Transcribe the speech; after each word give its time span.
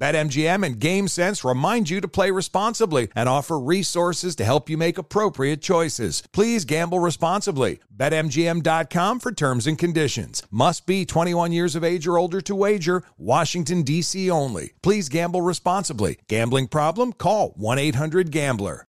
BetMGM 0.00 0.64
and 0.64 0.80
GameSense 0.80 1.46
remind 1.48 1.90
you 1.90 2.00
to 2.00 2.08
play 2.08 2.30
responsibly 2.30 3.08
and 3.14 3.28
offer 3.28 3.58
resources 3.60 4.34
to 4.36 4.46
help 4.46 4.70
you 4.70 4.78
make 4.78 4.96
appropriate 4.96 5.60
choices. 5.60 6.22
Please 6.32 6.64
gamble 6.64 7.00
responsibly. 7.00 7.80
BetMGM.com 7.94 9.20
for 9.20 9.30
terms 9.30 9.66
and 9.66 9.78
conditions. 9.78 10.42
Must 10.50 10.86
be 10.86 11.04
21 11.04 11.52
years 11.52 11.76
of 11.76 11.84
age 11.84 12.06
or 12.06 12.16
older 12.16 12.40
to 12.40 12.54
wager. 12.54 13.02
Washington, 13.18 13.82
D.C. 13.82 14.30
only. 14.30 14.72
Please 14.82 15.10
gamble 15.10 15.42
responsibly. 15.42 16.18
Gambling 16.28 16.68
problem? 16.68 17.12
Call 17.12 17.50
1 17.56 17.78
800 17.78 18.30
Gambler. 18.30 18.86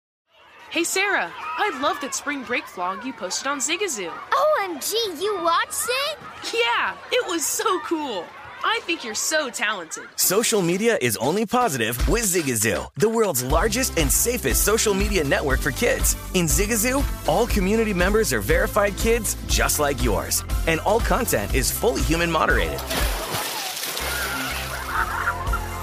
Hey, 0.70 0.84
Sarah, 0.84 1.30
I 1.36 1.78
love 1.82 2.00
that 2.00 2.14
spring 2.14 2.42
break 2.44 2.64
vlog 2.64 3.04
you 3.04 3.12
posted 3.12 3.48
on 3.48 3.58
Zigazoo. 3.58 4.10
OMG, 4.10 5.20
you 5.20 5.38
watched 5.42 5.86
it? 6.08 6.18
Yeah, 6.54 6.96
it 7.10 7.28
was 7.28 7.44
so 7.44 7.78
cool. 7.80 8.24
I 8.64 8.80
think 8.82 9.04
you're 9.04 9.14
so 9.14 9.50
talented. 9.50 10.04
Social 10.16 10.62
media 10.62 10.98
is 11.00 11.16
only 11.16 11.46
positive 11.46 11.96
with 12.08 12.22
Zigazoo, 12.24 12.88
the 12.96 13.08
world's 13.08 13.42
largest 13.42 13.98
and 13.98 14.10
safest 14.10 14.64
social 14.64 14.94
media 14.94 15.24
network 15.24 15.60
for 15.60 15.70
kids. 15.70 16.16
In 16.34 16.46
Zigazoo, 16.46 17.04
all 17.28 17.46
community 17.46 17.92
members 17.94 18.32
are 18.32 18.40
verified 18.40 18.96
kids 18.96 19.36
just 19.46 19.78
like 19.80 20.02
yours, 20.02 20.44
and 20.66 20.80
all 20.80 21.00
content 21.00 21.54
is 21.54 21.70
fully 21.70 22.02
human 22.02 22.30
moderated. 22.30 22.78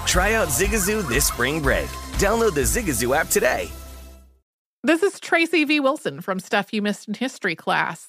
Try 0.05 0.33
out 0.33 0.47
Zigazoo 0.47 1.07
this 1.07 1.27
spring 1.27 1.61
break. 1.61 1.88
Download 2.17 2.53
the 2.53 2.61
Zigazoo 2.61 3.16
app 3.16 3.30
today. 3.30 3.69
This 4.83 5.03
is 5.03 5.19
Tracy 5.19 5.66
V. 5.66 5.81
Wilson 5.81 6.22
from 6.22 6.39
Stuff 6.39 6.73
You 6.73 6.81
Missed 6.81 7.09
in 7.09 7.13
History 7.13 7.55
class. 7.55 8.08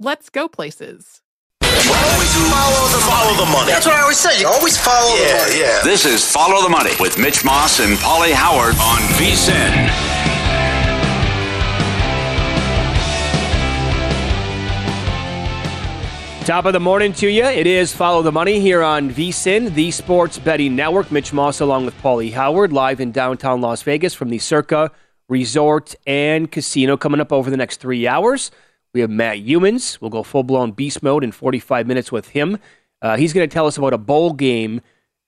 let's 0.00 0.28
go 0.30 0.48
places. 0.48 1.22
Always 1.62 2.32
follow 2.50 2.88
the, 2.88 2.98
follow 3.06 3.44
the 3.44 3.50
money. 3.52 3.70
That's 3.72 3.86
what 3.86 3.94
I 3.94 4.00
always 4.02 4.18
say. 4.18 4.40
You 4.40 4.48
always 4.48 4.76
follow 4.76 5.16
the 5.16 5.22
Yeah, 5.22 5.38
money. 5.44 5.60
yeah. 5.60 5.80
This 5.84 6.04
is 6.06 6.24
Follow 6.30 6.62
the 6.62 6.68
Money 6.68 6.92
with 7.00 7.18
Mitch 7.18 7.44
Moss 7.44 7.80
and 7.80 7.96
Pauly 7.98 8.32
Howard 8.32 8.74
on 8.76 8.98
VSIN. 9.18 9.90
Top 16.44 16.64
of 16.64 16.72
the 16.72 16.80
morning 16.80 17.12
to 17.14 17.28
you. 17.28 17.44
It 17.44 17.66
is 17.66 17.92
Follow 17.94 18.22
the 18.22 18.32
Money 18.32 18.58
here 18.60 18.82
on 18.82 19.10
VSIN, 19.10 19.72
the 19.74 19.90
Sports 19.92 20.38
Betting 20.38 20.74
Network. 20.74 21.12
Mitch 21.12 21.32
Moss 21.32 21.60
along 21.60 21.84
with 21.84 21.94
Pauly 22.02 22.32
Howard 22.32 22.72
live 22.72 22.98
in 22.98 23.12
downtown 23.12 23.60
Las 23.60 23.82
Vegas 23.82 24.14
from 24.14 24.30
the 24.30 24.38
Circa 24.38 24.90
Resort 25.28 25.94
and 26.08 26.50
Casino 26.50 26.96
coming 26.96 27.20
up 27.20 27.30
over 27.32 27.50
the 27.50 27.56
next 27.56 27.76
three 27.76 28.08
hours. 28.08 28.50
We 28.92 29.00
have 29.00 29.10
Matt 29.10 29.38
Youmans. 29.38 30.00
We'll 30.00 30.10
go 30.10 30.22
full 30.22 30.42
blown 30.42 30.72
beast 30.72 31.02
mode 31.02 31.24
in 31.24 31.32
45 31.32 31.86
minutes 31.86 32.10
with 32.10 32.30
him. 32.30 32.58
Uh, 33.02 33.16
he's 33.16 33.32
going 33.32 33.48
to 33.48 33.52
tell 33.52 33.66
us 33.66 33.78
about 33.78 33.92
a 33.92 33.98
bowl 33.98 34.32
game 34.32 34.80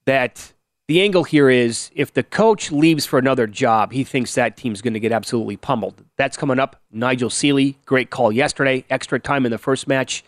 that 0.05 0.53
the 0.89 1.01
angle 1.01 1.25
here 1.25 1.49
is 1.49 1.91
if 1.95 2.13
the 2.13 2.23
coach 2.23 2.73
leaves 2.73 3.07
for 3.07 3.19
another 3.19 3.47
job, 3.47 3.93
he 3.93 4.05
thinks 4.05 4.35
that 4.35 4.57
team's 4.57 4.83
going 4.83 4.95
to 4.95 5.01
get 5.01 5.13
absolutely 5.13 5.57
pummeled. 5.57 6.05
That's 6.17 6.37
coming 6.37 6.59
up. 6.59 6.83
Nigel 6.91 7.31
Seeley, 7.31 7.79
great 7.87 8.11
call 8.11 8.33
yesterday. 8.33 8.85
Extra 8.91 9.21
time 9.21 9.47
in 9.47 9.53
the 9.53 9.59
first 9.59 9.87
match 9.87 10.25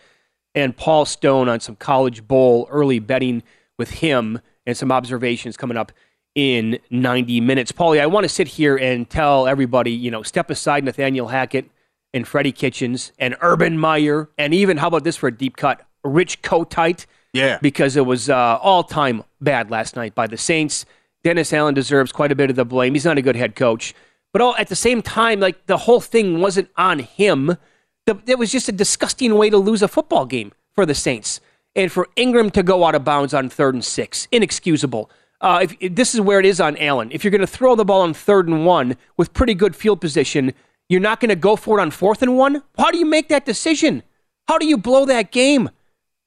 and 0.55 0.75
Paul 0.75 1.05
Stone 1.05 1.49
on 1.49 1.59
some 1.59 1.75
college 1.75 2.27
bowl 2.27 2.67
early 2.71 2.99
betting 2.99 3.43
with 3.77 3.91
him 3.91 4.39
and 4.65 4.75
some 4.75 4.91
observations 4.91 5.57
coming 5.57 5.77
up 5.77 5.91
in 6.33 6.79
90 6.89 7.41
minutes. 7.41 7.71
Paulie, 7.71 8.01
I 8.01 8.07
want 8.07 8.23
to 8.23 8.29
sit 8.29 8.47
here 8.47 8.77
and 8.77 9.07
tell 9.09 9.47
everybody, 9.47 9.91
you 9.91 10.09
know, 10.09 10.23
step 10.23 10.49
aside 10.49 10.83
Nathaniel 10.83 11.27
Hackett 11.27 11.69
and 12.15 12.25
Freddie 12.25 12.53
Kitchens 12.53 13.11
and 13.19 13.35
Urban 13.41 13.77
Meyer 13.77 14.29
and 14.37 14.53
even, 14.53 14.77
how 14.77 14.87
about 14.87 15.03
this 15.03 15.17
for 15.17 15.27
a 15.27 15.37
deep 15.37 15.57
cut, 15.57 15.85
Rich 16.03 16.41
Kotite. 16.41 17.05
Yeah. 17.33 17.59
Because 17.61 17.97
it 17.97 18.05
was 18.05 18.29
uh, 18.29 18.57
all 18.61 18.83
time 18.83 19.23
bad 19.41 19.69
last 19.69 19.97
night 19.97 20.15
by 20.15 20.25
the 20.25 20.37
Saints. 20.37 20.85
Dennis 21.25 21.51
Allen 21.51 21.73
deserves 21.73 22.13
quite 22.13 22.31
a 22.31 22.35
bit 22.35 22.49
of 22.49 22.55
the 22.55 22.63
blame. 22.63 22.93
He's 22.93 23.03
not 23.03 23.17
a 23.17 23.21
good 23.21 23.35
head 23.35 23.55
coach. 23.55 23.93
But 24.31 24.41
all, 24.41 24.55
at 24.55 24.69
the 24.69 24.75
same 24.75 25.01
time, 25.01 25.41
like 25.41 25.65
the 25.65 25.77
whole 25.77 25.99
thing 25.99 26.39
wasn't 26.39 26.69
on 26.77 26.99
him. 26.99 27.57
The, 28.05 28.21
it 28.25 28.39
was 28.39 28.51
just 28.51 28.69
a 28.69 28.71
disgusting 28.71 29.35
way 29.35 29.49
to 29.49 29.57
lose 29.57 29.81
a 29.81 29.89
football 29.89 30.25
game 30.25 30.53
for 30.73 30.85
the 30.85 30.95
Saints. 30.95 31.41
And 31.75 31.91
for 31.91 32.07
Ingram 32.15 32.51
to 32.51 32.63
go 32.63 32.85
out 32.85 32.95
of 32.95 33.03
bounds 33.03 33.33
on 33.33 33.49
third 33.49 33.73
and 33.73 33.83
six, 33.83 34.29
inexcusable. 34.31 35.09
Uh, 35.41 35.59
if, 35.63 35.75
if 35.81 35.95
this 35.95 36.15
is 36.15 36.21
where 36.21 36.39
it 36.39 36.45
is 36.45 36.61
on 36.61 36.77
Allen. 36.77 37.09
If 37.11 37.25
you're 37.25 37.31
going 37.31 37.41
to 37.41 37.47
throw 37.47 37.75
the 37.75 37.83
ball 37.83 38.01
on 38.01 38.13
third 38.13 38.47
and 38.47 38.65
one 38.65 38.95
with 39.17 39.33
pretty 39.33 39.53
good 39.53 39.75
field 39.75 39.99
position, 39.99 40.53
you're 40.89 41.01
not 41.01 41.19
going 41.19 41.29
to 41.29 41.35
go 41.35 41.55
for 41.55 41.79
it 41.79 41.81
on 41.81 41.91
fourth 41.91 42.21
and 42.21 42.37
one. 42.37 42.63
How 42.77 42.91
do 42.91 42.97
you 42.97 43.05
make 43.05 43.29
that 43.29 43.45
decision? 43.45 44.03
How 44.47 44.57
do 44.57 44.65
you 44.65 44.77
blow 44.77 45.05
that 45.05 45.31
game? 45.31 45.69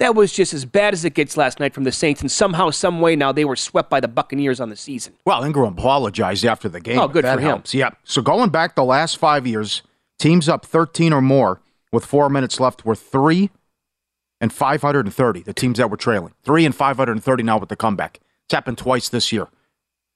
That 0.00 0.14
was 0.14 0.32
just 0.32 0.54
as 0.54 0.64
bad 0.64 0.94
as 0.94 1.04
it 1.04 1.14
gets 1.14 1.36
last 1.36 1.58
night 1.58 1.74
from 1.74 1.82
the 1.82 1.90
Saints, 1.90 2.20
and 2.20 2.30
somehow, 2.30 2.70
some 2.70 3.00
way, 3.00 3.16
now 3.16 3.32
they 3.32 3.44
were 3.44 3.56
swept 3.56 3.90
by 3.90 3.98
the 3.98 4.06
Buccaneers 4.06 4.60
on 4.60 4.68
the 4.68 4.76
season. 4.76 5.14
Well, 5.24 5.42
Ingram 5.42 5.72
apologized 5.72 6.44
after 6.44 6.68
the 6.68 6.80
game. 6.80 7.00
Oh, 7.00 7.08
good 7.08 7.24
that 7.24 7.34
for 7.36 7.40
him. 7.40 7.48
helps. 7.48 7.74
Yeah. 7.74 7.90
So 8.04 8.22
going 8.22 8.50
back 8.50 8.76
the 8.76 8.84
last 8.84 9.18
five 9.18 9.44
years, 9.44 9.82
teams 10.18 10.48
up 10.48 10.64
13 10.64 11.12
or 11.12 11.20
more 11.20 11.60
with 11.90 12.04
four 12.04 12.28
minutes 12.28 12.60
left 12.60 12.84
were 12.84 12.94
three 12.94 13.50
and 14.40 14.52
530. 14.52 15.42
The 15.42 15.52
teams 15.52 15.78
that 15.78 15.90
were 15.90 15.96
trailing 15.96 16.32
three 16.44 16.64
and 16.64 16.74
530 16.74 17.42
now 17.42 17.58
with 17.58 17.68
the 17.68 17.76
comeback. 17.76 18.20
It's 18.44 18.54
happened 18.54 18.78
twice 18.78 19.08
this 19.08 19.32
year. 19.32 19.48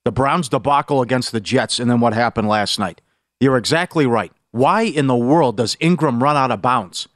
The 0.05 0.13
Browns 0.13 0.49
debacle 0.49 1.03
against 1.03 1.33
the 1.33 1.41
Jets, 1.41 1.81
and 1.81 1.91
then 1.91 1.99
what 1.99 2.13
happened 2.15 2.47
last 2.49 2.79
night. 2.79 3.01
You're 3.43 3.57
exactly 3.57 4.07
right. 4.07 4.31
Why 4.53 4.83
in 4.83 5.09
the 5.09 5.17
world 5.17 5.57
does 5.57 5.77
Ingram 5.81 6.23
run 6.23 6.37
out 6.37 6.53
of 6.53 6.63
bounds? 6.63 7.09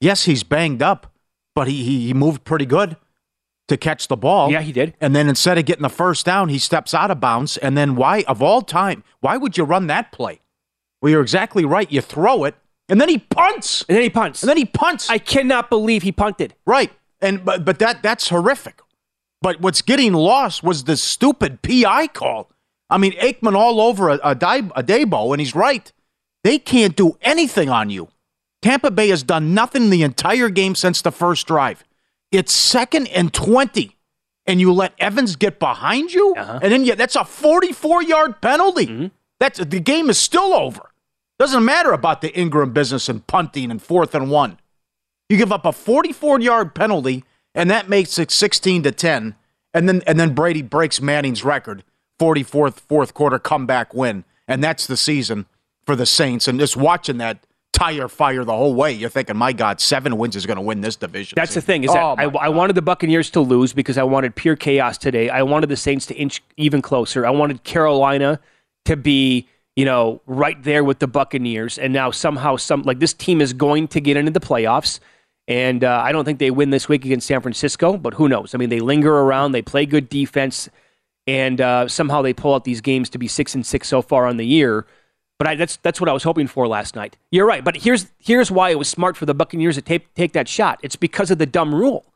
Yes, 0.00 0.24
he's 0.24 0.42
banged 0.42 0.82
up, 0.82 1.12
but 1.54 1.68
he, 1.68 1.84
he, 1.84 2.08
he 2.08 2.14
moved 2.14 2.42
pretty 2.42 2.66
good 2.66 2.96
to 3.68 3.76
catch 3.76 4.08
the 4.08 4.16
ball. 4.16 4.50
Yeah, 4.50 4.60
he 4.60 4.72
did. 4.72 4.94
And 5.00 5.14
then 5.14 5.28
instead 5.28 5.56
of 5.56 5.66
getting 5.66 5.84
the 5.84 5.88
first 5.88 6.26
down, 6.26 6.48
he 6.48 6.58
steps 6.58 6.94
out 6.94 7.12
of 7.12 7.20
bounds. 7.20 7.56
And 7.58 7.78
then 7.78 7.94
why, 7.94 8.24
of 8.26 8.42
all 8.42 8.60
time, 8.60 9.04
why 9.20 9.36
would 9.36 9.56
you 9.56 9.62
run 9.62 9.86
that 9.86 10.10
play? 10.10 10.40
Well, 11.00 11.12
you're 11.12 11.22
exactly 11.22 11.64
right. 11.64 11.90
You 11.92 12.00
throw 12.00 12.42
it, 12.42 12.56
and 12.88 13.00
then 13.00 13.08
he 13.08 13.18
punts. 13.18 13.84
And 13.88 13.94
then 13.94 14.02
he 14.02 14.10
punts. 14.10 14.42
And 14.42 14.50
then 14.50 14.56
he 14.56 14.64
punts. 14.64 15.08
I 15.08 15.18
cannot 15.18 15.70
believe 15.70 16.02
he 16.02 16.10
punted. 16.10 16.56
right. 16.66 16.90
And 17.20 17.44
but 17.44 17.64
but 17.64 17.78
that 17.78 18.02
that's 18.02 18.30
horrific. 18.30 18.80
But 19.42 19.60
what's 19.60 19.82
getting 19.82 20.12
lost 20.12 20.64
was 20.64 20.84
the 20.84 20.96
stupid 20.96 21.62
PI 21.62 22.08
call. 22.08 22.50
I 22.90 22.98
mean, 22.98 23.12
Aikman 23.12 23.54
all 23.54 23.80
over 23.80 24.08
a, 24.08 24.18
a, 24.24 24.34
Di- 24.34 24.62
Adebo, 24.62 25.32
and 25.32 25.40
he's 25.40 25.54
right. 25.54 25.92
They 26.44 26.58
can't 26.58 26.96
do 26.96 27.18
anything 27.20 27.68
on 27.68 27.90
you. 27.90 28.08
Tampa 28.62 28.90
Bay 28.90 29.08
has 29.08 29.22
done 29.22 29.54
nothing 29.54 29.90
the 29.90 30.02
entire 30.02 30.48
game 30.48 30.74
since 30.74 31.02
the 31.02 31.12
first 31.12 31.46
drive. 31.46 31.84
It's 32.32 32.52
second 32.52 33.08
and 33.08 33.32
20, 33.32 33.96
and 34.46 34.60
you 34.60 34.72
let 34.72 34.94
Evans 34.98 35.36
get 35.36 35.58
behind 35.58 36.12
you? 36.12 36.34
Uh-huh. 36.36 36.58
And 36.62 36.72
then 36.72 36.84
yeah, 36.84 36.94
that's 36.94 37.16
a 37.16 37.24
44 37.24 38.02
yard 38.02 38.40
penalty. 38.40 39.10
That's 39.38 39.58
The 39.58 39.80
game 39.80 40.10
is 40.10 40.18
still 40.18 40.54
over. 40.54 40.90
Doesn't 41.38 41.64
matter 41.64 41.92
about 41.92 42.20
the 42.20 42.36
Ingram 42.36 42.72
business 42.72 43.08
and 43.08 43.24
punting 43.26 43.70
and 43.70 43.80
fourth 43.80 44.14
and 44.14 44.30
one. 44.30 44.58
You 45.28 45.36
give 45.36 45.52
up 45.52 45.64
a 45.64 45.72
44 45.72 46.40
yard 46.40 46.74
penalty, 46.74 47.24
and 47.54 47.70
that 47.70 47.88
makes 47.88 48.18
it 48.18 48.30
16 48.30 48.82
to 48.84 48.92
10. 48.92 49.36
And 49.74 49.88
then 49.88 50.02
and 50.06 50.18
then 50.18 50.34
Brady 50.34 50.62
breaks 50.62 51.00
Manning's 51.00 51.44
record, 51.44 51.84
44th 52.18 52.80
fourth 52.80 53.14
quarter 53.14 53.38
comeback 53.38 53.94
win, 53.94 54.24
and 54.46 54.62
that's 54.62 54.86
the 54.86 54.96
season 54.96 55.46
for 55.84 55.96
the 55.96 56.06
Saints. 56.06 56.48
And 56.48 56.58
just 56.58 56.76
watching 56.76 57.18
that 57.18 57.44
tire 57.78 58.08
fire 58.08 58.44
the 58.44 58.56
whole 58.56 58.74
way. 58.74 58.92
You're 58.92 59.08
thinking, 59.08 59.36
my 59.36 59.52
God, 59.52 59.80
seven 59.80 60.16
wins 60.18 60.34
is 60.34 60.46
going 60.46 60.56
to 60.56 60.62
win 60.62 60.80
this 60.80 60.96
division. 60.96 61.36
That's 61.36 61.54
the 61.54 61.60
thing 61.60 61.84
is 61.84 61.92
that 61.92 62.02
Oh, 62.02 62.16
I, 62.18 62.24
I 62.24 62.48
wanted 62.48 62.74
the 62.74 62.82
Buccaneers 62.82 63.30
to 63.30 63.40
lose 63.40 63.72
because 63.72 63.96
I 63.96 64.02
wanted 64.02 64.34
pure 64.34 64.56
chaos 64.56 64.98
today. 64.98 65.28
I 65.28 65.42
wanted 65.42 65.68
the 65.68 65.76
Saints 65.76 66.04
to 66.06 66.14
inch 66.14 66.42
even 66.56 66.82
closer. 66.82 67.24
I 67.24 67.30
wanted 67.30 67.62
Carolina 67.62 68.40
to 68.86 68.96
be, 68.96 69.46
you 69.76 69.84
know, 69.84 70.20
right 70.26 70.60
there 70.64 70.82
with 70.82 70.98
the 70.98 71.06
Buccaneers. 71.06 71.78
And 71.78 71.92
now 71.92 72.10
somehow, 72.10 72.56
some 72.56 72.82
like 72.82 72.98
this 72.98 73.12
team 73.12 73.40
is 73.40 73.52
going 73.52 73.86
to 73.88 74.00
get 74.00 74.16
into 74.16 74.32
the 74.32 74.40
playoffs. 74.40 74.98
And 75.46 75.84
uh, 75.84 76.02
I 76.04 76.10
don't 76.10 76.24
think 76.24 76.40
they 76.40 76.50
win 76.50 76.70
this 76.70 76.88
week 76.88 77.04
against 77.04 77.28
San 77.28 77.40
Francisco, 77.40 77.96
but 77.96 78.14
who 78.14 78.28
knows? 78.28 78.54
I 78.54 78.58
mean, 78.58 78.70
they 78.70 78.80
linger 78.80 79.14
around, 79.14 79.52
they 79.52 79.62
play 79.62 79.86
good 79.86 80.08
defense, 80.08 80.68
and 81.28 81.60
uh, 81.60 81.86
somehow 81.86 82.22
they 82.22 82.32
pull 82.32 82.54
out 82.54 82.64
these 82.64 82.80
games 82.80 83.10
to 83.10 83.18
be 83.18 83.28
six 83.28 83.54
and 83.54 83.64
six 83.64 83.86
so 83.86 84.00
far 84.00 84.26
on 84.26 84.38
the 84.38 84.46
year. 84.46 84.86
But 85.38 85.46
I, 85.46 85.54
that's 85.54 85.76
that's 85.76 86.00
what 86.00 86.08
I 86.08 86.12
was 86.12 86.24
hoping 86.24 86.48
for 86.48 86.66
last 86.66 86.96
night. 86.96 87.16
You're 87.30 87.46
right, 87.46 87.62
but 87.62 87.76
here's 87.76 88.06
here's 88.18 88.50
why 88.50 88.70
it 88.70 88.78
was 88.78 88.88
smart 88.88 89.16
for 89.16 89.26
the 89.26 89.34
Buccaneers 89.34 89.76
to 89.76 89.82
take 89.82 90.12
take 90.14 90.32
that 90.32 90.48
shot. 90.48 90.80
It's 90.82 90.96
because 90.96 91.30
of 91.30 91.38
the 91.38 91.46
dumb 91.46 91.72
rule. 91.74 92.06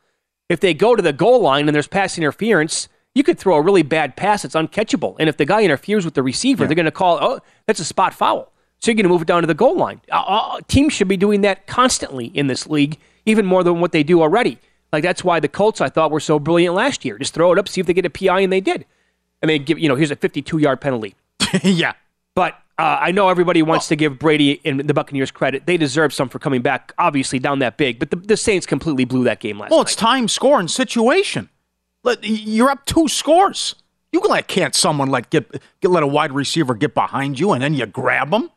If 0.48 0.60
they 0.60 0.74
go 0.74 0.96
to 0.96 1.02
the 1.02 1.12
goal 1.12 1.40
line 1.40 1.68
and 1.68 1.74
there's 1.74 1.86
pass 1.86 2.18
interference, 2.18 2.88
you 3.14 3.22
could 3.22 3.38
throw 3.38 3.56
a 3.56 3.62
really 3.62 3.82
bad 3.82 4.16
pass 4.16 4.42
that's 4.42 4.54
uncatchable. 4.54 5.16
And 5.20 5.28
if 5.28 5.36
the 5.36 5.44
guy 5.44 5.62
interferes 5.62 6.04
with 6.04 6.14
the 6.14 6.22
receiver, 6.22 6.66
they're 6.66 6.74
going 6.74 6.86
to 6.86 6.90
call, 6.90 7.18
oh, 7.20 7.40
that's 7.66 7.80
a 7.80 7.84
spot 7.84 8.12
foul. 8.12 8.52
So 8.80 8.90
you're 8.90 8.96
going 8.96 9.04
to 9.04 9.10
move 9.10 9.22
it 9.22 9.28
down 9.28 9.42
to 9.42 9.46
the 9.46 9.54
goal 9.54 9.76
line. 9.76 10.00
Uh, 10.10 10.24
uh, 10.26 10.60
teams 10.66 10.92
should 10.92 11.08
be 11.08 11.16
doing 11.16 11.42
that 11.42 11.66
constantly 11.66 12.26
in 12.26 12.48
this 12.48 12.66
league, 12.66 12.98
even 13.24 13.46
more 13.46 13.62
than 13.62 13.80
what 13.80 13.92
they 13.92 14.02
do 14.02 14.20
already. 14.20 14.58
Like 14.92 15.02
that's 15.02 15.22
why 15.22 15.40
the 15.40 15.48
Colts 15.48 15.80
I 15.80 15.88
thought 15.88 16.10
were 16.10 16.20
so 16.20 16.38
brilliant 16.38 16.74
last 16.74 17.04
year. 17.04 17.16
Just 17.18 17.34
throw 17.34 17.52
it 17.52 17.58
up, 17.58 17.68
see 17.68 17.80
if 17.80 17.86
they 17.86 17.94
get 17.94 18.04
a 18.04 18.10
PI, 18.10 18.40
and 18.40 18.52
they 18.52 18.60
did. 18.60 18.84
And 19.42 19.50
they 19.50 19.58
give, 19.58 19.78
you 19.78 19.88
know, 19.88 19.96
here's 19.96 20.10
a 20.10 20.16
52 20.16 20.58
yard 20.58 20.80
penalty. 20.80 21.14
yeah. 21.62 21.92
But 22.34 22.54
uh, 22.78 22.98
I 23.00 23.10
know 23.10 23.28
everybody 23.28 23.62
wants 23.62 23.88
to 23.88 23.96
give 23.96 24.18
Brady 24.18 24.60
and 24.64 24.80
the 24.80 24.94
Buccaneers 24.94 25.30
credit. 25.30 25.66
They 25.66 25.76
deserve 25.76 26.14
some 26.14 26.28
for 26.28 26.38
coming 26.38 26.62
back, 26.62 26.92
obviously 26.98 27.38
down 27.38 27.58
that 27.58 27.76
big. 27.76 27.98
But 27.98 28.10
the, 28.10 28.16
the 28.16 28.36
Saints 28.36 28.64
completely 28.64 29.04
blew 29.04 29.24
that 29.24 29.40
game 29.40 29.58
last 29.58 29.66
night. 29.68 29.70
Well, 29.72 29.80
night. 29.80 29.88
it's 29.88 29.96
time 29.96 30.28
scoring 30.28 30.68
situation. 30.68 31.50
Let- 32.04 32.24
You're 32.24 32.70
up 32.70 32.86
two 32.86 33.08
scores. 33.08 33.74
You 34.12 34.20
can't 34.46 34.74
someone 34.74 35.08
like 35.08 35.30
get, 35.30 35.50
get 35.80 35.90
let 35.90 36.02
a 36.02 36.06
wide 36.06 36.32
receiver 36.32 36.74
get 36.74 36.94
behind 36.94 37.40
you 37.40 37.52
and 37.52 37.62
then 37.62 37.72
you 37.74 37.86
grab 37.86 38.30
them 38.30 38.50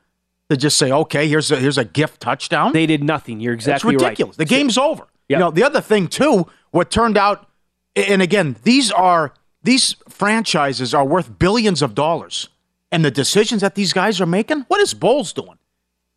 to 0.49 0.57
just 0.57 0.77
say, 0.77 0.91
okay, 0.91 1.27
here's 1.27 1.49
a 1.51 1.55
here's 1.57 1.77
a 1.77 1.85
gift 1.85 2.21
touchdown. 2.21 2.73
They 2.73 2.85
did 2.85 3.03
nothing. 3.03 3.39
You're 3.39 3.53
exactly 3.53 3.93
That's 3.93 4.03
right. 4.03 4.09
ridiculous. 4.09 4.35
The 4.37 4.45
game's 4.45 4.77
over. 4.77 5.03
Yep. 5.03 5.09
You 5.29 5.37
know, 5.37 5.51
the 5.51 5.63
other 5.63 5.81
thing 5.81 6.07
too, 6.07 6.45
what 6.71 6.91
turned 6.91 7.17
out, 7.17 7.47
and 7.95 8.21
again, 8.21 8.57
these 8.63 8.91
are 8.91 9.33
these 9.65 9.95
franchises 10.07 10.93
are 10.93 11.03
worth 11.03 11.39
billions 11.39 11.81
of 11.81 11.95
dollars, 11.95 12.49
and 12.91 13.03
the 13.03 13.11
decisions 13.11 13.61
that 13.61 13.75
these 13.75 13.93
guys 13.93 14.21
are 14.21 14.25
making. 14.25 14.61
What 14.67 14.79
is 14.79 14.93
Bowles 14.93 15.33
doing? 15.33 15.57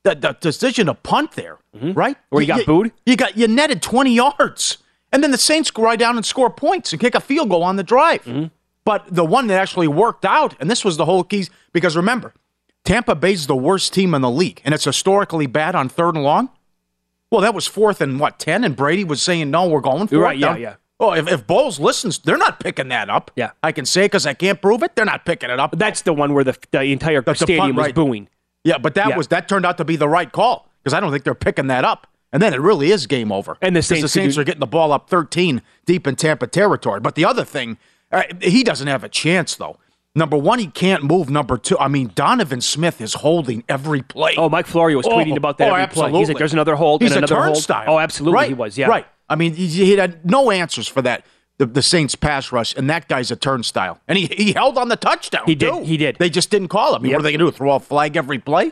The, 0.04 0.14
the 0.14 0.36
decision 0.38 0.86
to 0.86 0.94
punt 0.94 1.32
there, 1.32 1.58
right? 1.72 2.16
Mm-hmm. 2.16 2.26
Where 2.28 2.40
he 2.40 2.46
got 2.46 2.66
booed? 2.66 2.92
You 3.06 3.16
got 3.16 3.36
you 3.36 3.48
netted 3.48 3.82
twenty 3.82 4.14
yards, 4.14 4.78
and 5.12 5.22
then 5.22 5.30
the 5.30 5.38
Saints 5.38 5.70
go 5.70 5.82
right 5.82 5.98
down 5.98 6.16
and 6.16 6.26
score 6.26 6.50
points 6.50 6.92
and 6.92 7.00
kick 7.00 7.14
a 7.14 7.20
field 7.20 7.48
goal 7.48 7.62
on 7.62 7.76
the 7.76 7.82
drive. 7.82 8.22
Mm-hmm. 8.24 8.46
But 8.84 9.06
the 9.10 9.24
one 9.24 9.48
that 9.48 9.60
actually 9.60 9.88
worked 9.88 10.24
out, 10.24 10.54
and 10.60 10.70
this 10.70 10.84
was 10.84 10.96
the 10.96 11.04
whole 11.04 11.24
keys, 11.24 11.50
because 11.72 11.96
remember, 11.96 12.32
Tampa 12.84 13.14
Bay's 13.14 13.46
the 13.46 13.56
worst 13.56 13.92
team 13.92 14.14
in 14.14 14.22
the 14.22 14.30
league, 14.30 14.60
and 14.64 14.74
it's 14.74 14.84
historically 14.84 15.46
bad 15.46 15.74
on 15.74 15.88
third 15.88 16.14
and 16.14 16.24
long. 16.24 16.50
Well, 17.30 17.40
that 17.42 17.54
was 17.54 17.66
fourth 17.66 18.00
and 18.00 18.20
what 18.20 18.38
ten, 18.38 18.62
and 18.62 18.76
Brady 18.76 19.04
was 19.04 19.22
saying, 19.22 19.50
"No, 19.50 19.68
we're 19.68 19.80
going 19.80 20.06
for 20.06 20.14
You're 20.14 20.24
it." 20.24 20.26
right, 20.26 20.38
yeah, 20.38 20.56
yeah. 20.56 20.74
Oh, 21.00 21.12
if, 21.12 21.28
if 21.28 21.46
Bowles 21.46 21.78
listens, 21.78 22.18
they're 22.18 22.36
not 22.38 22.58
picking 22.60 22.88
that 22.88 23.08
up. 23.08 23.30
Yeah. 23.36 23.50
I 23.62 23.70
can 23.72 23.84
say 23.84 24.06
because 24.06 24.26
I 24.26 24.34
can't 24.34 24.60
prove 24.60 24.82
it. 24.82 24.96
They're 24.96 25.04
not 25.04 25.24
picking 25.24 25.48
it 25.50 25.60
up. 25.60 25.78
That's 25.78 26.02
the 26.02 26.12
one 26.12 26.34
where 26.34 26.42
the, 26.44 26.56
the 26.72 26.82
entire 26.82 27.22
the 27.22 27.34
stadium 27.34 27.74
punt, 27.74 27.76
was 27.76 27.92
booing. 27.92 28.28
yeah, 28.64 28.78
but 28.78 28.94
that 28.94 29.10
Yeah. 29.10 29.16
was 29.16 29.28
that 29.28 29.48
turned 29.48 29.64
out 29.64 29.78
to 29.78 29.84
be 29.84 29.94
the 29.96 30.08
right 30.08 30.30
call 30.30 30.68
because 30.82 30.92
I 30.94 31.00
don't 31.00 31.12
think 31.12 31.22
they're 31.24 31.34
picking 31.34 31.68
that 31.68 31.84
up. 31.84 32.06
And 32.32 32.42
then 32.42 32.52
it 32.52 32.60
really 32.60 32.90
is 32.90 33.06
game 33.06 33.30
over. 33.32 33.56
And 33.62 33.74
the 33.76 33.80
Saints 33.82 34.02
the 34.02 34.08
Saints 34.08 34.36
are 34.36 34.44
getting 34.44 34.60
the 34.60 34.66
ball 34.66 34.92
up 34.92 35.08
13 35.08 35.62
deep 35.86 36.06
in 36.06 36.16
Tampa 36.16 36.46
territory. 36.46 37.00
But 37.00 37.14
the 37.14 37.24
other 37.24 37.44
thing, 37.44 37.78
uh, 38.12 38.24
he 38.42 38.62
doesn't 38.64 38.86
have 38.88 39.04
a 39.04 39.08
chance 39.08 39.54
though. 39.54 39.78
Number 40.14 40.36
one, 40.36 40.58
he 40.58 40.66
can't 40.66 41.04
move. 41.04 41.30
Number 41.30 41.56
two, 41.56 41.78
I 41.78 41.86
mean, 41.86 42.10
Donovan 42.14 42.60
Smith 42.60 43.00
is 43.00 43.14
holding 43.14 43.62
every 43.68 44.02
play. 44.02 44.34
Oh, 44.36 44.48
Mike 44.48 44.66
Florio 44.66 44.96
was 44.96 45.06
Oh, 45.06 45.10
tweeting 45.10 45.36
about 45.36 45.58
that 45.58 45.70
oh, 45.70 45.74
every 45.76 45.94
play. 45.94 46.10
He's 46.12 46.28
like, 46.28 46.38
there's 46.38 46.52
another 46.52 46.74
hold 46.74 47.02
He's 47.02 47.12
and 47.12 47.16
a 47.16 47.18
another 47.18 47.36
hold. 47.36 47.54
turnstile. 47.54 47.84
Oh, 47.86 47.98
absolutely, 48.00 48.34
right. 48.34 48.48
he 48.48 48.54
was. 48.54 48.76
Yeah, 48.76 48.88
right. 48.88 49.06
I 49.28 49.36
mean, 49.36 49.54
he, 49.54 49.96
had 49.96 50.24
no 50.28 50.50
answers 50.50 50.88
for 50.88 51.02
that. 51.02 51.24
The, 51.58 51.66
the 51.66 51.82
Saints 51.82 52.14
pass 52.14 52.52
rush, 52.52 52.74
and 52.76 52.88
that 52.88 53.08
guy's 53.08 53.32
a 53.32 53.36
turnstile, 53.36 54.00
and 54.06 54.16
he 54.16 54.26
he 54.26 54.52
held 54.52 54.78
on 54.78 54.88
the 54.88 54.96
touchdown. 54.96 55.42
He 55.44 55.56
did, 55.56 55.72
too. 55.72 55.82
he 55.82 55.96
did. 55.96 56.16
They 56.16 56.30
just 56.30 56.50
didn't 56.50 56.68
call 56.68 56.94
him. 56.94 57.04
Yep. 57.04 57.12
What 57.12 57.20
are 57.20 57.22
they 57.24 57.32
going 57.32 57.40
to 57.40 57.46
do? 57.46 57.50
Throw 57.50 57.72
a 57.72 57.80
flag 57.80 58.16
every 58.16 58.38
play? 58.38 58.70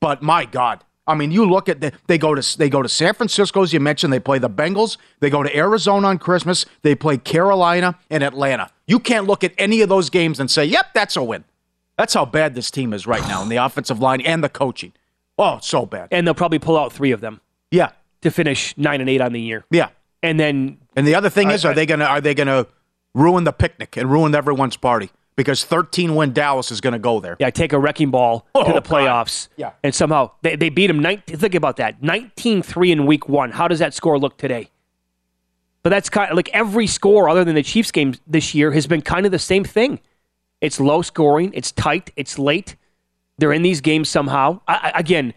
But 0.00 0.22
my 0.22 0.44
God, 0.44 0.82
I 1.06 1.14
mean, 1.14 1.30
you 1.30 1.48
look 1.48 1.68
at 1.68 1.80
the, 1.80 1.92
they 2.08 2.18
go 2.18 2.34
to 2.34 2.58
they 2.58 2.68
go 2.68 2.82
to 2.82 2.88
San 2.88 3.14
Francisco 3.14 3.62
as 3.62 3.72
you 3.72 3.78
mentioned. 3.78 4.12
They 4.12 4.18
play 4.18 4.38
the 4.38 4.50
Bengals. 4.50 4.96
They 5.20 5.30
go 5.30 5.44
to 5.44 5.56
Arizona 5.56 6.08
on 6.08 6.18
Christmas. 6.18 6.66
They 6.82 6.96
play 6.96 7.16
Carolina 7.16 7.96
and 8.10 8.24
Atlanta. 8.24 8.70
You 8.88 8.98
can't 8.98 9.26
look 9.26 9.44
at 9.44 9.52
any 9.56 9.80
of 9.82 9.88
those 9.88 10.10
games 10.10 10.40
and 10.40 10.50
say, 10.50 10.64
"Yep, 10.64 10.94
that's 10.94 11.16
a 11.16 11.22
win." 11.22 11.44
That's 11.96 12.12
how 12.12 12.24
bad 12.26 12.54
this 12.54 12.70
team 12.70 12.92
is 12.92 13.06
right 13.06 13.22
now 13.22 13.42
in 13.42 13.48
the 13.48 13.56
offensive 13.56 14.00
line 14.00 14.20
and 14.20 14.44
the 14.44 14.48
coaching. 14.48 14.92
Oh, 15.38 15.58
so 15.62 15.86
bad. 15.86 16.08
And 16.10 16.26
they'll 16.26 16.34
probably 16.34 16.58
pull 16.58 16.78
out 16.78 16.92
three 16.92 17.10
of 17.12 17.20
them 17.20 17.40
Yeah, 17.70 17.90
to 18.22 18.30
finish 18.30 18.76
nine 18.76 19.00
and 19.00 19.08
eight 19.10 19.20
on 19.20 19.32
the 19.32 19.40
year. 19.40 19.64
yeah. 19.70 19.88
And 20.22 20.40
then 20.40 20.78
And 20.96 21.06
the 21.06 21.14
other 21.14 21.28
thing 21.30 21.48
I- 21.48 21.54
is, 21.54 21.64
are 21.64 21.70
I- 21.72 21.74
they 21.74 21.86
gonna 21.86 22.04
are 22.06 22.20
they 22.20 22.34
gonna 22.34 22.66
ruin 23.14 23.44
the 23.44 23.52
picnic 23.52 23.96
and 23.96 24.10
ruin 24.10 24.34
everyone's 24.34 24.76
party 24.76 25.10
because 25.36 25.62
13 25.64 26.14
win 26.16 26.32
Dallas 26.32 26.70
is 26.72 26.80
gonna 26.80 26.98
go 26.98 27.20
there? 27.20 27.36
yeah, 27.38 27.50
take 27.50 27.72
a 27.72 27.78
wrecking 27.78 28.10
ball 28.10 28.40
to 28.40 28.46
Oh, 28.54 28.64
the 28.66 28.72
God. 28.80 28.84
playoffs. 28.84 29.48
Yeah. 29.56 29.72
And 29.84 29.94
somehow 29.94 30.30
they, 30.42 30.56
they 30.56 30.68
beat 30.70 30.86
them 30.88 30.98
19 31.00 31.36
think 31.36 31.54
about 31.54 31.76
that. 31.76 32.00
19-3 32.02 32.90
in 32.90 33.06
week 33.06 33.28
one. 33.28 33.52
How 33.52 33.68
does 33.68 33.78
that 33.78 33.94
score 33.94 34.18
look 34.18 34.36
today? 34.38 34.70
But 35.82 35.90
that's 35.90 36.08
kind 36.08 36.30
of 36.30 36.36
like 36.36 36.48
every 36.52 36.86
score 36.88 37.28
other 37.28 37.44
than 37.44 37.54
the 37.54 37.62
Chiefs 37.62 37.92
game 37.92 38.14
this 38.26 38.54
year 38.54 38.72
has 38.72 38.86
been 38.88 39.02
kind 39.02 39.24
of 39.26 39.30
the 39.32 39.38
same 39.38 39.62
thing. 39.62 40.00
It's 40.60 40.80
low 40.80 41.02
scoring, 41.02 41.52
it's 41.54 41.70
tight, 41.70 42.10
it's 42.16 42.38
late. 42.38 42.74
They're 43.38 43.52
in 43.52 43.62
these 43.62 43.80
games 43.82 44.08
somehow. 44.08 44.60
I, 44.66 44.90
again, 44.96 45.34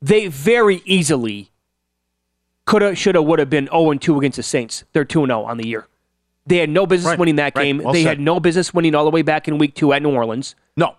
they 0.00 0.26
very 0.26 0.82
easily 0.86 1.51
coulda, 2.66 2.94
shoulda, 2.94 3.22
woulda 3.22 3.46
been 3.46 3.66
0 3.66 3.94
2 3.94 4.18
against 4.18 4.36
the 4.36 4.42
Saints. 4.42 4.84
They're 4.92 5.04
2 5.04 5.26
0 5.26 5.42
on 5.44 5.56
the 5.56 5.66
year. 5.66 5.86
They 6.46 6.58
had 6.58 6.70
no 6.70 6.86
business 6.86 7.10
Right, 7.10 7.18
winning 7.18 7.36
that 7.36 7.54
right. 7.56 7.62
game. 7.64 7.78
Well 7.78 7.92
they 7.92 8.02
said. 8.02 8.08
had 8.08 8.20
no 8.20 8.40
business 8.40 8.74
winning 8.74 8.94
all 8.94 9.04
the 9.04 9.10
way 9.10 9.22
back 9.22 9.46
in 9.48 9.58
week 9.58 9.74
two 9.74 9.92
at 9.92 10.02
New 10.02 10.10
Orleans. 10.12 10.54
No. 10.76 10.96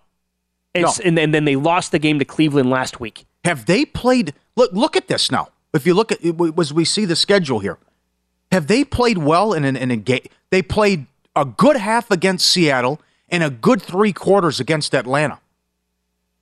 It's, 0.73 0.99
and, 0.99 1.19
and 1.19 1.33
then 1.33 1.45
they 1.45 1.55
lost 1.55 1.91
the 1.91 1.99
game 1.99 2.17
to 2.19 2.25
Cleveland 2.25 2.69
last 2.69 2.99
week. 2.99 3.25
Have 3.43 3.65
they 3.65 3.85
played? 3.85 4.33
Look, 4.55 4.71
look 4.71 4.95
at 4.95 5.07
this 5.07 5.29
now. 5.29 5.49
If 5.73 5.85
you 5.85 5.93
look 5.93 6.11
at 6.11 6.19
as 6.57 6.73
we 6.73 6.85
see 6.85 7.05
the 7.05 7.15
schedule 7.15 7.59
here, 7.59 7.77
have 8.51 8.67
they 8.67 8.83
played 8.83 9.17
well 9.19 9.53
in 9.53 9.65
an, 9.65 9.75
in 9.75 9.91
a 9.91 9.97
game? 9.97 10.25
They 10.49 10.61
played 10.61 11.07
a 11.35 11.45
good 11.45 11.75
half 11.75 12.09
against 12.09 12.47
Seattle 12.49 13.01
and 13.29 13.43
a 13.43 13.49
good 13.49 13.81
three 13.81 14.13
quarters 14.13 14.59
against 14.59 14.93
Atlanta. 14.95 15.39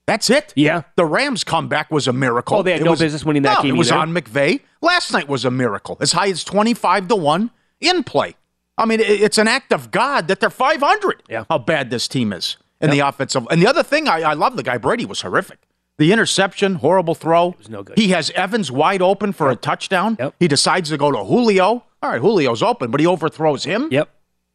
That's 0.08 0.30
it. 0.30 0.52
Yeah. 0.56 0.82
The 0.96 1.06
Rams' 1.06 1.44
comeback 1.44 1.92
was 1.92 2.08
a 2.08 2.14
miracle. 2.14 2.58
Oh, 2.58 2.64
they 2.64 2.72
had 2.74 2.82
It 2.82 2.86
no 2.86 2.92
was- 2.92 3.00
business 3.00 3.24
winning 3.24 3.44
that 3.44 3.58
no, 3.60 3.64
game 3.64 3.76
It 3.76 3.78
was 3.78 3.92
either. 3.92 4.02
on 4.02 4.14
McVay. 4.14 4.62
Last 4.82 5.14
night 5.14 5.28
was 5.30 5.46
a 5.46 5.52
miracle, 5.52 5.98
as 6.02 6.12
high 6.14 6.30
as 6.30 6.44
twenty-five 6.44 7.08
to 7.08 7.16
one 7.16 7.52
in 7.80 8.04
play. 8.04 8.36
I 8.78 8.86
mean, 8.86 9.00
it's 9.00 9.38
an 9.38 9.48
act 9.48 9.72
of 9.72 9.92
God 9.92 10.28
that 10.28 10.40
they're 10.40 10.50
five 10.50 10.82
hundred. 10.82 11.22
Yeah. 11.30 11.44
How 11.50 11.60
bad 11.60 11.90
this 11.92 12.08
team 12.08 12.34
is 12.34 12.58
in 12.82 12.90
the 12.90 13.00
offensive. 13.00 13.46
And 13.52 13.62
the 13.62 13.68
other 13.68 13.84
thing, 13.84 14.08
I, 14.08 14.22
I 14.22 14.34
love 14.34 14.56
the 14.58 14.64
guy 14.64 14.78
Brady 14.78 15.06
was 15.06 15.22
horrific. 15.22 15.60
The 16.00 16.12
interception, 16.12 16.76
horrible 16.76 17.14
throw. 17.14 17.54
was 17.60 17.70
no 17.70 17.84
good. 17.84 17.98
He 18.00 18.08
has 18.08 18.32
Evans 18.32 18.72
wide 18.72 19.04
open 19.04 19.34
for 19.34 19.52
a 19.52 19.56
touchdown. 19.56 20.18
Yep. 20.20 20.36
He 20.40 20.48
decides 20.48 20.90
to 20.90 20.98
go 20.98 21.12
to 21.12 21.24
Julio. 21.24 21.84
All 22.02 22.10
right, 22.10 22.20
Julio's 22.20 22.64
open, 22.64 22.90
but 22.90 23.00
he 23.00 23.06
overthrows 23.06 23.64
him. 23.66 23.88
Yep. 23.92 24.10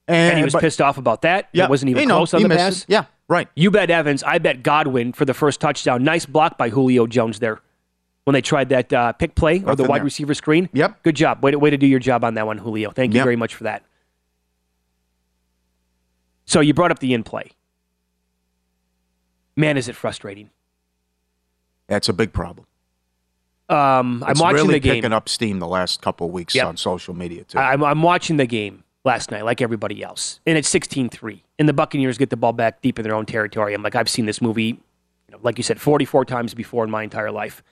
And, 0.08 0.16
And 0.30 0.38
he 0.38 0.44
was 0.44 0.54
but- 0.54 0.62
pissed 0.62 0.80
off 0.80 0.98
about 0.98 1.22
that. 1.22 1.48
Yeah, 1.52 1.64
It 1.64 1.70
wasn't 1.70 1.90
even 1.90 2.00
you 2.02 2.08
know, 2.08 2.16
close 2.16 2.34
on 2.34 2.42
the 2.42 2.48
pass. 2.48 2.84
Yeah, 2.88 3.04
right. 3.28 3.48
You 3.54 3.70
bet 3.70 3.90
Evans. 3.90 4.22
I 4.22 4.38
bet 4.38 4.62
Godwin 4.62 5.12
for 5.12 5.24
the 5.24 5.34
first 5.34 5.60
touchdown. 5.60 6.04
Nice 6.04 6.26
block 6.26 6.56
by 6.58 6.68
Julio 6.70 7.06
Jones 7.06 7.38
there 7.38 7.60
when 8.24 8.34
they 8.34 8.42
tried 8.42 8.68
that 8.70 8.92
uh, 8.92 9.12
pick 9.12 9.34
play 9.34 9.62
or 9.64 9.76
the 9.76 9.84
wide 9.84 9.98
there. 10.00 10.04
receiver 10.04 10.34
screen. 10.34 10.68
Yep. 10.72 11.02
Good 11.02 11.16
job. 11.16 11.42
Way 11.42 11.52
to, 11.52 11.58
way 11.58 11.70
to 11.70 11.76
do 11.76 11.86
your 11.86 12.00
job 12.00 12.24
on 12.24 12.34
that 12.34 12.46
one, 12.46 12.58
Julio. 12.58 12.90
Thank 12.90 13.12
you 13.14 13.18
Yep. 13.18 13.24
very 13.24 13.36
much 13.36 13.54
for 13.54 13.64
that. 13.64 13.82
So 16.44 16.60
you 16.60 16.74
brought 16.74 16.90
up 16.90 17.00
the 17.00 17.12
in 17.14 17.22
play. 17.24 17.50
Man, 19.56 19.76
is 19.76 19.88
it 19.88 19.96
frustrating. 19.96 20.50
That's 21.88 22.08
a 22.08 22.12
big 22.12 22.32
problem. 22.32 22.66
Um, 23.68 24.22
I'm 24.24 24.38
watching 24.38 24.54
really 24.56 24.74
the 24.74 24.80
game. 24.80 24.94
picking 24.96 25.12
up 25.12 25.28
steam 25.28 25.58
the 25.58 25.66
last 25.66 26.00
couple 26.00 26.30
weeks 26.30 26.54
Yep. 26.54 26.66
on 26.66 26.76
social 26.76 27.14
media 27.14 27.42
too. 27.44 27.58
I'm, 27.58 27.82
I'm 27.82 28.02
watching 28.02 28.36
the 28.36 28.46
game 28.46 28.84
last 29.06 29.30
night, 29.30 29.44
like 29.44 29.62
everybody 29.62 30.02
else, 30.02 30.40
and 30.46 30.58
it's 30.58 30.72
16-3, 30.72 31.40
and 31.58 31.68
the 31.68 31.72
Buccaneers 31.72 32.18
get 32.18 32.28
the 32.30 32.36
ball 32.36 32.52
back 32.52 32.82
deep 32.82 32.98
in 32.98 33.04
their 33.04 33.14
own 33.14 33.24
territory. 33.24 33.72
I'm 33.72 33.82
like, 33.82 33.94
I've 33.94 34.08
seen 34.08 34.26
this 34.26 34.42
movie, 34.42 34.64
you 34.64 35.32
know, 35.32 35.38
like 35.42 35.56
you 35.56 35.64
said, 35.64 35.80
44 35.80 36.24
times 36.26 36.52
before 36.52 36.84
in 36.84 36.90
my 36.90 37.02
entire 37.02 37.30
life. 37.30 37.62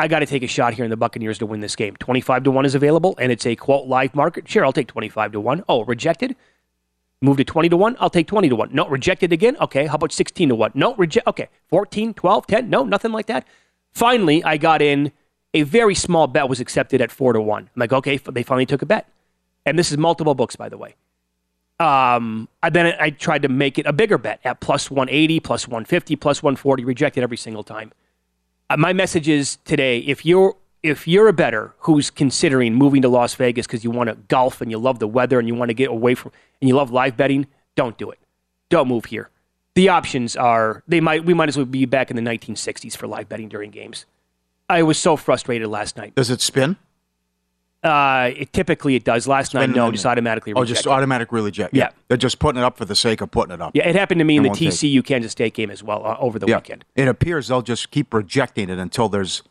I 0.00 0.08
got 0.08 0.20
to 0.20 0.26
take 0.26 0.42
a 0.42 0.46
shot 0.46 0.74
here 0.74 0.84
in 0.84 0.90
the 0.90 0.96
Buccaneers 0.96 1.38
to 1.38 1.46
win 1.46 1.60
this 1.60 1.74
game. 1.74 1.96
25 1.96 2.44
to 2.44 2.50
one 2.50 2.64
is 2.64 2.74
available, 2.74 3.14
and 3.18 3.30
it's 3.30 3.46
a 3.46 3.54
quote 3.56 3.86
live 3.86 4.14
market. 4.14 4.48
Sure, 4.48 4.64
I'll 4.64 4.72
take 4.72 4.88
25 4.88 5.32
to 5.32 5.40
one. 5.40 5.64
Oh, 5.68 5.84
rejected. 5.84 6.36
Move 7.20 7.36
to 7.38 7.44
20 7.44 7.68
to 7.70 7.76
1. 7.76 7.96
I'll 7.98 8.10
take 8.10 8.28
20 8.28 8.48
to 8.48 8.54
1. 8.54 8.68
No, 8.72 8.86
rejected 8.88 9.32
again. 9.32 9.56
Okay, 9.60 9.86
how 9.86 9.96
about 9.96 10.12
16 10.12 10.50
to 10.50 10.54
1? 10.54 10.72
No, 10.74 10.94
reject. 10.94 11.26
Okay, 11.26 11.48
14, 11.68 12.14
12, 12.14 12.46
10. 12.46 12.70
No, 12.70 12.84
nothing 12.84 13.10
like 13.10 13.26
that. 13.26 13.44
Finally, 13.92 14.44
I 14.44 14.56
got 14.56 14.80
in 14.80 15.10
a 15.54 15.62
very 15.62 15.94
small 15.94 16.26
bet 16.26 16.48
was 16.48 16.60
accepted 16.60 17.00
at 17.00 17.10
four 17.10 17.32
to 17.32 17.40
one. 17.40 17.64
I'm 17.74 17.80
like, 17.80 17.92
okay, 17.92 18.18
they 18.18 18.42
finally 18.42 18.66
took 18.66 18.82
a 18.82 18.86
bet, 18.86 19.08
and 19.66 19.78
this 19.78 19.90
is 19.90 19.98
multiple 19.98 20.34
books, 20.34 20.56
by 20.56 20.68
the 20.68 20.78
way. 20.78 20.94
Um, 21.80 22.48
I 22.62 22.70
then 22.70 22.94
I 22.98 23.10
tried 23.10 23.42
to 23.42 23.48
make 23.48 23.78
it 23.78 23.86
a 23.86 23.92
bigger 23.92 24.18
bet 24.18 24.40
at 24.44 24.60
plus 24.60 24.90
180, 24.90 25.40
plus 25.40 25.68
150, 25.68 26.16
plus 26.16 26.42
140. 26.42 26.84
Rejected 26.84 27.22
every 27.22 27.36
single 27.36 27.62
time. 27.62 27.92
Uh, 28.68 28.76
my 28.76 28.92
message 28.92 29.28
is 29.28 29.58
today: 29.64 29.98
if 30.00 30.26
you're 30.26 30.56
if 30.82 31.06
you're 31.06 31.28
a 31.28 31.32
better 31.32 31.74
who's 31.80 32.10
considering 32.10 32.74
moving 32.74 33.02
to 33.02 33.08
Las 33.08 33.34
Vegas 33.34 33.66
because 33.66 33.84
you 33.84 33.90
want 33.90 34.08
to 34.08 34.16
golf 34.28 34.60
and 34.60 34.70
you 34.70 34.78
love 34.78 34.98
the 34.98 35.08
weather 35.08 35.38
and 35.38 35.48
you 35.48 35.54
want 35.54 35.70
to 35.70 35.74
get 35.74 35.88
away 35.90 36.14
from 36.14 36.32
and 36.60 36.68
you 36.68 36.74
love 36.74 36.90
live 36.90 37.16
betting, 37.16 37.46
don't 37.76 37.96
do 37.98 38.10
it. 38.10 38.18
Don't 38.68 38.88
move 38.88 39.06
here. 39.06 39.30
The 39.74 39.88
options 39.88 40.34
are 40.34 40.82
they 40.88 41.00
might 41.00 41.24
we 41.24 41.34
might 41.34 41.48
as 41.48 41.56
well 41.56 41.66
be 41.66 41.84
back 41.84 42.10
in 42.10 42.16
the 42.16 42.22
1960s 42.22 42.96
for 42.96 43.06
live 43.06 43.28
betting 43.28 43.48
during 43.48 43.70
games. 43.70 44.04
I 44.68 44.82
was 44.82 44.98
so 44.98 45.16
frustrated 45.16 45.68
last 45.68 45.96
night. 45.96 46.14
Does 46.14 46.30
it 46.30 46.40
spin? 46.40 46.76
Uh, 47.82 48.32
it, 48.36 48.52
typically 48.52 48.96
it 48.96 49.04
does. 49.04 49.28
Last 49.28 49.54
night, 49.54 49.70
no, 49.70 49.90
just 49.92 50.04
automatically. 50.04 50.52
Oh, 50.54 50.64
just 50.64 50.86
automatic 50.86 51.30
reject. 51.30 51.74
Yeah. 51.74 51.90
They're 52.08 52.16
just 52.16 52.40
putting 52.40 52.60
it 52.60 52.64
up 52.64 52.76
for 52.76 52.84
the 52.84 52.96
sake 52.96 53.20
of 53.20 53.30
putting 53.30 53.54
it 53.54 53.62
up. 53.62 53.70
Yeah, 53.74 53.88
it 53.88 53.94
happened 53.94 54.18
to 54.18 54.24
me 54.24 54.36
in 54.36 54.42
the 54.42 54.48
won't 54.48 54.58
take. 54.58 54.70
TCU 54.70 55.04
Kansas 55.04 55.32
State 55.32 55.54
game 55.54 55.70
as 55.70 55.82
well 55.82 56.04
uh, 56.04 56.16
over 56.18 56.38
the 56.38 56.46
Yeah. 56.46 56.56
weekend. 56.56 56.84
It 56.96 57.06
appears 57.06 57.48
they'll 57.48 57.62
just 57.62 57.90
keep 57.90 58.12
rejecting 58.12 58.68
it 58.68 58.78
until 58.78 59.08
there's 59.08 59.42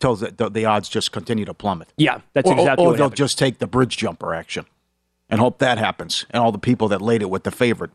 until 0.00 0.16
the, 0.16 0.30
the, 0.30 0.48
the 0.48 0.64
odds 0.64 0.88
just 0.88 1.12
continue 1.12 1.44
to 1.44 1.52
plummet. 1.52 1.88
Yeah, 1.96 2.20
that's 2.32 2.48
or, 2.48 2.54
exactly 2.54 2.84
or 2.84 2.88
what 2.90 2.96
they'll 2.96 3.06
happened. 3.06 3.16
just 3.16 3.38
take 3.38 3.58
the 3.58 3.66
bridge 3.66 3.96
jumper 3.96 4.32
action 4.32 4.64
and 5.28 5.40
hope 5.40 5.58
that 5.58 5.76
happens, 5.76 6.24
and 6.30 6.42
all 6.42 6.52
the 6.52 6.58
people 6.58 6.88
that 6.88 7.02
laid 7.02 7.20
it 7.20 7.28
with 7.28 7.42
the 7.42 7.50
favorite 7.50 7.90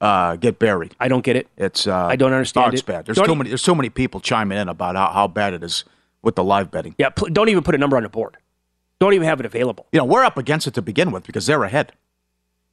uh, 0.00 0.36
get 0.36 0.58
buried. 0.58 0.94
I 1.00 1.08
don't 1.08 1.24
get 1.24 1.36
it. 1.36 1.48
It's 1.56 1.86
uh, 1.86 2.06
I 2.06 2.16
don't 2.16 2.32
understand 2.32 2.66
oh, 2.66 2.70
it's 2.70 2.82
it. 2.82 2.86
bad. 2.86 3.06
There's 3.06 3.16
Don't 3.16 3.26
too 3.26 3.34
many. 3.34 3.48
There's 3.48 3.62
so 3.62 3.74
many 3.74 3.88
people 3.90 4.20
chiming 4.20 4.58
in 4.58 4.68
about 4.68 4.94
how, 4.94 5.08
how 5.08 5.26
bad 5.26 5.54
it 5.54 5.64
is 5.64 5.84
with 6.22 6.36
the 6.36 6.44
live 6.44 6.70
betting. 6.70 6.94
Yeah, 6.98 7.08
pl- 7.10 7.30
don't 7.30 7.48
even 7.48 7.64
put 7.64 7.74
a 7.74 7.78
number 7.78 7.96
on 7.96 8.04
the 8.04 8.08
board. 8.08 8.36
Don't 9.00 9.14
even 9.14 9.26
have 9.28 9.40
it 9.40 9.46
available. 9.46 9.86
You 9.92 9.98
know, 9.98 10.04
we're 10.04 10.24
up 10.24 10.36
against 10.38 10.66
it 10.66 10.74
to 10.74 10.82
begin 10.82 11.10
with 11.10 11.24
because 11.24 11.46
they're 11.46 11.62
ahead. 11.64 11.92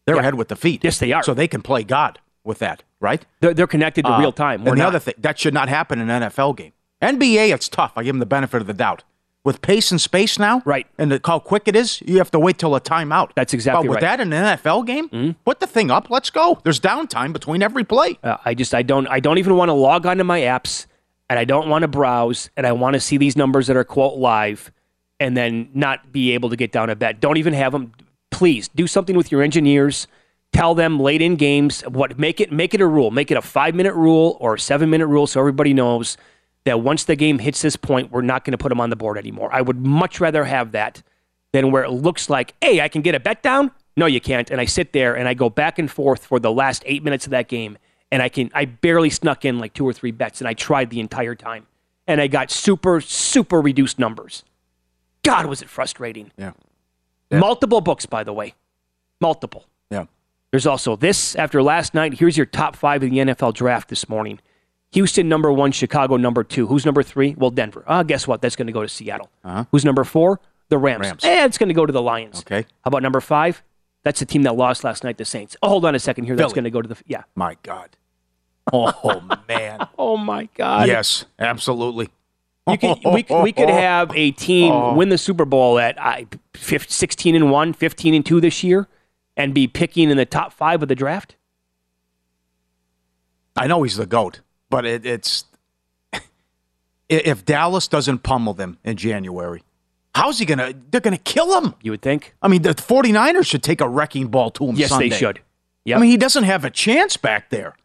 They're 0.05 0.15
Yeah. 0.15 0.21
ahead 0.21 0.35
with 0.35 0.47
the 0.49 0.55
feet. 0.55 0.83
Yes, 0.83 0.99
they 0.99 1.11
are. 1.11 1.23
So 1.23 1.33
they 1.33 1.47
can 1.47 1.61
play 1.61 1.83
God 1.83 2.19
with 2.43 2.59
that, 2.59 2.83
right? 2.99 3.25
They're, 3.41 3.53
they're 3.53 3.67
connected 3.67 4.05
to 4.05 4.13
Uh, 4.13 4.19
real 4.19 4.31
time. 4.31 4.63
We're 4.63 4.71
and 4.73 4.79
the 4.79 4.83
not. 4.83 4.89
other 4.89 4.99
thing 4.99 5.15
that 5.17 5.39
should 5.39 5.53
not 5.53 5.69
happen 5.69 5.99
in 5.99 6.09
an 6.09 6.23
NFL 6.23 6.53
game. 6.55 6.73
NBA, 7.01 7.53
it's 7.53 7.67
tough. 7.69 7.93
I 7.95 8.03
give 8.03 8.13
them 8.13 8.19
the 8.19 8.25
benefit 8.25 8.61
of 8.61 8.67
the 8.67 8.73
doubt. 8.73 9.03
With 9.43 9.61
pace 9.61 9.91
and 9.91 10.01
space 10.01 10.39
now, 10.39 10.63
Right. 10.65 10.87
And 10.97 11.11
the, 11.11 11.21
how 11.23 11.37
quick 11.37 11.67
it 11.67 11.75
is, 11.75 12.01
you 12.03 12.17
have 12.17 12.31
to 12.31 12.39
wait 12.39 12.57
till 12.57 12.73
a 12.75 12.81
timeout. 12.81 13.29
That's 13.35 13.53
exactly 13.53 13.87
right. 13.87 13.93
But 13.93 14.01
with 14.01 14.03
right. 14.03 14.19
Mm-hmm. 14.19 14.29
that 14.31 14.37
in 14.39 14.43
an 14.43 14.57
NFL 14.57 14.87
game, 14.87 15.35
put 15.45 15.59
the 15.59 15.67
thing 15.67 15.91
up. 15.91 16.09
Let's 16.09 16.31
go. 16.31 16.59
There's 16.63 16.79
downtime 16.79 17.31
between 17.31 17.61
every 17.61 17.83
play. 17.83 18.17
Uh, 18.23 18.37
I 18.43 18.55
just 18.55 18.73
I 18.73 18.81
don't 18.81 19.07
I 19.07 19.19
don't 19.19 19.37
even 19.37 19.55
want 19.55 19.69
to 19.69 19.73
log 19.73 20.07
onto 20.07 20.23
my 20.23 20.39
apps 20.41 20.87
and 21.29 21.37
I 21.37 21.45
don't 21.45 21.69
want 21.69 21.83
to 21.83 21.87
browse 21.87 22.49
and 22.57 22.65
I 22.65 22.71
want 22.71 22.95
to 22.95 22.99
see 22.99 23.17
these 23.17 23.35
numbers 23.37 23.67
that 23.67 23.77
are 23.77 23.83
quote 23.83 24.17
live 24.17 24.71
and 25.19 25.35
then 25.35 25.69
not 25.73 26.11
be 26.11 26.31
able 26.31 26.49
to 26.49 26.55
get 26.55 26.71
down 26.71 26.89
a 26.89 26.95
bet. 26.95 27.19
Don't 27.19 27.37
even 27.37 27.53
have 27.53 27.71
them. 27.71 27.93
Please 28.31 28.67
do 28.69 28.87
something 28.87 29.15
with 29.15 29.31
your 29.31 29.41
engineers. 29.41 30.07
Tell 30.51 30.75
them 30.75 30.99
late 30.99 31.21
in 31.21 31.35
games 31.35 31.81
what 31.81 32.17
make 32.17 32.39
it 32.39 32.51
make 32.51 32.73
it 32.73 32.81
a 32.81 32.87
rule. 32.87 33.11
Make 33.11 33.31
it 33.31 33.37
a 33.37 33.41
five 33.41 33.75
minute 33.75 33.93
rule 33.93 34.37
or 34.39 34.55
a 34.55 34.59
seven 34.59 34.89
minute 34.89 35.07
rule 35.07 35.27
so 35.27 35.39
everybody 35.39 35.73
knows 35.73 36.17
that 36.65 36.81
once 36.81 37.03
the 37.03 37.15
game 37.15 37.39
hits 37.39 37.61
this 37.61 37.75
point, 37.75 38.11
we're 38.11 38.21
not 38.21 38.43
going 38.43 38.51
to 38.51 38.57
put 38.57 38.69
them 38.69 38.81
on 38.81 38.89
the 38.89 38.95
board 38.95 39.17
anymore. 39.17 39.49
I 39.53 39.61
would 39.61 39.85
much 39.85 40.19
rather 40.19 40.43
have 40.45 40.71
that 40.71 41.03
than 41.53 41.71
where 41.71 41.83
it 41.83 41.91
looks 41.91 42.29
like, 42.29 42.53
hey, 42.61 42.81
I 42.81 42.89
can 42.89 43.01
get 43.01 43.15
a 43.15 43.19
bet 43.19 43.43
down. 43.43 43.71
No, 43.95 44.07
you 44.07 44.19
can't. 44.19 44.49
And 44.49 44.59
I 44.59 44.65
sit 44.65 44.91
there 44.91 45.15
and 45.15 45.27
I 45.27 45.33
go 45.33 45.49
back 45.49 45.79
and 45.79 45.89
forth 45.89 46.25
for 46.25 46.39
the 46.39 46.51
last 46.51 46.83
eight 46.85 47.03
minutes 47.03 47.25
of 47.25 47.31
that 47.31 47.47
game, 47.47 47.77
and 48.11 48.21
I 48.21 48.29
can 48.29 48.51
I 48.53 48.65
barely 48.65 49.09
snuck 49.09 49.45
in 49.45 49.59
like 49.59 49.73
two 49.73 49.87
or 49.87 49.93
three 49.93 50.11
bets, 50.11 50.41
and 50.41 50.47
I 50.47 50.53
tried 50.53 50.89
the 50.89 50.99
entire 50.99 51.35
time, 51.35 51.67
and 52.07 52.19
I 52.19 52.27
got 52.27 52.51
super 52.51 52.99
super 52.99 53.61
reduced 53.61 53.99
numbers. 53.99 54.43
God, 55.25 55.45
was 55.47 55.61
it 55.61 55.69
frustrating. 55.69 56.31
Yeah. 56.37 56.51
Multiple 57.31 57.81
books, 57.81 58.05
by 58.05 58.23
the 58.23 58.33
way, 58.33 58.53
multiple. 59.19 59.65
Yeah. 59.89 60.05
There's 60.51 60.65
also 60.67 60.95
this 60.95 61.35
after 61.35 61.61
last 61.61 61.93
night. 61.93 62.15
Here's 62.19 62.37
your 62.37 62.45
top 62.45 62.75
five 62.75 63.03
of 63.03 63.09
the 63.09 63.17
NFL 63.17 63.53
draft 63.53 63.89
this 63.89 64.07
morning. 64.07 64.39
Houston 64.91 65.27
number 65.27 65.51
one, 65.51 65.71
Chicago 65.73 66.15
number 66.15 66.43
two. 66.43 66.67
Who's 66.67 66.85
number 66.85 67.03
three? 67.03 67.35
Well, 67.37 67.49
Denver. 67.51 67.83
Ah, 67.87 68.03
guess 68.03 68.27
what? 68.27 68.41
That's 68.41 68.55
going 68.55 68.67
to 68.67 68.73
go 68.73 68.81
to 68.81 68.87
Seattle. 68.87 69.29
Uh-huh. 69.43 69.65
Who's 69.71 69.83
number 69.83 70.03
four? 70.05 70.39
The 70.69 70.77
Rams. 70.77 71.01
Rams. 71.01 71.25
Eh, 71.25 71.45
it's 71.45 71.57
going 71.57 71.67
to 71.69 71.75
go 71.75 71.85
to 71.85 71.91
the 71.91 72.01
Lions. 72.01 72.39
Okay. 72.39 72.61
How 72.61 72.87
about 72.89 73.03
number 73.03 73.19
five? 73.19 73.61
That's 74.03 74.19
the 74.19 74.25
team 74.25 74.43
that 74.43 74.55
lost 74.55 74.83
last 74.83 75.03
night, 75.03 75.17
the 75.17 75.25
Saints. 75.25 75.57
Oh, 75.61 75.67
hold 75.69 75.85
on 75.85 75.95
a 75.95 75.99
second 75.99 76.25
here. 76.25 76.35
That's 76.35 76.53
Philly. 76.53 76.55
going 76.55 76.63
to 76.65 76.69
go 76.69 76.81
to 76.83 76.87
the 76.87 76.97
yeah. 77.07 77.23
My 77.35 77.57
God. 77.63 77.89
Oh 78.71 79.21
man. 79.47 79.87
Oh 79.97 80.15
my 80.15 80.47
God. 80.55 80.87
yes, 80.87 81.25
absolutely. 81.39 82.09
You 82.67 82.77
could, 82.77 82.97
we, 83.05 83.25
we 83.43 83.51
could 83.51 83.69
have 83.69 84.11
a 84.15 84.31
team 84.31 84.71
oh. 84.71 84.95
win 84.95 85.09
the 85.09 85.17
Super 85.17 85.45
Bowl 85.45 85.77
at 85.77 86.01
I, 86.01 86.27
15, 86.55 86.89
16 86.89 87.35
and 87.35 87.51
1, 87.51 87.73
15 87.73 88.13
and 88.13 88.25
2 88.25 88.41
this 88.41 88.63
year 88.63 88.87
and 89.37 89.53
be 89.53 89.67
picking 89.67 90.09
in 90.09 90.17
the 90.17 90.25
top 90.25 90.51
5 90.53 90.83
of 90.83 90.87
the 90.87 90.95
draft. 90.95 91.35
I 93.55 93.67
know 93.67 93.83
he's 93.83 93.95
the 93.95 94.05
goat, 94.05 94.41
but 94.69 94.85
it, 94.85 95.05
it's 95.05 95.45
if 97.09 97.45
Dallas 97.45 97.87
doesn't 97.87 98.19
pummel 98.19 98.53
them 98.53 98.77
in 98.83 98.97
January, 98.97 99.63
how's 100.13 100.39
he 100.39 100.45
gonna? 100.45 100.73
They're 100.91 101.01
gonna 101.01 101.17
kill 101.17 101.61
him. 101.61 101.73
You 101.81 101.91
would 101.91 102.01
think? 102.01 102.35
I 102.41 102.47
mean, 102.47 102.63
the 102.63 102.73
49ers 102.73 103.45
should 103.45 103.63
take 103.63 103.81
a 103.81 103.87
wrecking 103.87 104.27
ball 104.27 104.51
to 104.51 104.65
him. 104.65 104.75
Yes, 104.75 104.89
Sunday. 104.89 105.09
they 105.09 105.15
should. 105.15 105.39
Yep. 105.85 105.97
I 105.97 106.01
mean, 106.01 106.09
he 106.09 106.17
doesn't 106.17 106.43
have 106.43 106.65
a 106.65 106.69
chance 106.69 107.15
back 107.15 107.49
there. 107.49 107.75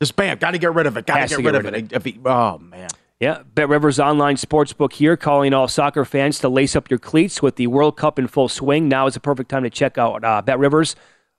Just 0.00 0.14
bam, 0.14 0.38
got 0.38 0.52
to 0.52 0.58
get 0.58 0.72
rid 0.74 0.86
of 0.86 0.96
it. 0.96 1.06
Got 1.06 1.16
to 1.16 1.28
to 1.28 1.28
get 1.28 1.42
get 1.42 1.46
rid 1.46 1.64
rid 1.64 1.92
of 1.92 2.06
it. 2.06 2.14
He, 2.14 2.20
oh 2.24 2.58
man, 2.58 2.88
Yeah, 3.20 3.42
Bet 3.52 3.68
Rivers 3.68 3.98
Online 3.98 4.36
Sportsbook 4.36 4.92
here, 4.92 5.16
calling 5.16 5.52
all 5.52 5.66
soccer 5.66 6.04
fans 6.04 6.38
to 6.38 6.48
lace 6.48 6.76
up 6.76 6.88
your 6.88 7.00
cleats 7.00 7.42
with 7.42 7.56
the 7.56 7.66
World 7.66 7.96
Cup 7.96 8.16
in 8.16 8.28
full 8.28 8.48
swing. 8.48 8.88
Now 8.88 9.08
is 9.08 9.14
the 9.14 9.20
perfect 9.20 9.50
time 9.50 9.64
to 9.64 9.70
check 9.70 9.98
out 9.98 10.22
uh, 10.22 10.40
Bet 10.40 10.60
Rivers. 10.60 10.94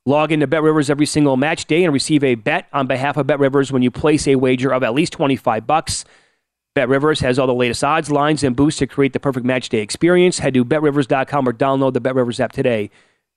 Log 0.06 0.34
into 0.34 0.46
Bet 0.46 0.62
Rivers 0.62 0.90
every 0.90 1.06
single 1.06 1.38
match 1.38 1.66
day 1.66 1.86
and 1.86 1.94
receive 1.94 2.22
a 2.24 2.36
bet 2.36 2.68
on 2.74 2.88
behalf 2.88 3.16
of 3.16 3.28
Bet 3.28 3.40
Rivers 3.40 3.72
when 3.72 3.82
you 3.82 3.92
place 3.92 4.28
a 4.28 4.36
wager 4.36 4.74
of 4.74 4.84
at 4.84 4.94
least 4.94 5.14
25 5.14 5.66
bucks. 5.66 6.04
Bet 6.76 6.90
Rivers 6.90 7.22
has 7.22 7.40
all 7.40 7.48
the 7.48 7.54
latest 7.54 7.84
odds, 7.84 8.12
lines, 8.12 8.44
and 8.44 8.58
boosts 8.58 8.80
to 8.80 8.88
create 8.88 9.14
the 9.14 9.20
perfect 9.20 9.46
match 9.46 9.70
day 9.70 9.80
experience. 9.80 10.40
Head 10.40 10.56
to 10.56 10.66
betrivers.com 10.66 11.48
or 11.48 11.54
download 11.54 11.94
the 11.94 12.02
Bet 12.02 12.16
Rivers 12.16 12.42
app 12.42 12.52
today 12.52 12.90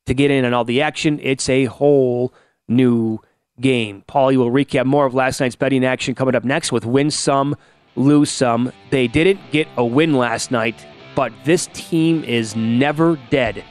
to 0.06 0.14
get 0.14 0.32
in 0.32 0.44
on 0.44 0.52
all 0.52 0.64
the 0.64 0.82
action. 0.82 1.20
It's 1.22 1.48
a 1.48 1.66
whole 1.66 2.34
new 2.66 3.20
game. 3.60 4.02
Paulie 4.08 4.36
will 4.36 4.50
recap 4.50 4.86
more 4.86 5.06
of 5.06 5.14
last 5.14 5.38
night's 5.38 5.54
betting 5.56 5.84
action 5.84 6.16
coming 6.16 6.34
up 6.34 6.44
next 6.44 6.72
with 6.72 6.84
win 6.84 7.10
some, 7.10 7.56
lose 7.96 8.30
some. 8.30 8.72
They 8.90 9.08
didn't 9.08 9.40
get 9.50 9.68
a 9.76 9.84
win 9.84 10.14
last 10.14 10.50
night, 10.50 10.86
but 11.14 11.32
this 11.44 11.68
team 11.72 12.24
is 12.24 12.56
never 12.56 13.18
dead. 13.30 13.64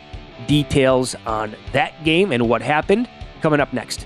Details 0.47 1.15
on 1.25 1.55
that 1.71 2.03
game 2.03 2.31
and 2.31 2.49
what 2.49 2.61
happened 2.61 3.09
coming 3.41 3.59
up 3.59 3.73
next. 3.73 4.05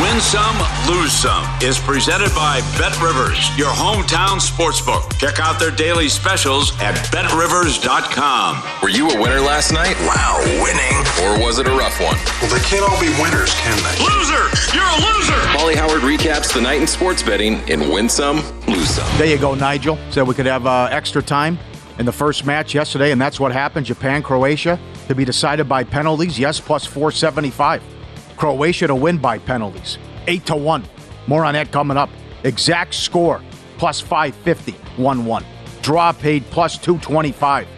Win 0.00 0.18
some, 0.20 0.56
lose 0.88 1.12
some 1.12 1.44
is 1.60 1.78
presented 1.78 2.34
by 2.34 2.60
Bet 2.78 2.98
Rivers, 3.02 3.36
your 3.58 3.68
hometown 3.68 4.40
sportsbook. 4.40 5.18
Check 5.18 5.38
out 5.38 5.60
their 5.60 5.70
daily 5.70 6.08
specials 6.08 6.72
at 6.80 6.94
betrivers.com. 7.12 8.62
Were 8.82 8.88
you 8.88 9.10
a 9.10 9.20
winner 9.20 9.40
last 9.40 9.72
night? 9.72 9.94
Wow, 10.00 10.40
winning. 10.62 10.96
Or 11.22 11.44
was 11.44 11.58
it 11.58 11.66
a 11.66 11.70
rough 11.70 12.00
one? 12.00 12.16
Well, 12.40 12.50
they 12.50 12.64
can't 12.64 12.82
all 12.82 12.98
be 12.98 13.10
winners, 13.20 13.52
can 13.60 13.76
they? 13.84 14.02
Loser! 14.02 14.48
You're 14.74 14.88
a 14.88 15.00
loser! 15.04 15.40
Pauly 15.52 15.74
Howard 15.74 16.00
recaps 16.00 16.54
the 16.54 16.62
night 16.62 16.80
in 16.80 16.86
sports 16.86 17.22
betting 17.22 17.58
in 17.68 17.90
Win 17.92 18.08
Some, 18.08 18.36
Lose 18.68 18.88
Some. 18.88 19.18
There 19.18 19.26
you 19.26 19.36
go, 19.36 19.54
Nigel. 19.54 19.98
Said 20.10 20.26
we 20.26 20.32
could 20.32 20.46
have 20.46 20.66
uh, 20.66 20.88
extra 20.90 21.22
time 21.22 21.58
in 21.98 22.06
the 22.06 22.12
first 22.12 22.46
match 22.46 22.74
yesterday, 22.74 23.12
and 23.12 23.20
that's 23.20 23.38
what 23.38 23.52
happened. 23.52 23.84
Japan, 23.84 24.22
Croatia 24.22 24.80
to 25.08 25.14
be 25.14 25.26
decided 25.26 25.68
by 25.68 25.84
penalties. 25.84 26.38
Yes, 26.38 26.58
plus 26.58 26.86
475. 26.86 27.82
Croatia 28.40 28.86
to 28.86 28.94
win 28.94 29.18
by 29.18 29.38
penalties. 29.38 29.98
8 30.26 30.46
to 30.46 30.56
1. 30.56 30.82
More 31.26 31.44
on 31.44 31.52
that 31.52 31.70
coming 31.70 31.98
up. 31.98 32.08
Exact 32.42 32.94
score 32.94 33.42
plus 33.76 34.00
550. 34.00 34.72
1 34.96 35.24
1. 35.26 35.44
Draw 35.82 36.12
paid 36.12 36.44
plus 36.46 36.78
225. 36.78 37.68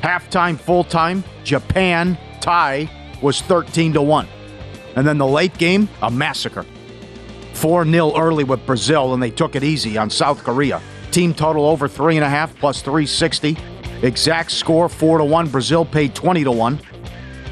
Halftime, 0.00 0.56
full 0.56 0.84
time, 0.84 1.24
Japan 1.42 2.16
tie 2.40 2.88
was 3.20 3.42
13 3.42 3.92
to 3.94 4.00
1. 4.00 4.28
And 4.94 5.04
then 5.04 5.18
the 5.18 5.26
late 5.26 5.58
game, 5.58 5.88
a 6.00 6.10
massacre. 6.10 6.64
4 7.54 7.84
0 7.84 8.16
early 8.16 8.44
with 8.44 8.64
Brazil, 8.66 9.14
and 9.14 9.22
they 9.22 9.32
took 9.32 9.56
it 9.56 9.64
easy 9.64 9.98
on 9.98 10.10
South 10.10 10.44
Korea. 10.44 10.80
Team 11.10 11.34
total 11.34 11.66
over 11.66 11.88
3.5 11.88 12.54
plus 12.54 12.82
360. 12.82 13.56
Exact 14.02 14.52
score 14.52 14.88
4 14.88 15.18
to 15.18 15.24
1. 15.24 15.48
Brazil 15.48 15.84
paid 15.84 16.14
20 16.14 16.44
to 16.44 16.52
1. 16.52 16.78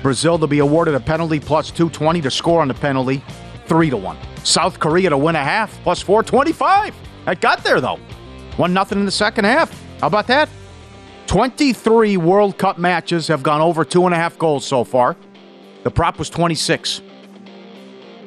Brazil 0.02 0.38
to 0.38 0.46
be 0.46 0.60
awarded 0.60 0.94
a 0.94 1.00
penalty 1.00 1.40
plus 1.40 1.70
220 1.70 2.20
to 2.22 2.30
score 2.30 2.60
on 2.60 2.68
the 2.68 2.74
penalty 2.74 3.22
3 3.66 3.90
to 3.90 3.96
1. 3.96 4.16
South 4.44 4.78
Korea 4.78 5.10
to 5.10 5.18
win 5.18 5.36
a 5.36 5.42
half 5.42 5.72
plus 5.82 6.00
425. 6.02 6.94
That 7.24 7.40
got 7.40 7.64
there 7.64 7.80
though. 7.80 7.98
1 8.56 8.72
nothing 8.72 8.98
in 8.98 9.04
the 9.04 9.10
second 9.10 9.44
half. 9.44 9.70
How 10.00 10.06
about 10.06 10.26
that? 10.28 10.48
23 11.26 12.16
World 12.16 12.56
Cup 12.56 12.78
matches 12.78 13.26
have 13.28 13.42
gone 13.42 13.60
over 13.60 13.84
two 13.84 14.04
and 14.06 14.14
a 14.14 14.16
half 14.16 14.38
goals 14.38 14.64
so 14.64 14.84
far. 14.84 15.16
The 15.82 15.90
prop 15.90 16.18
was 16.18 16.30
26. 16.30 17.02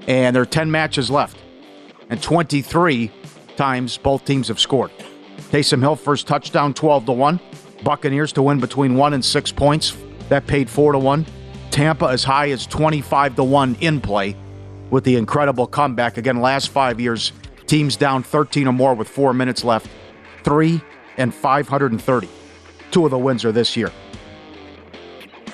And 0.08 0.36
there 0.36 0.44
are 0.44 0.46
10 0.46 0.70
matches 0.70 1.10
left. 1.10 1.38
And 2.10 2.22
23 2.22 3.12
times 3.56 3.98
both 3.98 4.26
teams 4.26 4.48
have 4.48 4.60
scored. 4.60 4.92
Taysom 5.52 5.80
Hill 5.80 5.96
first 5.96 6.28
touchdown 6.28 6.74
12 6.74 7.06
to 7.06 7.12
1. 7.12 7.40
Buccaneers 7.84 8.34
to 8.34 8.42
win 8.42 8.60
between 8.60 8.96
1 8.96 9.14
and 9.14 9.24
6 9.24 9.52
points. 9.54 9.96
That 10.28 10.46
paid 10.48 10.70
4 10.70 10.94
to 10.94 11.00
1. 11.00 11.26
Tampa 11.72 12.06
as 12.06 12.24
high 12.24 12.50
as 12.50 12.66
25 12.68 13.36
to 13.36 13.44
1 13.44 13.78
in 13.82 14.02
play 14.02 14.36
with 14.90 15.04
the 15.04 15.16
incredible 15.16 15.68
comeback. 15.68 16.18
Again, 16.18 16.42
last 16.42 16.70
5 16.70 17.00
years 17.00 17.32
teams 17.68 17.96
down 17.96 18.24
13 18.24 18.68
or 18.68 18.74
more 18.74 18.94
with 18.94 19.08
4 19.08 19.34
minutes 19.34 19.64
left. 19.64 19.88
3 20.44 20.82
and 21.18 21.34
530. 21.34 22.30
Two 22.92 23.06
of 23.06 23.12
the 23.12 23.18
wins 23.18 23.46
are 23.46 23.52
this 23.52 23.78
year. 23.78 23.92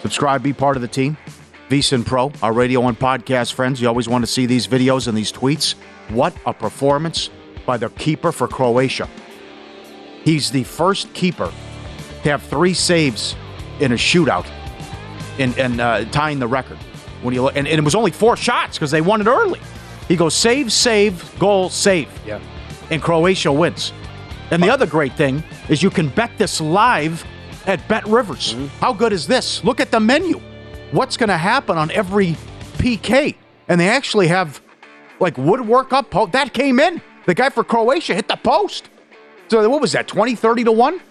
Subscribe, 0.02 0.44
be 0.44 0.54
part 0.54 0.76
of 0.76 0.82
the 0.82 0.88
team. 0.88 1.18
VSIN 1.70 2.06
Pro, 2.06 2.32
our 2.44 2.54
radio 2.54 2.88
and 2.88 2.98
podcast 2.98 3.54
friends. 3.54 3.82
You 3.82 3.88
always 3.88 4.08
want 4.08 4.24
to 4.24 4.32
see 4.32 4.46
these 4.46 4.68
videos 4.68 5.08
and 5.08 5.18
these 5.18 5.32
tweets. 5.32 5.74
What 6.10 6.36
a 6.46 6.54
performance 6.54 7.32
by 7.66 7.78
the 7.78 7.90
keeper 7.90 8.32
for 8.32 8.48
Croatia. 8.48 9.10
He's 10.24 10.52
the 10.52 10.64
first 10.64 11.12
keeper 11.14 11.52
to 12.24 12.30
have 12.30 12.44
three 12.44 12.76
saves 12.76 13.36
in 13.80 13.92
a 13.92 13.96
shootout 13.96 14.46
and, 15.40 15.58
and 15.58 15.82
uh, 15.82 16.06
tying 16.06 16.40
the 16.40 16.48
record. 16.48 16.78
When 17.22 17.34
you 17.34 17.44
look, 17.44 17.56
and, 17.56 17.68
and 17.68 17.80
it 17.80 17.84
was 17.84 17.96
only 17.96 18.12
four 18.12 18.38
shots 18.38 18.78
because 18.78 18.92
they 18.92 19.02
won 19.02 19.22
it 19.22 19.28
early. 19.28 19.60
He 20.08 20.16
goes 20.16 20.36
save, 20.36 20.72
save, 20.72 21.40
goal, 21.40 21.70
save. 21.70 22.10
Yeah. 22.26 22.40
And 22.92 23.02
Croatia 23.02 23.52
wins. 23.52 23.94
And 24.52 24.62
the 24.62 24.70
other 24.70 24.86
great 24.86 25.14
thing 25.14 25.44
is 25.70 25.82
you 25.82 25.90
can 25.90 26.10
bet 26.10 26.32
this 26.38 26.62
live 26.62 27.26
at 27.66 27.86
Bet 27.88 28.06
Rivers. 28.06 28.56
How 28.80 28.94
good 28.94 29.12
is 29.12 29.26
this? 29.26 29.64
Look 29.64 29.80
at 29.80 29.90
the 29.90 30.00
menu. 30.00 30.40
What's 30.92 31.18
going 31.18 31.30
to 31.30 31.38
happen 31.38 31.78
on 31.78 31.90
every 31.92 32.36
PK? 32.78 33.36
And 33.68 33.82
they 33.82 33.90
actually 33.90 34.28
have 34.28 34.62
like 35.20 35.38
woodwork 35.38 35.94
up. 35.94 36.12
Po- 36.12 36.28
that 36.28 36.54
came 36.54 36.80
in. 36.80 37.02
The 37.26 37.34
guy 37.34 37.50
for 37.50 37.64
Croatia 37.64 38.14
hit 38.14 38.28
the 38.28 38.36
post. 38.36 38.90
So 39.48 39.68
what 39.68 39.82
was 39.82 39.94
that? 39.94 40.08
20, 40.08 40.36
30 40.36 40.64
to 40.66 40.72
1? 40.72 41.02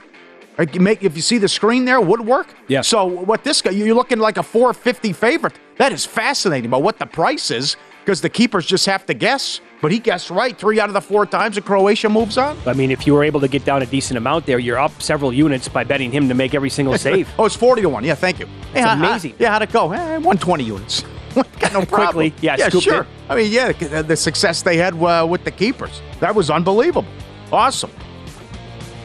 Make 0.58 1.02
if 1.02 1.16
you 1.16 1.22
see 1.22 1.38
the 1.38 1.48
screen 1.48 1.84
there, 1.84 2.00
woodwork. 2.00 2.46
Yeah. 2.68 2.82
So 2.82 3.04
what 3.06 3.42
this 3.42 3.60
guy? 3.60 3.70
You're 3.72 3.94
looking 3.94 4.18
like 4.18 4.36
a 4.36 4.42
450 4.42 5.12
favorite. 5.12 5.54
That 5.78 5.92
is 5.92 6.06
fascinating. 6.06 6.70
But 6.70 6.82
what 6.82 6.98
the 6.98 7.06
price 7.06 7.50
is, 7.50 7.76
because 8.04 8.20
the 8.20 8.28
keepers 8.28 8.64
just 8.64 8.86
have 8.86 9.04
to 9.06 9.14
guess. 9.14 9.60
But 9.82 9.90
he 9.92 9.98
guessed 9.98 10.30
right 10.30 10.56
three 10.56 10.78
out 10.80 10.88
of 10.88 10.94
the 10.94 11.00
four 11.00 11.26
times, 11.26 11.56
and 11.56 11.66
Croatia 11.66 12.08
moves 12.08 12.38
on. 12.38 12.56
I 12.66 12.72
mean, 12.72 12.90
if 12.90 13.06
you 13.06 13.12
were 13.14 13.24
able 13.24 13.40
to 13.40 13.48
get 13.48 13.64
down 13.66 13.82
a 13.82 13.86
decent 13.86 14.16
amount 14.16 14.46
there, 14.46 14.58
you're 14.58 14.78
up 14.78 15.02
several 15.02 15.30
units 15.32 15.68
by 15.68 15.84
betting 15.84 16.10
him 16.12 16.28
to 16.28 16.34
make 16.34 16.54
every 16.54 16.70
single 16.70 16.96
save. 16.98 17.28
oh, 17.38 17.44
it's 17.44 17.56
40 17.56 17.82
to 17.82 17.88
1. 17.90 18.04
Yeah, 18.04 18.14
thank 18.14 18.38
you. 18.38 18.46
It's 18.68 18.76
Yeah, 18.76 18.94
amazing. 18.94 19.34
Yeah, 19.38 19.50
how'd 19.50 19.62
it 19.62 19.72
go? 19.72 19.92
Eh, 19.92 19.98
120 20.18 20.64
units. 20.64 21.02
Got 21.34 21.72
no 21.72 21.84
problem. 21.84 22.30
Quickly, 22.30 22.34
yeah, 22.40 22.56
yeah, 22.58 22.68
sure. 22.70 23.02
it. 23.02 23.06
I 23.28 23.34
mean, 23.36 23.52
yeah, 23.52 23.72
the, 23.72 24.02
the 24.04 24.16
success 24.16 24.62
they 24.62 24.76
had 24.78 24.94
uh, 24.94 25.26
with 25.28 25.44
the 25.44 25.50
keepers. 25.50 26.00
That 26.20 26.34
was 26.34 26.48
unbelievable. 26.48 27.04
Awesome. 27.52 27.90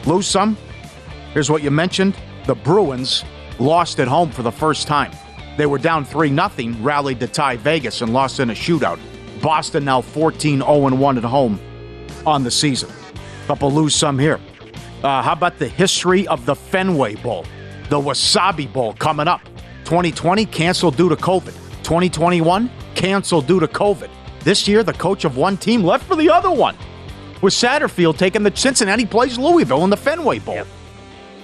Lose 0.06 0.26
some. 0.28 0.56
Here's 1.32 1.50
what 1.50 1.62
you 1.62 1.70
mentioned. 1.70 2.16
The 2.46 2.54
Bruins 2.54 3.24
lost 3.58 4.00
at 4.00 4.08
home 4.08 4.30
for 4.30 4.42
the 4.42 4.50
first 4.50 4.86
time. 4.86 5.12
They 5.56 5.66
were 5.66 5.78
down 5.78 6.04
3 6.04 6.28
0, 6.34 6.76
rallied 6.80 7.20
to 7.20 7.26
tie 7.26 7.56
Vegas, 7.56 8.00
and 8.00 8.12
lost 8.12 8.40
in 8.40 8.50
a 8.50 8.54
shootout. 8.54 8.98
Boston 9.40 9.84
now 9.84 10.00
14 10.00 10.60
0 10.60 10.94
1 10.96 11.18
at 11.18 11.24
home 11.24 11.60
on 12.26 12.42
the 12.42 12.50
season. 12.50 12.90
Couple 13.46 13.70
lose 13.72 13.94
some 13.94 14.18
here. 14.18 14.40
Uh, 15.02 15.22
how 15.22 15.32
about 15.32 15.58
the 15.58 15.68
history 15.68 16.26
of 16.28 16.44
the 16.46 16.54
Fenway 16.54 17.16
Bowl? 17.16 17.44
The 17.88 17.98
Wasabi 17.98 18.72
Bowl 18.72 18.92
coming 18.94 19.28
up. 19.28 19.42
2020 19.84 20.46
canceled 20.46 20.96
due 20.96 21.08
to 21.08 21.16
COVID. 21.16 21.54
2021 21.82 22.70
canceled 22.94 23.46
due 23.46 23.60
to 23.60 23.66
COVID. 23.66 24.10
This 24.40 24.68
year, 24.68 24.82
the 24.82 24.92
coach 24.92 25.24
of 25.24 25.36
one 25.36 25.56
team 25.56 25.82
left 25.82 26.04
for 26.04 26.16
the 26.16 26.30
other 26.30 26.50
one. 26.50 26.76
With 27.42 27.54
Satterfield 27.54 28.18
taking 28.18 28.42
the 28.42 28.54
Cincinnati 28.54 29.06
plays 29.06 29.38
Louisville 29.38 29.84
in 29.84 29.90
the 29.90 29.96
Fenway 29.96 30.38
Bowl. 30.38 30.64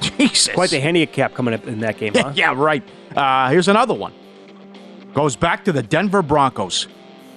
Jesus. 0.18 0.54
Quite 0.54 0.70
the 0.70 0.80
handicap 0.80 1.34
coming 1.34 1.54
up 1.54 1.66
in 1.66 1.80
that 1.80 1.98
game, 1.98 2.12
huh? 2.14 2.32
yeah, 2.36 2.54
right. 2.56 2.82
Uh, 3.14 3.50
here's 3.50 3.68
another 3.68 3.94
one. 3.94 4.12
Goes 5.14 5.36
back 5.36 5.64
to 5.64 5.72
the 5.72 5.82
Denver 5.82 6.22
Broncos. 6.22 6.88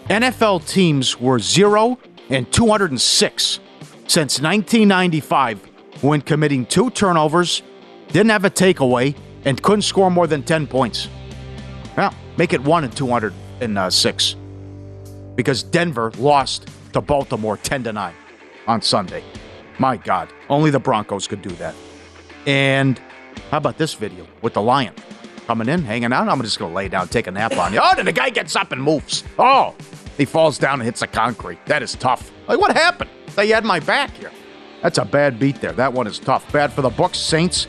NFL 0.09 0.67
teams 0.67 1.19
were 1.19 1.39
0 1.39 1.97
and 2.29 2.51
206 2.51 3.59
since 4.07 4.41
1995 4.41 5.69
when 6.01 6.21
committing 6.21 6.65
two 6.65 6.89
turnovers, 6.89 7.61
didn't 8.07 8.29
have 8.29 8.45
a 8.45 8.49
takeaway, 8.49 9.15
and 9.45 9.61
couldn't 9.61 9.83
score 9.83 10.09
more 10.09 10.27
than 10.27 10.43
10 10.43 10.67
points. 10.67 11.07
Well, 11.95 12.13
make 12.37 12.53
it 12.53 12.61
1 12.61 12.83
and 12.83 12.95
206 12.95 14.35
because 15.35 15.63
Denver 15.63 16.11
lost 16.17 16.67
to 16.93 17.01
Baltimore 17.01 17.57
10 17.57 17.83
to 17.83 17.93
9 17.93 18.13
on 18.67 18.81
Sunday. 18.81 19.23
My 19.77 19.95
God, 19.97 20.29
only 20.49 20.71
the 20.71 20.79
Broncos 20.79 21.27
could 21.27 21.41
do 21.41 21.51
that. 21.51 21.75
And 22.49 22.99
how 23.51 23.57
about 23.57 23.77
this 23.77 23.93
video 23.93 24.25
with 24.41 24.55
the 24.55 24.61
lion 24.63 24.95
coming 25.45 25.69
in, 25.69 25.83
hanging 25.83 26.11
out? 26.11 26.27
I'm 26.27 26.41
just 26.41 26.57
going 26.57 26.71
to 26.71 26.75
lay 26.75 26.87
down, 26.87 27.07
take 27.07 27.27
a 27.27 27.31
nap 27.31 27.55
on 27.55 27.73
you. 27.73 27.79
Oh, 27.79 27.93
then 27.95 28.05
the 28.05 28.11
guy 28.11 28.31
gets 28.31 28.55
up 28.55 28.71
and 28.71 28.81
moves. 28.81 29.23
Oh, 29.37 29.75
he 30.17 30.25
falls 30.25 30.57
down 30.57 30.79
and 30.79 30.83
hits 30.83 31.01
the 31.01 31.07
concrete. 31.07 31.63
That 31.67 31.83
is 31.83 31.93
tough. 31.93 32.31
Like, 32.47 32.59
what 32.59 32.75
happened? 32.75 33.11
They 33.35 33.49
had 33.49 33.65
my 33.65 33.79
back 33.79 34.09
here. 34.15 34.31
That's 34.81 34.97
a 34.97 35.05
bad 35.05 35.37
beat 35.37 35.61
there. 35.61 35.73
That 35.73 35.93
one 35.93 36.07
is 36.07 36.17
tough. 36.17 36.51
Bad 36.51 36.73
for 36.73 36.81
the 36.81 36.89
Bucks. 36.89 37.19
Saints 37.19 37.67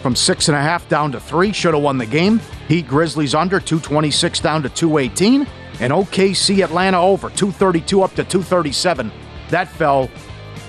from 0.00 0.16
six 0.16 0.48
and 0.48 0.56
a 0.56 0.62
half 0.62 0.88
down 0.88 1.12
to 1.12 1.20
three. 1.20 1.52
Should 1.52 1.74
have 1.74 1.82
won 1.82 1.98
the 1.98 2.06
game. 2.06 2.40
Heat 2.66 2.88
Grizzlies 2.88 3.34
under 3.34 3.60
226 3.60 4.40
down 4.40 4.62
to 4.62 4.70
218. 4.70 5.46
And 5.80 5.92
OKC 5.92 6.64
Atlanta 6.64 6.98
over 6.98 7.28
232 7.28 8.00
up 8.02 8.12
to 8.12 8.24
237. 8.24 9.12
That 9.50 9.68
fell 9.68 10.06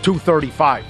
235. 0.02 0.84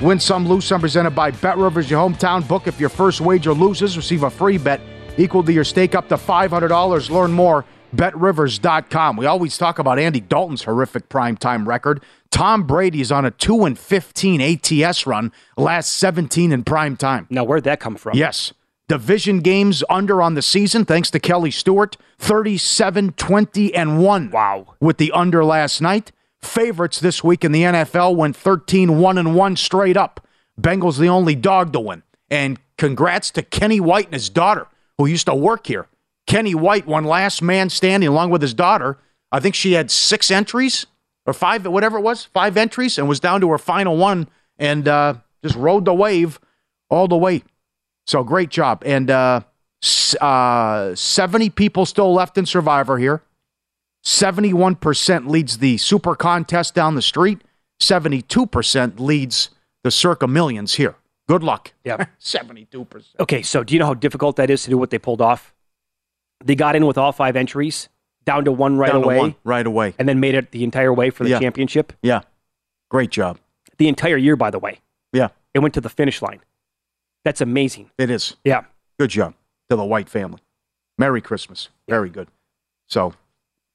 Win 0.00 0.18
some, 0.18 0.48
lose 0.48 0.64
some. 0.64 0.80
Presented 0.80 1.10
by 1.10 1.30
Bet 1.30 1.58
Rivers, 1.58 1.90
your 1.90 2.00
hometown 2.08 2.46
book. 2.46 2.66
If 2.66 2.80
your 2.80 2.88
first 2.88 3.20
wager 3.20 3.52
loses, 3.52 3.96
receive 3.96 4.22
a 4.22 4.30
free 4.30 4.56
bet 4.56 4.80
equal 5.18 5.42
to 5.42 5.52
your 5.52 5.64
stake 5.64 5.94
up 5.94 6.08
to 6.08 6.16
$500. 6.16 7.10
Learn 7.10 7.32
more. 7.32 7.66
BetRivers.com. 7.94 9.16
We 9.16 9.26
always 9.26 9.58
talk 9.58 9.78
about 9.78 9.98
Andy 9.98 10.20
Dalton's 10.20 10.62
horrific 10.62 11.08
primetime 11.08 11.66
record. 11.66 12.02
Tom 12.30 12.62
Brady 12.62 13.00
is 13.00 13.10
on 13.12 13.24
a 13.24 13.30
2 13.30 13.64
and 13.64 13.78
15 13.78 14.40
ATS 14.40 15.06
run, 15.06 15.32
last 15.56 15.92
17 15.94 16.52
in 16.52 16.62
prime 16.62 16.96
time. 16.96 17.26
Now, 17.28 17.44
where'd 17.44 17.64
that 17.64 17.80
come 17.80 17.96
from? 17.96 18.16
Yes. 18.16 18.52
Division 18.88 19.40
games 19.40 19.84
under 19.90 20.22
on 20.22 20.34
the 20.34 20.42
season, 20.42 20.84
thanks 20.84 21.10
to 21.10 21.20
Kelly 21.20 21.50
Stewart, 21.50 21.96
37, 22.18 23.12
20, 23.12 23.74
and 23.74 24.02
1. 24.02 24.30
Wow. 24.30 24.74
With 24.80 24.96
the 24.98 25.12
under 25.12 25.44
last 25.44 25.80
night. 25.80 26.12
Favorites 26.42 27.00
this 27.00 27.22
week 27.22 27.44
in 27.44 27.52
the 27.52 27.62
NFL 27.62 28.16
went 28.16 28.36
13, 28.36 28.98
1, 28.98 29.18
and 29.18 29.34
1 29.34 29.56
straight 29.56 29.96
up. 29.96 30.26
Bengals 30.60 30.98
the 30.98 31.08
only 31.08 31.34
dog 31.34 31.72
to 31.72 31.80
win. 31.80 32.02
And 32.30 32.58
congrats 32.78 33.30
to 33.32 33.42
Kenny 33.42 33.80
White 33.80 34.06
and 34.06 34.14
his 34.14 34.30
daughter, 34.30 34.66
who 34.98 35.06
used 35.06 35.26
to 35.26 35.34
work 35.34 35.66
here. 35.66 35.86
Kenny 36.26 36.54
White 36.54 36.86
won 36.86 37.04
last 37.04 37.42
man 37.42 37.70
standing 37.70 38.08
along 38.08 38.30
with 38.30 38.42
his 38.42 38.54
daughter. 38.54 38.98
I 39.32 39.40
think 39.40 39.54
she 39.54 39.72
had 39.72 39.90
six 39.90 40.30
entries 40.30 40.86
or 41.26 41.32
five, 41.32 41.66
whatever 41.66 41.98
it 41.98 42.02
was, 42.02 42.24
five 42.24 42.56
entries, 42.56 42.98
and 42.98 43.08
was 43.08 43.20
down 43.20 43.40
to 43.40 43.50
her 43.50 43.58
final 43.58 43.96
one 43.96 44.28
and 44.58 44.86
uh, 44.86 45.14
just 45.42 45.56
rode 45.56 45.84
the 45.84 45.94
wave 45.94 46.38
all 46.88 47.08
the 47.08 47.16
way. 47.16 47.42
So 48.06 48.22
great 48.22 48.50
job. 48.50 48.82
And 48.86 49.10
uh, 49.10 49.40
uh, 50.20 50.94
70 50.94 51.50
people 51.50 51.86
still 51.86 52.12
left 52.12 52.38
in 52.38 52.46
Survivor 52.46 52.98
here. 52.98 53.22
71% 54.04 55.28
leads 55.28 55.58
the 55.58 55.76
super 55.78 56.14
contest 56.14 56.74
down 56.74 56.94
the 56.94 57.02
street. 57.02 57.42
72% 57.80 58.98
leads 59.00 59.50
the 59.84 59.90
circa 59.90 60.26
millions 60.26 60.74
here. 60.74 60.96
Good 61.28 61.42
luck. 61.42 61.72
Yeah. 61.84 62.06
72%. 62.20 63.04
Okay, 63.20 63.42
so 63.42 63.62
do 63.62 63.74
you 63.74 63.80
know 63.80 63.86
how 63.86 63.94
difficult 63.94 64.36
that 64.36 64.50
is 64.50 64.64
to 64.64 64.70
do 64.70 64.78
what 64.78 64.90
they 64.90 64.98
pulled 64.98 65.20
off? 65.20 65.54
They 66.44 66.54
got 66.54 66.74
in 66.76 66.86
with 66.86 66.98
all 66.98 67.12
five 67.12 67.36
entries, 67.36 67.88
down 68.24 68.44
to 68.46 68.52
one 68.52 68.76
right 68.78 68.90
Down 68.92 69.02
to 69.02 69.06
away, 69.06 69.18
one 69.18 69.34
right 69.44 69.66
away. 69.66 69.94
and 69.98 70.08
then 70.08 70.20
made 70.20 70.34
it 70.34 70.50
the 70.52 70.64
entire 70.64 70.92
way 70.92 71.10
for 71.10 71.24
the 71.24 71.30
Yeah. 71.30 71.38
championship. 71.40 71.92
Yeah. 72.02 72.22
Great 72.90 73.10
job. 73.10 73.38
The 73.78 73.88
entire 73.88 74.16
year, 74.16 74.36
by 74.36 74.50
the 74.50 74.58
way. 74.58 74.80
Yeah. 75.12 75.28
It 75.54 75.60
went 75.60 75.74
to 75.74 75.80
the 75.80 75.88
finish 75.88 76.20
line. 76.22 76.40
That's 77.24 77.40
amazing. 77.40 77.90
It 77.98 78.10
is. 78.10 78.36
Yeah. 78.44 78.62
Good 78.98 79.10
job 79.10 79.34
to 79.68 79.76
the 79.76 79.84
White 79.84 80.08
family. 80.08 80.40
Merry 80.98 81.20
Christmas. 81.20 81.68
Very 81.88 82.08
good. 82.10 82.28
So, 82.86 83.14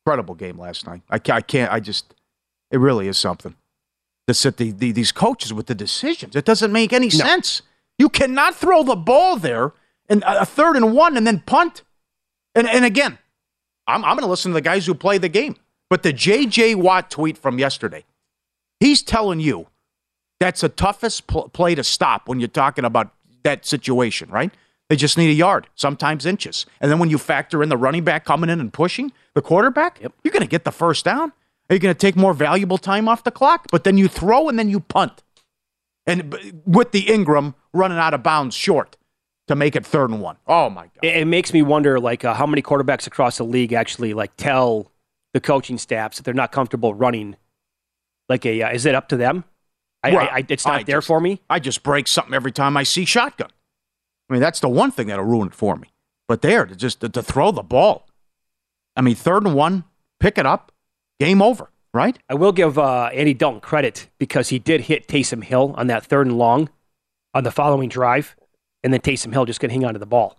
incredible 0.06 0.36
game 0.36 0.60
last 0.60 0.86
night. 0.86 1.02
I 1.10 1.18
can't, 1.18 1.38
I 1.38 1.41
can't, 1.41 1.72
I 1.72 1.80
just, 1.80 2.13
it 2.70 2.78
really 2.78 3.08
is 3.08 3.18
something. 3.18 3.56
To 4.28 4.34
sit 4.34 4.58
the, 4.58 4.72
the, 4.72 4.91
these 4.91 5.12
coaches 5.12 5.52
with 5.52 5.65
the 5.65 5.76
decisions. 5.76 6.36
It 6.36 6.46
doesn't 6.46 6.72
make 6.72 6.94
any 6.94 7.10
sense. 7.10 7.62
You 7.98 8.10
cannot 8.10 8.56
throw 8.56 8.84
the 8.84 8.96
ball 8.96 9.38
there 9.38 9.74
and 10.10 10.24
a 10.24 10.41
a 10.41 10.46
third 10.46 10.76
and 10.76 10.94
one 10.94 11.18
and 11.18 11.26
then 11.26 11.39
punt. 11.39 11.84
And, 12.54 12.68
and 12.68 12.86
again, 12.86 13.18
I'm, 13.88 14.04
I'm 14.04 14.15
going 14.15 14.26
to 14.26 14.30
listen 14.30 14.52
to 14.52 14.54
the 14.54 14.62
guys 14.62 14.86
who 14.86 14.94
play 14.94 15.18
the 15.18 15.30
game. 15.30 15.56
But 15.89 16.04
the 16.04 16.13
J.J. 16.13 16.76
Watt 16.76 17.12
tweet 17.12 17.38
from 17.38 17.60
yesterday, 17.60 18.04
he's 18.80 19.04
telling 19.04 19.39
you 19.39 19.68
that's 20.39 20.62
the 20.62 20.70
toughest 20.70 21.28
pl- 21.28 21.50
play 21.50 21.76
to 21.76 21.84
stop 21.84 22.28
when 22.28 22.39
you're 22.39 22.48
talking 22.48 22.86
about 22.86 23.13
that 23.44 23.65
situation, 23.65 24.30
right? 24.30 24.52
They 24.89 24.95
just 24.95 25.17
need 25.17 25.30
a 25.30 25.34
yard, 25.34 25.67
sometimes 25.76 26.26
inches. 26.26 26.65
And 26.80 26.91
then 26.91 27.00
when 27.00 27.10
you 27.10 27.17
factor 27.17 27.63
in 27.63 27.69
the 27.69 27.78
running 27.78 28.04
back 28.04 28.24
coming 28.26 28.50
in 28.52 28.60
and 28.60 28.71
pushing 28.71 29.12
the 29.34 29.41
quarterback, 29.41 30.00
you're 30.02 30.32
going 30.32 30.41
to 30.41 30.48
get 30.48 30.63
the 30.63 30.71
first 30.71 31.04
down. 31.06 31.32
Are 31.69 31.74
you 31.74 31.80
going 31.80 31.93
to 31.93 31.98
take 31.98 32.15
more 32.15 32.34
valuable 32.36 32.78
time 32.78 33.08
off 33.10 33.24
the 33.24 33.32
clock? 33.32 33.65
But 33.71 33.84
then 33.84 33.98
you 33.98 34.08
throw 34.08 34.48
and 34.48 34.60
then 34.60 34.69
you 34.69 34.80
punt. 34.80 35.24
And 36.06 36.62
with 36.67 36.91
the 36.91 37.12
Ingram 37.12 37.56
running 37.74 37.98
out 37.98 38.13
of 38.13 38.21
bounds 38.21 38.56
short 38.56 38.95
to 39.48 39.56
make 39.56 39.76
it 39.76 39.84
third 39.84 40.12
and 40.12 40.21
one. 40.21 40.38
Oh, 40.45 40.69
my 40.69 40.84
God. 40.84 41.00
It, 41.02 41.15
it 41.17 41.26
makes 41.26 41.52
me 41.52 41.63
wonder, 41.63 42.00
like, 42.00 42.24
uh, 42.24 42.36
how 42.36 42.45
many 42.45 42.62
quarterbacks 42.62 43.08
across 43.08 43.38
the 43.38 43.43
league 43.43 43.74
actually 43.74 44.13
like 44.13 44.36
tell 44.38 44.91
the 45.34 45.41
coaching 45.41 45.80
staffs 45.80 46.17
that 46.17 46.24
they're 46.24 46.34
not 46.36 46.52
comfortable 46.52 46.93
running. 46.93 47.36
Like 48.30 48.45
a, 48.45 48.62
uh, 48.62 48.69
is 48.71 48.86
it 48.86 48.93
up 48.93 49.10
to 49.10 49.17
them? 49.17 49.43
I, 50.04 50.12
Well, 50.12 50.19
I, 50.32 50.38
I, 50.38 50.45
it's 50.48 50.65
not 50.67 50.82
I 50.82 50.84
there 50.84 50.98
just- 50.98 51.08
for 51.08 51.19
me. 51.19 51.41
I 51.50 51.58
just 51.58 51.82
break 51.82 52.08
something 52.08 52.36
every 52.36 52.52
time 52.52 52.78
I 52.78 52.84
see 52.84 53.06
shotgun. 53.06 53.50
I 54.30 54.34
mean, 54.34 54.42
that's 54.42 54.60
the 54.60 54.70
one 54.70 54.92
thing 54.92 55.08
that'll 55.08 55.26
ruin 55.26 55.48
it 55.48 55.54
for 55.54 55.76
me. 55.76 55.90
But 56.28 56.42
there, 56.42 56.66
to 56.66 56.76
just 56.76 57.02
to, 57.02 57.10
to 57.10 57.22
throw 57.22 57.52
the 57.52 57.64
ball. 57.64 58.08
I 58.96 59.02
mean, 59.02 59.16
third 59.16 59.46
and 59.46 59.56
one, 59.56 59.84
pick 60.20 60.38
it 60.38 60.46
up, 60.46 60.72
game 61.20 61.42
over, 61.42 61.70
right? 61.94 62.18
I 62.30 62.34
will 62.34 62.52
give 62.52 62.80
uh, 62.80 63.10
Andy 63.14 63.34
Dalton 63.34 63.62
credit 63.62 64.08
because 64.18 64.50
he 64.50 64.58
did 64.58 64.82
hit 64.82 65.08
Taysom 65.08 65.44
Hill 65.44 65.76
on 65.78 65.88
that 65.88 66.06
third 66.06 66.28
and 66.28 66.38
long 66.38 66.70
on 67.34 67.44
the 67.44 67.52
following 67.52 67.90
drive, 67.90 68.36
and 68.84 68.94
then 68.94 69.02
Taysom 69.02 69.34
Hill 69.34 69.46
just 69.46 69.60
couldn't 69.60 69.74
hang 69.74 69.86
on 69.86 69.94
to 69.94 70.00
the 70.00 70.06
ball. 70.06 70.38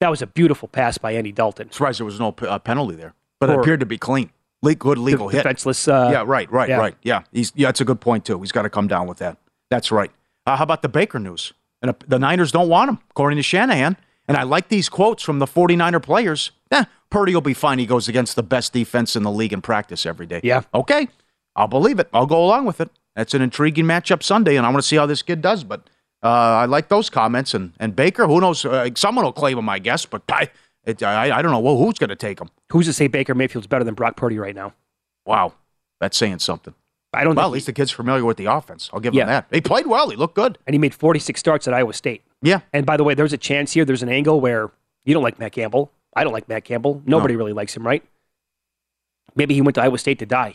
That 0.00 0.10
was 0.10 0.22
a 0.22 0.26
beautiful 0.26 0.68
pass 0.68 0.98
by 0.98 1.12
Andy 1.12 1.32
Dalton. 1.32 1.70
Surprised 1.70 2.00
there 2.00 2.06
was 2.06 2.18
no 2.18 2.34
uh, 2.42 2.58
penalty 2.58 2.96
there, 2.96 3.14
but 3.38 3.50
it 3.50 3.58
appeared 3.58 3.80
to 3.80 3.86
be 3.86 3.98
clean. 3.98 4.30
Le- 4.62 4.74
good 4.74 4.98
legal 4.98 5.28
hit. 5.28 5.38
Defenseless. 5.38 5.86
Uh, 5.86 6.08
yeah, 6.12 6.24
right, 6.26 6.50
right, 6.50 6.68
yeah. 6.68 6.78
right. 6.78 6.96
Yeah, 7.02 7.22
he's 7.32 7.52
yeah. 7.54 7.68
That's 7.68 7.80
a 7.80 7.84
good 7.84 8.00
point 8.00 8.24
too. 8.24 8.40
He's 8.40 8.52
got 8.52 8.62
to 8.62 8.70
come 8.70 8.88
down 8.88 9.06
with 9.06 9.18
that. 9.18 9.38
That's 9.70 9.92
right. 9.92 10.10
Uh, 10.46 10.56
how 10.56 10.64
about 10.64 10.82
the 10.82 10.88
Baker 10.88 11.18
news? 11.18 11.52
And 11.86 11.96
the 12.06 12.18
Niners 12.18 12.52
don't 12.52 12.68
want 12.68 12.90
him, 12.90 12.98
according 13.10 13.36
to 13.36 13.42
Shanahan. 13.42 13.96
And 14.28 14.36
I 14.36 14.42
like 14.42 14.68
these 14.68 14.88
quotes 14.88 15.22
from 15.22 15.38
the 15.38 15.46
49er 15.46 16.02
players. 16.02 16.50
Eh, 16.72 16.84
Purdy 17.10 17.32
will 17.34 17.40
be 17.40 17.54
fine. 17.54 17.78
He 17.78 17.86
goes 17.86 18.08
against 18.08 18.34
the 18.34 18.42
best 18.42 18.72
defense 18.72 19.14
in 19.14 19.22
the 19.22 19.30
league 19.30 19.52
in 19.52 19.62
practice 19.62 20.04
every 20.04 20.26
day. 20.26 20.40
Yeah. 20.42 20.62
Okay. 20.74 21.08
I'll 21.54 21.68
believe 21.68 21.98
it. 21.98 22.08
I'll 22.12 22.26
go 22.26 22.44
along 22.44 22.66
with 22.66 22.80
it. 22.80 22.90
That's 23.14 23.34
an 23.34 23.40
intriguing 23.42 23.84
matchup 23.84 24.22
Sunday, 24.22 24.56
and 24.56 24.66
I 24.66 24.68
want 24.68 24.82
to 24.82 24.86
see 24.86 24.96
how 24.96 25.06
this 25.06 25.22
kid 25.22 25.40
does. 25.40 25.64
But 25.64 25.88
uh, 26.22 26.28
I 26.28 26.64
like 26.66 26.88
those 26.88 27.08
comments. 27.08 27.54
And, 27.54 27.72
and 27.78 27.94
Baker, 27.94 28.26
who 28.26 28.40
knows? 28.40 28.64
Uh, 28.64 28.90
someone 28.94 29.24
will 29.24 29.32
claim 29.32 29.58
him, 29.58 29.68
I 29.68 29.78
guess. 29.78 30.04
But 30.04 30.22
I, 30.28 30.50
it, 30.84 31.02
I, 31.02 31.38
I 31.38 31.42
don't 31.42 31.52
know. 31.52 31.60
Well, 31.60 31.78
who's 31.78 31.98
going 31.98 32.10
to 32.10 32.16
take 32.16 32.40
him? 32.40 32.50
Who's 32.72 32.86
to 32.86 32.92
say 32.92 33.06
Baker 33.06 33.34
Mayfield's 33.34 33.66
better 33.68 33.84
than 33.84 33.94
Brock 33.94 34.16
Purdy 34.16 34.38
right 34.38 34.54
now? 34.54 34.74
Wow. 35.24 35.54
That's 36.00 36.16
saying 36.16 36.40
something. 36.40 36.74
I 37.16 37.24
don't 37.24 37.34
Well, 37.34 37.46
at 37.46 37.52
least 37.52 37.66
the 37.66 37.72
kid's 37.72 37.90
familiar 37.90 38.24
with 38.24 38.36
the 38.36 38.44
offense. 38.46 38.90
I'll 38.92 39.00
give 39.00 39.14
Yeah. 39.14 39.22
him 39.22 39.28
that. 39.28 39.46
He 39.50 39.60
played 39.60 39.86
well. 39.86 40.10
He 40.10 40.16
looked 40.16 40.34
good. 40.34 40.58
and 40.66 40.74
he 40.74 40.78
made 40.78 40.94
46 40.94 41.40
starts 41.40 41.66
at 41.66 41.74
Iowa 41.74 41.92
State. 41.92 42.22
Yeah. 42.42 42.60
And 42.72 42.84
by 42.86 42.96
the 42.96 43.04
way, 43.04 43.14
there's 43.14 43.32
a 43.32 43.38
chance 43.38 43.72
here. 43.72 43.84
There's 43.84 44.02
an 44.02 44.08
angle 44.08 44.40
where 44.40 44.70
you 45.04 45.14
don't 45.14 45.22
like 45.22 45.38
Matt 45.38 45.52
Campbell. 45.52 45.90
I 46.14 46.24
don't 46.24 46.32
like 46.32 46.48
Matt 46.48 46.64
Campbell. 46.64 47.02
Nobody 47.06 47.34
really 47.36 47.52
likes 47.52 47.76
him, 47.76 47.86
right? 47.86 48.02
Maybe 49.34 49.54
he 49.54 49.60
went 49.60 49.74
to 49.76 49.82
Iowa 49.82 49.98
State 49.98 50.18
to 50.20 50.26
die, 50.26 50.54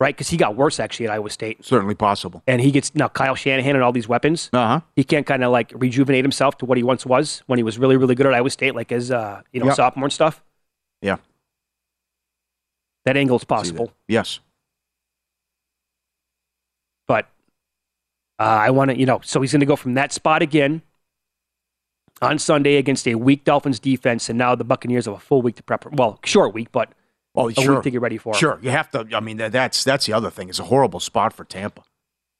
right? 0.00 0.14
Because 0.14 0.28
he 0.28 0.36
got 0.36 0.54
worse 0.54 0.78
actually 0.78 1.06
at 1.06 1.12
Iowa 1.12 1.30
State. 1.30 1.64
Certainly 1.64 1.96
possible. 1.96 2.42
And 2.46 2.60
he 2.60 2.70
gets 2.70 2.94
now 2.94 3.08
Kyle 3.08 3.34
Shanahan 3.34 3.74
and 3.74 3.82
all 3.84 3.92
these 3.92 4.08
weapons. 4.08 4.50
Uh 4.52 4.66
huh. 4.66 4.80
He 4.96 5.02
can't 5.04 5.26
kind 5.26 5.42
of 5.42 5.50
like 5.50 5.72
rejuvenate 5.74 6.24
himself 6.24 6.58
to 6.58 6.64
what 6.66 6.76
he 6.78 6.84
once 6.84 7.04
was 7.04 7.42
when 7.46 7.58
he 7.58 7.62
was 7.62 7.78
really, 7.78 7.96
really 7.96 8.14
good 8.14 8.26
at 8.26 8.34
Iowa 8.34 8.50
State, 8.50 8.74
like 8.74 8.92
as 8.92 9.10
uh, 9.10 9.42
you 9.52 9.60
know 9.60 9.66
Yep. 9.66 9.76
sophomore 9.76 10.04
and 10.06 10.12
stuff. 10.12 10.42
Yeah. 11.02 11.16
That 13.04 13.16
angle 13.16 13.36
is 13.36 13.44
possible, 13.44 13.92
Yes. 14.06 14.38
but 17.06 17.26
Uh, 18.38 18.42
I 18.42 18.70
want 18.70 18.90
to, 18.90 18.98
you 18.98 19.06
know, 19.06 19.20
so 19.24 19.40
he's 19.40 19.52
going 19.52 19.60
to 19.60 19.66
go 19.66 19.76
from 19.76 19.94
that 19.94 20.12
spot 20.12 20.42
again 20.42 20.82
on 22.22 22.38
Sunday 22.38 22.76
against 22.76 23.06
a 23.08 23.14
weak 23.16 23.44
Dolphins 23.44 23.78
defense, 23.80 24.28
and 24.28 24.38
now 24.38 24.54
the 24.54 24.64
Buccaneers 24.64 25.06
have 25.06 25.14
a 25.14 25.18
full 25.18 25.42
week 25.42 25.56
to 25.56 25.62
prep. 25.62 25.86
Well, 25.92 26.18
short 26.24 26.54
week, 26.54 26.70
but 26.72 26.92
Oh, 27.34 27.48
a 27.50 27.54
sure. 27.54 27.74
week 27.74 27.82
to 27.84 27.90
get 27.90 28.00
ready 28.00 28.18
for. 28.18 28.34
Sure, 28.34 28.58
you 28.62 28.70
have 28.70 28.90
to. 28.90 29.06
I 29.14 29.20
mean, 29.20 29.36
that's 29.36 29.84
that's 29.84 30.06
the 30.06 30.12
other 30.12 30.30
thing. 30.30 30.48
It's 30.48 30.58
a 30.58 30.64
horrible 30.64 30.98
spot 30.98 31.32
for 31.32 31.44
Tampa. 31.44 31.82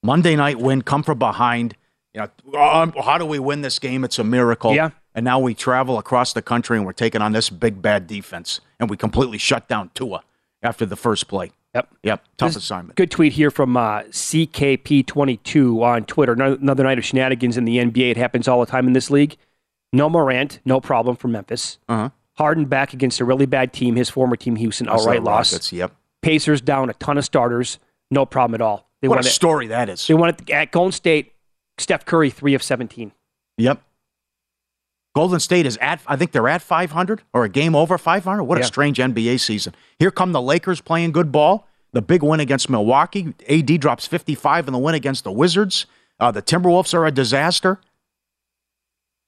Monday 0.02 0.34
night 0.34 0.58
win, 0.58 0.82
come 0.82 1.02
from 1.04 1.18
behind. 1.18 1.76
You 2.14 2.22
know, 2.52 2.58
um, 2.58 2.92
how 3.04 3.18
do 3.18 3.24
we 3.26 3.38
win 3.38 3.60
this 3.60 3.78
game? 3.78 4.02
It's 4.02 4.18
a 4.18 4.24
miracle. 4.24 4.74
Yeah. 4.74 4.90
And 5.14 5.24
now 5.24 5.38
we 5.38 5.54
travel 5.54 5.98
across 5.98 6.32
the 6.32 6.42
country 6.42 6.76
and 6.78 6.86
we're 6.86 6.92
taking 6.92 7.20
on 7.22 7.32
this 7.32 7.48
big 7.50 7.80
bad 7.82 8.06
defense, 8.08 8.60
and 8.80 8.90
we 8.90 8.96
completely 8.96 9.38
shut 9.38 9.68
down 9.68 9.90
Tua 9.94 10.22
after 10.62 10.84
the 10.86 10.96
first 10.96 11.28
play. 11.28 11.52
Yep. 11.74 11.88
Yep. 12.02 12.24
Tough 12.38 12.48
This- 12.50 12.56
assignment. 12.56 12.96
Good 12.96 13.10
tweet 13.10 13.34
here 13.34 13.50
from 13.50 13.76
uh, 13.76 14.02
CKP22 14.04 15.82
on 15.82 16.04
Twitter. 16.04 16.32
Ano- 16.32 16.56
Another 16.56 16.84
night 16.84 16.98
of 16.98 17.04
shenanigans 17.04 17.56
in 17.56 17.64
the 17.64 17.76
NBA. 17.78 18.10
It 18.12 18.16
happens 18.16 18.48
all 18.48 18.60
the 18.60 18.66
time 18.66 18.86
in 18.86 18.92
this 18.92 19.10
league. 19.10 19.36
No 19.92 20.08
Morant, 20.08 20.60
no 20.64 20.80
problem 20.80 21.16
for 21.16 21.28
Memphis. 21.28 21.78
Uh-huh. 21.88 22.10
Harden 22.36 22.66
back 22.66 22.92
against 22.92 23.20
a 23.20 23.24
really 23.24 23.46
bad 23.46 23.72
team, 23.72 23.96
his 23.96 24.08
former 24.10 24.36
team, 24.36 24.56
Houston, 24.56 24.88
I 24.88 24.96
saw 24.96 25.02
outright 25.02 25.22
loss. 25.24 25.52
Rockets, 25.52 25.72
Yep. 25.72 25.92
Pacers 26.22 26.60
down 26.60 26.90
a 26.90 26.94
ton 26.94 27.16
of 27.18 27.24
starters, 27.24 27.78
no 28.10 28.26
problem 28.26 28.54
at 28.54 28.60
all. 28.60 28.88
They 29.00 29.08
what 29.08 29.18
a 29.18 29.20
it- 29.20 29.30
story 29.30 29.66
that 29.68 29.88
is. 29.88 30.06
They 30.06 30.14
won 30.14 30.28
it 30.30 30.50
at 30.50 30.70
Golden 30.72 30.92
State. 30.92 31.32
Steph 31.78 32.04
Curry, 32.04 32.28
three 32.30 32.54
of 32.54 32.62
17. 32.62 33.12
Yep. 33.56 33.80
Golden 35.18 35.40
State 35.40 35.66
is 35.66 35.76
at, 35.78 36.00
I 36.06 36.14
think 36.14 36.30
they're 36.30 36.48
at 36.48 36.62
500 36.62 37.22
or 37.32 37.42
a 37.42 37.48
game 37.48 37.74
over 37.74 37.98
500. 37.98 38.44
What 38.44 38.60
a 38.60 38.62
strange 38.62 38.98
NBA 38.98 39.40
season. 39.40 39.74
Here 39.98 40.12
come 40.12 40.30
the 40.30 40.40
Lakers 40.40 40.80
playing 40.80 41.10
good 41.10 41.32
ball. 41.32 41.66
The 41.92 42.00
big 42.00 42.22
win 42.22 42.38
against 42.38 42.70
Milwaukee. 42.70 43.34
AD 43.48 43.80
drops 43.80 44.06
55 44.06 44.68
in 44.68 44.72
the 44.72 44.78
win 44.78 44.94
against 44.94 45.24
the 45.24 45.32
Wizards. 45.32 45.86
Uh, 46.20 46.30
the 46.30 46.40
Timberwolves 46.40 46.94
are 46.94 47.04
a 47.04 47.10
disaster. 47.10 47.80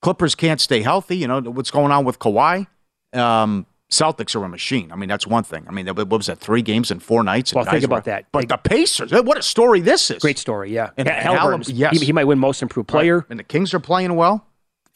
Clippers 0.00 0.36
can't 0.36 0.60
stay 0.60 0.82
healthy. 0.82 1.16
You 1.16 1.26
know, 1.26 1.40
what's 1.40 1.72
going 1.72 1.90
on 1.90 2.04
with 2.04 2.20
Kawhi? 2.20 2.68
Um, 3.12 3.66
Celtics 3.90 4.36
are 4.36 4.44
a 4.44 4.48
machine. 4.48 4.92
I 4.92 4.94
mean, 4.94 5.08
that's 5.08 5.26
one 5.26 5.42
thing. 5.42 5.66
I 5.68 5.72
mean, 5.72 5.88
what 5.88 6.08
was 6.08 6.26
that? 6.26 6.38
Three 6.38 6.62
games 6.62 6.92
in 6.92 7.00
four 7.00 7.24
nights? 7.24 7.52
Well, 7.52 7.64
think 7.64 7.82
about 7.82 8.06
were- 8.06 8.12
that. 8.12 8.26
But 8.30 8.48
the 8.48 8.58
Pacers, 8.58 9.10
what 9.10 9.38
a 9.38 9.42
story 9.42 9.80
this 9.80 10.08
is. 10.12 10.22
Great 10.22 10.38
story, 10.38 10.72
yeah. 10.72 10.90
And- 10.96 11.08
Yeah, 11.08 11.14
and 11.14 11.36
Halliburton, 11.36 11.74
yes. 11.74 11.98
he, 11.98 12.06
he 12.06 12.12
might 12.12 12.26
win 12.28 12.38
most 12.38 12.62
improved 12.62 12.88
player. 12.88 13.18
Right. 13.18 13.26
And 13.30 13.40
the 13.40 13.44
Kings 13.44 13.74
are 13.74 13.80
playing 13.80 14.14
well. 14.14 14.46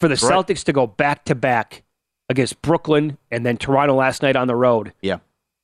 For 0.05 0.15
the 0.15 0.27
right. 0.27 0.45
Celtics 0.45 0.63
to 0.65 0.73
go 0.73 0.87
back 0.87 1.25
to 1.25 1.35
back 1.35 1.83
against 2.29 2.61
Brooklyn 2.61 3.17
and 3.31 3.45
then 3.45 3.57
Toronto 3.57 3.95
last 3.95 4.21
night 4.21 4.35
on 4.35 4.47
the 4.47 4.55
road. 4.55 4.93
Yeah. 5.01 5.17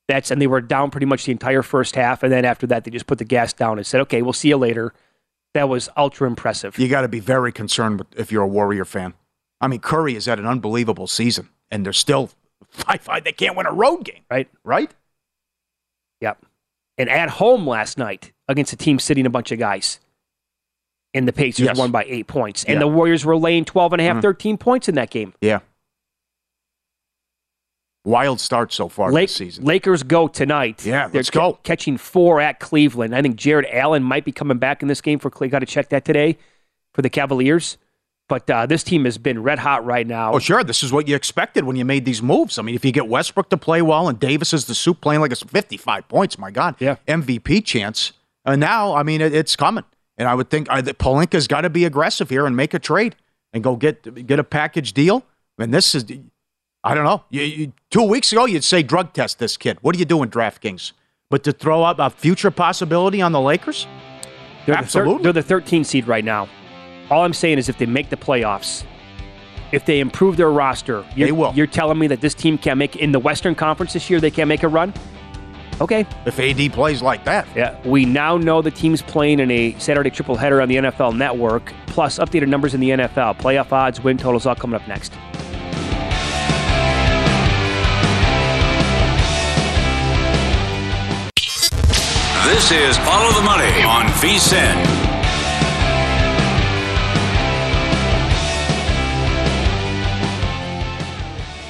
That's 0.07 0.31
and 0.31 0.41
they 0.41 0.47
were 0.47 0.61
down 0.61 0.91
pretty 0.91 1.05
much 1.05 1.25
the 1.25 1.31
entire 1.31 1.61
first 1.61 1.95
half, 1.95 2.23
and 2.23 2.31
then 2.31 2.43
after 2.43 2.67
that 2.67 2.83
they 2.83 2.91
just 2.91 3.07
put 3.07 3.17
the 3.17 3.25
gas 3.25 3.53
down 3.53 3.77
and 3.77 3.87
said, 3.87 4.01
"Okay, 4.01 4.21
we'll 4.21 4.33
see 4.33 4.49
you 4.49 4.57
later." 4.57 4.93
That 5.53 5.69
was 5.69 5.89
ultra 5.95 6.27
impressive. 6.27 6.77
You 6.77 6.87
got 6.87 7.01
to 7.01 7.07
be 7.07 7.19
very 7.19 7.51
concerned 7.51 7.99
with, 7.99 8.07
if 8.17 8.31
you're 8.31 8.43
a 8.43 8.47
Warrior 8.47 8.85
fan. 8.85 9.13
I 9.61 9.67
mean, 9.67 9.79
Curry 9.79 10.15
is 10.15 10.27
at 10.27 10.39
an 10.39 10.45
unbelievable 10.45 11.07
season, 11.07 11.49
and 11.69 11.85
they're 11.85 11.93
still 11.93 12.31
five 12.69 13.01
five. 13.01 13.23
They 13.23 13.31
can't 13.31 13.55
win 13.55 13.67
a 13.67 13.71
road 13.71 14.03
game, 14.03 14.23
right? 14.29 14.49
Right? 14.63 14.93
Yep. 16.19 16.45
And 16.97 17.09
at 17.09 17.29
home 17.29 17.65
last 17.65 17.97
night 17.97 18.33
against 18.47 18.73
a 18.73 18.77
team 18.77 18.99
sitting 18.99 19.25
a 19.25 19.29
bunch 19.29 19.51
of 19.51 19.59
guys. 19.59 19.99
And 21.13 21.27
the 21.27 21.33
Pacers 21.33 21.65
Yes. 21.65 21.77
won 21.77 21.91
by 21.91 22.05
eight 22.07 22.27
points. 22.27 22.63
And 22.63 22.75
Yeah. 22.75 22.79
the 22.79 22.87
Warriors 22.87 23.25
were 23.25 23.35
laying 23.35 23.65
12 23.65 23.91
and 23.93 24.01
a 24.01 24.05
half, 24.05 24.17
Mhm. 24.17 24.21
13 24.21 24.57
points 24.57 24.87
in 24.87 24.95
that 24.95 25.09
game. 25.09 25.33
Yeah. 25.41 25.59
Wild 28.03 28.39
start 28.39 28.73
so 28.73 28.89
far 28.89 29.11
Lake- 29.11 29.27
this 29.29 29.35
season. 29.35 29.63
Lakers 29.63 30.01
go 30.01 30.27
tonight. 30.27 30.83
Yeah, 30.85 31.07
They're 31.07 31.19
let's 31.19 31.29
go. 31.29 31.59
catching 31.63 31.97
four 31.97 32.41
at 32.41 32.59
Cleveland. 32.59 33.15
I 33.15 33.21
think 33.21 33.35
Jarrett 33.35 33.67
Allen 33.71 34.01
might 34.01 34.25
be 34.25 34.31
coming 34.31 34.57
back 34.57 34.81
in 34.81 34.87
this 34.87 35.01
game 35.01 35.19
for 35.19 35.29
Clay. 35.29 35.49
Got 35.49 35.59
to 35.59 35.65
check 35.67 35.89
that 35.89 36.03
today 36.03 36.37
for 36.93 37.03
the 37.03 37.09
Cavaliers. 37.09 37.77
But 38.27 38.49
uh, 38.49 38.65
this 38.65 38.81
team 38.83 39.03
has 39.05 39.17
been 39.17 39.43
red 39.43 39.59
hot 39.59 39.85
right 39.85 40.07
now. 40.07 40.31
Oh, 40.33 40.39
sure. 40.39 40.63
This 40.63 40.81
is 40.83 40.91
what 40.93 41.07
you 41.07 41.15
expected 41.15 41.65
when 41.65 41.75
you 41.75 41.83
made 41.85 42.05
these 42.05 42.21
moves. 42.23 42.57
I 42.57 42.61
mean, 42.61 42.75
if 42.75 42.85
you 42.85 42.91
get 42.93 43.07
Westbrook 43.07 43.49
to 43.49 43.57
play 43.57 43.81
well 43.81 44.07
and 44.07 44.17
Davis 44.19 44.53
is 44.53 44.65
the 44.65 44.73
soup 44.73 45.01
playing 45.01 45.19
like 45.21 45.33
it's 45.33 45.43
55 45.43 46.07
points, 46.07 46.39
my 46.39 46.49
God. 46.49 46.75
Yeah. 46.79 46.95
MVP 47.09 47.59
chance. 47.61 48.13
And 48.45 48.61
now, 48.61 48.95
I 48.95 49.03
mean, 49.03 49.19
it, 49.21 49.35
it's 49.35 49.55
coming. 49.57 49.83
And 50.21 50.29
I 50.29 50.35
would 50.35 50.51
think 50.51 50.67
that 50.67 50.99
Pelinka's 50.99 51.47
got 51.47 51.61
to 51.61 51.69
be 51.71 51.83
aggressive 51.83 52.29
here 52.29 52.45
and 52.45 52.55
make 52.55 52.75
a 52.75 52.79
trade 52.79 53.15
and 53.53 53.63
go 53.63 53.75
get 53.75 54.27
get 54.27 54.37
a 54.37 54.43
package 54.43 54.93
deal. 54.93 55.25
And 55.57 55.73
this 55.73 55.95
is, 55.95 56.05
I 56.83 56.93
don't 56.93 57.05
know. 57.05 57.23
You, 57.31 57.41
you, 57.41 57.73
two 57.89 58.03
weeks 58.03 58.31
ago, 58.31 58.45
you'd 58.45 58.63
say 58.63 58.83
drug 58.83 59.13
test 59.13 59.39
this 59.39 59.57
kid. 59.57 59.79
What 59.81 59.95
are 59.95 59.97
you 59.97 60.05
doing, 60.05 60.29
DraftKings? 60.29 60.91
But 61.31 61.43
to 61.45 61.51
throw 61.51 61.81
up 61.81 61.97
a 61.97 62.11
future 62.11 62.51
possibility 62.51 63.19
on 63.19 63.31
the 63.31 63.41
Lakers? 63.41 63.87
They're 64.67 64.75
the, 64.75 64.81
Absolutely. 64.81 65.23
thir- 65.23 65.23
they're 65.23 65.41
the 65.41 65.47
13 65.47 65.83
seed 65.83 66.07
right 66.07 66.23
now. 66.23 66.47
All 67.09 67.25
I'm 67.25 67.33
saying 67.33 67.57
is 67.57 67.67
if 67.67 67.79
they 67.79 67.87
make 67.87 68.11
the 68.11 68.15
playoffs, 68.15 68.85
if 69.71 69.87
they 69.87 70.01
improve 70.01 70.37
their 70.37 70.51
roster, 70.51 71.03
you're, 71.15 71.29
They 71.29 71.31
will. 71.31 71.51
You're 71.55 71.65
telling 71.65 71.97
me 71.97 72.05
that 72.07 72.21
this 72.21 72.35
team 72.35 72.59
can't 72.59 72.77
make 72.77 72.95
in 72.95 73.11
the 73.11 73.19
Western 73.19 73.55
Conference 73.55 73.93
this 73.93 74.07
year. 74.07 74.19
They 74.19 74.29
can't 74.29 74.47
make 74.47 74.61
a 74.61 74.67
run. 74.67 74.93
Okay. 75.81 76.05
If 76.27 76.39
AD 76.39 76.73
plays 76.73 77.01
like 77.01 77.25
that. 77.25 77.47
Yeah. 77.55 77.75
We 77.83 78.05
now 78.05 78.37
know 78.37 78.61
the 78.61 78.69
team's 78.69 79.01
playing 79.01 79.39
in 79.39 79.49
a 79.49 79.73
Saturday 79.79 80.11
triple 80.11 80.35
header 80.35 80.61
on 80.61 80.69
the 80.69 80.75
NFL 80.75 81.17
Network. 81.17 81.73
Plus 81.87 82.19
updated 82.19 82.49
numbers 82.49 82.75
in 82.75 82.79
the 82.79 82.91
NFL, 82.91 83.39
playoff 83.39 83.71
odds, 83.71 83.99
win 83.99 84.17
totals, 84.17 84.45
all 84.45 84.55
coming 84.55 84.79
up 84.79 84.87
next. 84.87 85.11
This 92.45 92.71
is 92.71 92.97
Follow 92.99 93.33
the 93.33 93.41
Money 93.41 93.83
on 93.83 94.05
VSIN. 94.21 95.01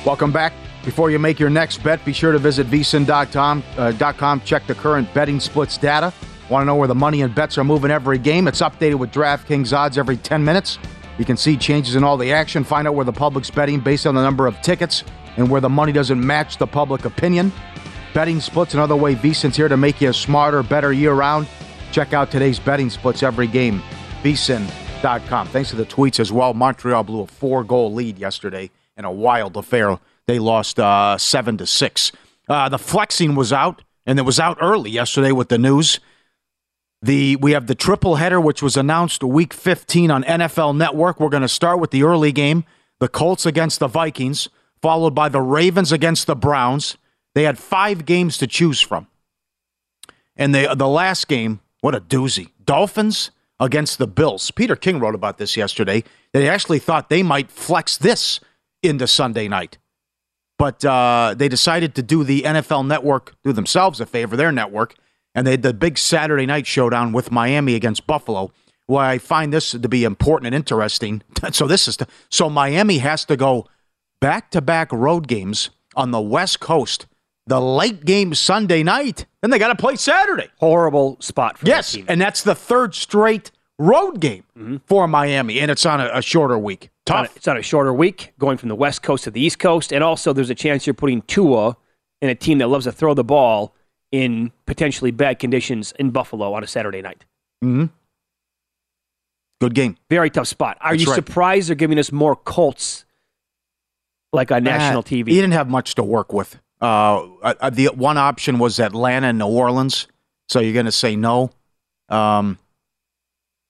Welcome 0.06 0.34
back. 0.34 0.54
Before 0.84 1.12
you 1.12 1.20
make 1.20 1.40
your 1.40 1.50
next 1.50 1.84
bet, 1.84 2.04
be 2.04 2.14
sure 2.14 2.32
to 2.32 2.40
visit 2.40 2.68
vsin.com. 2.68 3.64
Uh, 3.78 4.14
com, 4.14 4.42
check 4.42 4.66
the 4.66 4.76
current 4.76 5.14
betting 5.14 5.40
splits 5.40 5.78
data. 5.78 6.12
Want 6.50 6.64
to 6.64 6.66
know 6.66 6.76
where 6.76 6.88
the 6.88 6.96
money 6.96 7.22
and 7.22 7.34
bets 7.34 7.58
are 7.58 7.64
moving 7.64 7.92
every 7.92 8.18
game? 8.18 8.48
It's 8.48 8.62
updated 8.62 8.96
with 8.96 9.12
DraftKings 9.12 9.78
odds 9.78 9.98
every 9.98 10.18
10 10.18 10.44
minutes. 10.44 10.80
You 11.18 11.26
can 11.26 11.38
see 11.38 11.56
changes 11.56 11.96
in 11.96 12.04
all 12.04 12.18
the 12.18 12.34
action, 12.34 12.64
find 12.64 12.88
out 12.88 12.96
where 12.96 13.06
the 13.06 13.14
public's 13.14 13.52
betting 13.52 13.80
based 13.80 14.08
on 14.08 14.16
the 14.16 14.22
number 14.24 14.48
of 14.48 14.60
tickets 14.62 15.04
and 15.38 15.50
where 15.50 15.62
the 15.62 15.70
money 15.70 15.92
doesn't 15.92 16.20
match 16.20 16.58
the 16.58 16.68
public 16.68 17.06
opinion. 17.06 17.52
Betting 18.14 18.42
splits 18.42 18.74
another 18.74 18.96
way 18.96 19.16
VSIN's 19.16 19.56
here 19.56 19.70
to 19.70 19.78
make 19.78 20.02
you 20.02 20.10
a 20.10 20.14
smarter, 20.14 20.64
better 20.64 20.92
year 20.92 21.14
round. 21.14 21.48
Check 21.92 22.14
out 22.14 22.32
today's 22.32 22.60
betting 22.60 22.90
splits 22.90 23.24
every 23.24 23.48
game. 23.48 23.82
VSIN.com. 24.24 25.48
Thanks 25.48 25.70
to 25.70 25.76
the 25.76 25.86
tweets 25.86 26.20
as 26.20 26.32
well. 26.32 26.54
Montreal 26.54 27.04
blew 27.04 27.22
a 27.22 27.28
four 27.28 27.64
goal 27.64 27.94
lead 27.94 28.18
yesterday 28.18 28.72
in 28.98 29.06
a 29.06 29.12
wild 29.12 29.56
affair. 29.56 30.00
They 30.28 30.40
lost 30.40 30.80
uh, 30.80 31.18
seven 31.18 31.58
to 31.58 31.68
six. 31.68 32.12
Uh, 32.48 32.70
the 32.70 32.78
flexing 32.78 33.36
was 33.36 33.54
out, 33.54 33.82
and 34.06 34.20
it 34.20 34.24
was 34.24 34.40
out 34.40 34.58
early 34.62 34.92
yesterday 34.92 35.32
with 35.32 35.50
the 35.50 35.58
news. 35.58 36.00
The 37.02 37.36
we 37.38 37.54
have 37.54 37.68
the 37.68 37.76
triple 37.76 38.16
header, 38.16 38.40
which 38.40 38.62
was 38.62 38.78
announced 38.78 39.24
week 39.24 39.54
15 39.54 40.12
on 40.12 40.24
NFL 40.24 40.76
Network. 40.78 41.20
We're 41.20 41.30
going 41.30 41.42
to 41.42 41.48
start 41.48 41.80
with 41.80 41.92
the 41.92 42.04
early 42.04 42.32
game, 42.32 42.64
the 43.00 43.08
Colts 43.08 43.46
against 43.46 43.80
the 43.80 43.88
Vikings, 43.88 44.50
followed 44.82 45.16
by 45.16 45.30
the 45.30 45.42
Ravens 45.42 45.92
against 45.92 46.28
the 46.28 46.36
Browns. 46.36 46.98
They 47.34 47.44
had 47.44 47.58
five 47.58 48.06
games 48.06 48.38
to 48.38 48.48
choose 48.48 48.82
from, 48.82 49.08
and 50.36 50.54
they 50.54 50.68
the 50.76 50.88
last 50.88 51.28
game, 51.28 51.62
what 51.80 51.96
a 51.96 52.02
doozy! 52.02 52.50
Dolphins 52.64 53.32
against 53.60 53.98
the 53.98 54.08
Bills. 54.08 54.52
Peter 54.52 54.76
King 54.76 55.00
wrote 55.00 55.16
about 55.16 55.38
this 55.38 55.58
yesterday. 55.58 56.04
They 56.34 56.48
actually 56.48 56.80
thought 56.80 57.10
they 57.10 57.24
might 57.24 57.50
flex 57.50 57.98
this 57.98 58.40
into 58.84 59.08
Sunday 59.08 59.48
night 59.48 59.78
but 60.62 60.86
uh, 60.86 61.34
they 61.36 61.50
decided 61.50 61.96
to 61.96 62.04
do 62.04 62.24
the 62.24 62.44
NFL 62.44 62.86
network, 62.86 63.34
do 63.44 63.52
themselves 63.52 64.00
a 64.00 64.06
favor, 64.06 64.36
their 64.36 64.52
network, 64.52 64.94
and 65.34 65.48
they 65.48 65.52
had 65.52 65.64
the 65.64 65.74
big 65.74 65.98
Saturday 65.98 66.46
night 66.46 66.68
showdown 66.68 67.14
with 67.14 67.32
Miami 67.32 67.74
against 67.74 68.06
Buffalo. 68.06 68.52
Why 68.86 69.14
I 69.14 69.18
find 69.18 69.52
this 69.52 69.72
to 69.72 69.90
be 69.90 70.04
important 70.04 70.46
and 70.46 70.56
interesting. 70.56 71.24
so 71.52 71.66
this 71.66 71.88
is 71.88 71.98
so 72.30 72.48
Miami 72.48 73.00
has 73.00 73.26
to 73.26 73.36
go 73.36 73.66
back 74.20 74.52
to 74.52 74.62
back 74.62 74.92
road 74.92 75.28
games 75.28 75.72
on 75.96 76.12
the 76.12 76.22
West 76.22 76.60
Coast. 76.60 77.08
The 77.48 77.60
late 77.60 78.06
game 78.06 78.36
Sunday 78.36 78.84
night, 78.84 79.26
then 79.42 79.50
they 79.50 79.58
got 79.58 79.70
to 79.70 79.76
play 79.76 79.96
Saturday. 79.96 80.50
Horrible 80.60 81.18
spot 81.22 81.58
for 81.58 81.66
Yes, 81.66 81.94
that 81.94 82.04
and 82.08 82.22
that's 82.22 82.44
the 82.44 82.54
third 82.54 82.94
straight 82.94 83.50
road 83.80 84.20
game 84.20 84.44
for 84.86 85.08
Miami, 85.08 85.60
and 85.60 85.72
it's 85.72 85.88
on 85.88 86.00
a, 86.00 86.12
a 86.14 86.22
shorter 86.22 86.60
week. 86.60 86.92
It's 87.06 87.12
on, 87.12 87.24
a, 87.26 87.28
Tough. 87.28 87.38
it's 87.38 87.48
on 87.48 87.58
a 87.58 87.62
shorter 87.62 87.94
week, 87.94 88.34
going 88.38 88.58
from 88.58 88.70
the 88.70 88.76
West 88.76 89.02
Coast 89.02 89.24
to 89.24 89.32
the 89.32 89.42
East 89.42 89.58
Coast, 89.60 89.92
and 89.92 90.04
also 90.04 90.34
there's 90.34 90.50
a 90.52 90.56
chance 90.56 90.86
you're 90.86 90.94
putting 90.94 91.22
Tua 91.24 91.76
in 92.22 92.30
a 92.30 92.36
team 92.36 92.60
that 92.60 92.68
loves 92.68 92.86
to 92.86 92.92
throw 92.92 93.14
the 93.16 93.24
ball 93.24 93.74
in 94.12 94.52
potentially 94.68 95.10
bad 95.12 95.40
conditions 95.40 95.94
in 95.98 96.12
Buffalo 96.12 96.54
on 96.54 96.64
a 96.64 96.68
Saturday 96.68 97.02
night. 97.02 97.26
hmm 97.62 97.86
Good 99.60 99.74
game. 99.76 99.96
Very 100.10 100.30
tough 100.32 100.48
spot. 100.48 100.78
Are 100.82 100.92
That's 100.94 101.04
you 101.04 101.10
right. 101.12 101.16
surprised 101.16 101.70
they're 101.70 101.76
giving 101.76 102.00
us 102.00 102.12
more 102.12 102.36
Colts 102.36 103.06
like 104.34 104.52
on 104.52 104.64
national 104.64 105.00
Uh, 105.00 105.04
TV? 105.04 105.28
He 105.30 105.36
didn't 105.36 105.52
have 105.54 105.70
much 105.70 105.94
to 105.96 106.04
work 106.04 106.34
with. 106.34 106.60
Uh, 106.82 107.28
the 107.72 107.92
one 107.94 108.18
option 108.18 108.58
was 108.58 108.80
Atlanta 108.80 109.28
and 109.28 109.38
New 109.38 109.46
Orleans. 109.46 110.08
So 110.50 110.60
you're 110.60 110.74
going 110.74 110.88
to 110.88 110.92
say 110.92 111.16
no. 111.16 111.52
Um, 112.10 112.58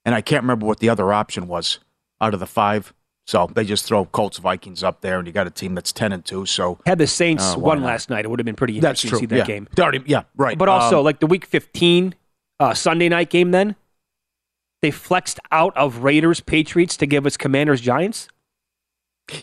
and 0.06 0.16
I 0.16 0.22
can't 0.22 0.44
remember 0.44 0.66
what 0.66 0.80
the 0.80 0.88
other 0.88 1.12
option 1.12 1.48
was 1.48 1.80
out 2.22 2.34
of 2.34 2.40
the 2.40 2.48
five. 2.48 2.94
So 3.28 3.48
they 3.54 3.64
just 3.64 3.86
throw 3.86 4.06
Colts 4.06 4.40
Vikings 4.40 4.84
up 4.84 5.02
there, 5.02 5.18
and 5.20 5.28
you 5.28 5.32
got 5.34 5.48
a 5.48 5.52
team 5.52 5.76
that's 5.76 5.92
ten 5.94 6.12
and 6.12 6.26
two. 6.26 6.46
So 6.46 6.80
Had 6.86 6.98
the 6.98 7.08
Saints 7.08 7.54
Uh, 7.56 7.60
won 7.60 7.80
not? 7.82 7.86
last 7.88 8.10
night, 8.10 8.26
it 8.26 8.30
would 8.30 8.40
have 8.40 8.46
been 8.46 8.56
pretty 8.56 8.76
interesting 8.78 9.12
to 9.12 9.18
see 9.18 9.26
that 9.28 9.38
yeah. 9.38 9.46
game. 9.46 9.68
Already- 9.80 10.04
yeah, 10.06 10.24
right. 10.36 10.58
But 10.58 10.68
also, 10.70 11.00
Um, 11.00 11.06
like 11.06 11.20
the 11.20 11.28
Week 11.28 11.46
15 11.46 12.16
uh, 12.60 12.74
Sunday 12.74 13.10
night 13.10 13.30
game, 13.30 13.52
then 13.52 13.76
they 14.82 14.92
flexed 14.92 15.40
out 15.52 15.76
of 15.78 16.00
Raiders 16.04 16.40
Patriots 16.40 16.98
to 16.98 17.06
give 17.06 17.26
us 17.26 17.38
Commanders 17.38 17.80
Giants. 17.82 18.28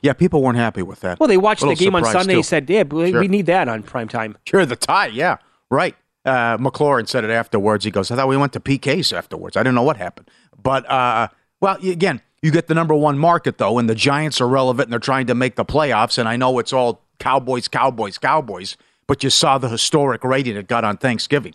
yeah, 0.02 0.12
people 0.12 0.42
weren't 0.42 0.58
happy 0.58 0.82
with 0.82 1.00
that. 1.00 1.18
Well, 1.20 1.28
they 1.28 1.36
watched 1.38 1.62
the 1.62 1.74
game 1.74 1.94
on 1.94 2.04
Sunday 2.04 2.34
too. 2.34 2.38
and 2.40 2.46
said, 2.46 2.68
"Yeah, 2.68 2.82
we, 2.82 3.10
Sure. 3.12 3.20
we 3.20 3.28
need 3.28 3.46
that 3.46 3.68
on 3.68 3.82
prime 3.84 4.08
time." 4.08 4.36
Sure, 4.44 4.66
the 4.66 4.76
tie, 4.76 5.06
yeah, 5.06 5.36
right. 5.70 5.94
Uh, 6.24 6.58
McLaurin 6.58 7.08
said 7.08 7.24
it 7.24 7.30
afterwards. 7.30 7.84
He 7.84 7.90
goes, 7.90 8.10
"I 8.10 8.16
thought 8.16 8.28
we 8.28 8.36
went 8.36 8.52
to 8.54 8.60
PKs 8.60 9.16
afterwards. 9.16 9.56
I 9.56 9.60
didn't 9.60 9.76
know 9.76 9.82
what 9.84 9.96
happened." 9.96 10.28
But 10.60 10.84
uh, 10.90 11.28
well, 11.60 11.76
again, 11.76 12.20
you 12.42 12.50
get 12.50 12.66
the 12.68 12.74
number 12.74 12.94
one 12.94 13.18
market 13.18 13.58
though, 13.58 13.78
and 13.78 13.88
the 13.88 13.94
Giants 13.94 14.40
are 14.40 14.48
relevant, 14.48 14.86
and 14.86 14.92
they're 14.92 15.00
trying 15.00 15.26
to 15.26 15.34
make 15.34 15.56
the 15.56 15.64
playoffs. 15.64 16.18
And 16.18 16.28
I 16.28 16.36
know 16.36 16.58
it's 16.58 16.72
all 16.72 17.02
Cowboys, 17.18 17.68
Cowboys, 17.68 18.18
Cowboys, 18.18 18.76
but 19.06 19.24
you 19.24 19.30
saw 19.30 19.58
the 19.58 19.68
historic 19.68 20.22
rating 20.24 20.56
it 20.56 20.68
got 20.68 20.84
on 20.84 20.96
Thanksgiving. 20.96 21.54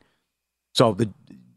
So 0.74 0.94
the 0.94 1.10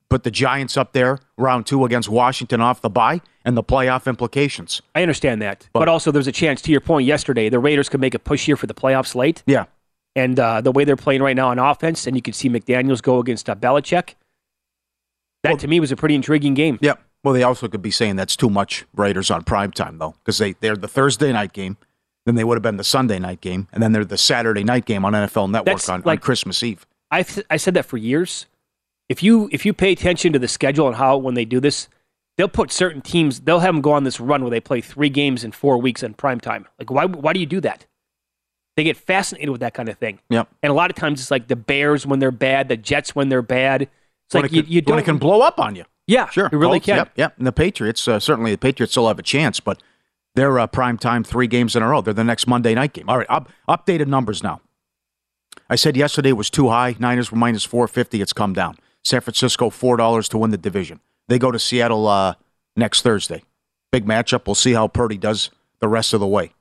put 0.08 0.22
the 0.22 0.30
Giants 0.30 0.76
up 0.76 0.92
there, 0.92 1.18
round 1.36 1.66
two 1.66 1.84
against 1.84 2.08
Washington 2.08 2.60
off 2.60 2.80
the 2.80 2.88
bye, 2.88 3.20
and 3.44 3.56
the 3.56 3.64
playoff 3.64 4.06
implications. 4.06 4.80
I 4.94 5.02
understand 5.02 5.42
that, 5.42 5.68
but, 5.72 5.80
But- 5.80 5.88
also 5.88 6.12
there's 6.12 6.28
a 6.28 6.32
chance. 6.32 6.62
To 6.62 6.70
your 6.70 6.80
point 6.80 7.06
yesterday, 7.06 7.48
the 7.48 7.58
Raiders 7.58 7.88
could 7.88 8.00
make 8.00 8.14
a 8.14 8.18
push 8.20 8.46
here 8.46 8.56
for 8.56 8.68
the 8.68 8.74
playoffs 8.74 9.16
late, 9.16 9.42
Yeah, 9.46 9.64
and 10.14 10.38
uh, 10.38 10.60
the 10.60 10.70
way 10.70 10.84
they're 10.84 10.94
playing 10.96 11.22
right 11.22 11.34
now 11.34 11.48
on 11.48 11.58
offense, 11.58 12.06
and 12.06 12.14
you 12.14 12.22
could 12.22 12.36
see 12.36 12.48
McDaniels 12.48 13.02
go 13.02 13.18
against 13.18 13.50
uh, 13.50 13.56
Belichick. 13.56 14.14
That 15.42 15.50
Well- 15.52 15.56
to 15.58 15.66
me 15.68 15.80
was 15.80 15.90
a 15.90 15.96
pretty 15.96 16.14
intriguing 16.14 16.54
game. 16.54 16.78
Yep. 16.82 17.02
Well, 17.26 17.34
they 17.34 17.42
also 17.42 17.66
could 17.66 17.82
be 17.82 17.90
saying 17.90 18.14
that's 18.14 18.36
too 18.36 18.48
much 18.48 18.84
Raiders 18.94 19.32
on 19.32 19.42
prime 19.42 19.72
time 19.72 19.98
though, 19.98 20.14
because 20.20 20.38
they 20.38 20.52
they're 20.52 20.76
the 20.76 20.86
Thursday 20.86 21.32
night 21.32 21.52
game, 21.52 21.76
then 22.24 22.36
they 22.36 22.44
would 22.44 22.54
have 22.54 22.62
been 22.62 22.76
the 22.76 22.84
Sunday 22.84 23.18
night 23.18 23.40
game, 23.40 23.66
and 23.72 23.82
then 23.82 23.90
they're 23.90 24.04
the 24.04 24.16
Saturday 24.16 24.62
night 24.62 24.84
game 24.84 25.04
on 25.04 25.12
NFL 25.12 25.50
Network 25.50 25.88
on, 25.88 26.04
on 26.04 26.18
Christmas 26.18 26.62
Eve. 26.62 26.86
I've 27.10 27.42
I 27.50 27.56
said 27.56 27.74
that 27.74 27.84
for 27.84 27.96
years. 27.96 28.46
If 29.08 29.24
you 29.24 29.48
if 29.50 29.66
you 29.66 29.72
pay 29.72 29.90
attention 29.90 30.32
to 30.34 30.38
the 30.38 30.46
schedule 30.46 30.86
and 30.86 30.94
how 30.94 31.16
when 31.16 31.34
they 31.34 31.44
do 31.44 31.58
this, 31.58 31.88
they'll 32.36 32.46
put 32.46 32.70
certain 32.70 33.02
teams. 33.02 33.40
They'll 33.40 33.58
have 33.58 33.74
them 33.74 33.82
go 33.82 33.90
on 33.90 34.04
this 34.04 34.20
run 34.20 34.42
where 34.42 34.50
they 34.52 34.60
play 34.60 34.80
three 34.80 35.08
games 35.08 35.42
in 35.42 35.50
four 35.50 35.78
weeks 35.78 36.04
in 36.04 36.14
prime 36.14 36.38
time. 36.38 36.68
Like 36.78 36.92
why 36.92 37.06
why 37.06 37.32
do 37.32 37.40
you 37.40 37.46
do 37.46 37.60
that? 37.62 37.86
They 38.76 38.84
get 38.84 38.96
fascinated 38.96 39.50
with 39.50 39.62
that 39.62 39.74
kind 39.74 39.88
of 39.88 39.98
thing. 39.98 40.20
Yep. 40.30 40.48
And 40.62 40.70
a 40.70 40.74
lot 40.74 40.90
of 40.90 40.96
times 40.96 41.20
it's 41.20 41.32
like 41.32 41.48
the 41.48 41.56
Bears 41.56 42.06
when 42.06 42.20
they're 42.20 42.30
bad, 42.30 42.68
the 42.68 42.76
Jets 42.76 43.16
when 43.16 43.30
they're 43.30 43.42
bad. 43.42 43.82
It's 43.82 44.34
when 44.34 44.44
like 44.44 44.52
it 44.52 44.54
you, 44.54 44.62
can, 44.62 44.72
you 44.72 44.76
when 44.76 44.84
don't 44.84 44.98
it 45.00 45.04
can 45.06 45.18
blow 45.18 45.40
up 45.40 45.58
on 45.58 45.74
you. 45.74 45.86
Yeah, 46.06 46.28
Sure, 46.30 46.46
it 46.46 46.52
really 46.52 46.78
Colts, 46.78 46.86
can. 46.86 46.96
Yep, 46.98 47.12
yep. 47.16 47.38
And 47.38 47.46
the 47.46 47.52
Patriots 47.52 48.06
uh, 48.06 48.20
certainly 48.20 48.52
the 48.52 48.58
Patriots 48.58 48.92
still 48.92 49.08
have 49.08 49.18
a 49.18 49.22
chance, 49.22 49.58
but 49.58 49.82
they're 50.36 50.58
uh, 50.58 50.66
prime 50.66 50.98
time 50.98 51.24
three 51.24 51.46
games 51.46 51.74
in 51.74 51.82
a 51.82 51.88
row. 51.88 52.00
They're 52.00 52.14
the 52.14 52.22
next 52.24 52.46
Monday 52.46 52.74
night 52.74 52.92
game. 52.92 53.08
All 53.08 53.18
right, 53.18 53.26
up, 53.28 53.50
updated 53.68 54.06
numbers 54.06 54.42
now. 54.42 54.60
I 55.68 55.74
said 55.74 55.96
yesterday 55.96 56.32
was 56.32 56.48
too 56.48 56.68
high. 56.68 56.94
Niners 56.98 57.32
were 57.32 57.38
minus 57.38 57.64
four 57.64 57.88
fifty. 57.88 58.22
It's 58.22 58.32
come 58.32 58.52
down. 58.52 58.76
San 59.02 59.20
Francisco 59.20 59.70
four 59.70 59.96
dollars 59.96 60.28
to 60.28 60.38
win 60.38 60.50
the 60.50 60.58
division. 60.58 61.00
They 61.28 61.38
go 61.38 61.50
to 61.50 61.58
Seattle 61.58 62.06
uh, 62.06 62.34
next 62.76 63.02
Thursday. 63.02 63.42
Big 63.90 64.04
matchup. 64.06 64.46
We'll 64.46 64.54
see 64.54 64.74
how 64.74 64.86
Purdy 64.86 65.16
does 65.16 65.50
the 65.80 65.88
rest 65.88 66.14
of 66.14 66.20
the 66.20 66.26
way. 66.26 66.52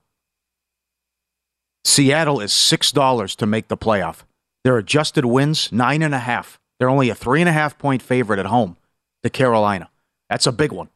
Seattle 1.83 2.39
is 2.39 2.51
six 2.51 2.91
dollars 2.91 3.35
to 3.35 3.45
make 3.45 3.67
the 3.67 3.77
playoff. 3.77 4.23
Their 4.63 4.77
adjusted 4.77 5.25
wins 5.25 5.71
nine 5.71 6.01
and 6.01 6.15
a 6.15 6.19
half. 6.19 6.59
They're 6.79 6.89
only 6.89 7.09
a 7.09 7.15
three 7.15 7.41
and 7.41 7.49
a 7.49 7.53
half 7.53 7.77
point 7.77 8.01
favorite 8.01 8.39
at 8.39 8.47
home 8.47 8.77
to 9.25 9.29
Carolina. 9.29 9.89
That's 10.29 10.47
a 10.47 10.51
big 10.51 10.71
one. 10.71 10.89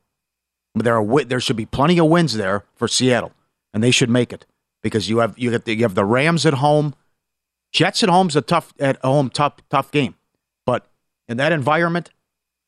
There 0.75 0.97
are 0.97 1.23
there 1.25 1.41
should 1.41 1.57
be 1.57 1.65
plenty 1.65 1.99
of 1.99 2.07
wins 2.07 2.35
there 2.35 2.63
for 2.75 2.87
Seattle, 2.87 3.33
and 3.73 3.83
they 3.83 3.91
should 3.91 4.09
make 4.09 4.31
it 4.31 4.45
because 4.81 5.09
you 5.09 5.17
have 5.17 5.37
you 5.37 5.51
have 5.51 5.65
the, 5.65 5.75
you 5.75 5.83
have 5.83 5.95
the 5.95 6.05
Rams 6.05 6.45
at 6.45 6.53
home, 6.55 6.95
Jets 7.73 8.03
at 8.03 8.09
home's 8.09 8.35
a 8.35 8.41
tough 8.41 8.73
at 8.79 8.97
home 9.03 9.29
tough 9.29 9.57
tough 9.69 9.91
game, 9.91 10.15
but 10.65 10.87
in 11.27 11.37
that 11.37 11.51
environment, 11.51 12.11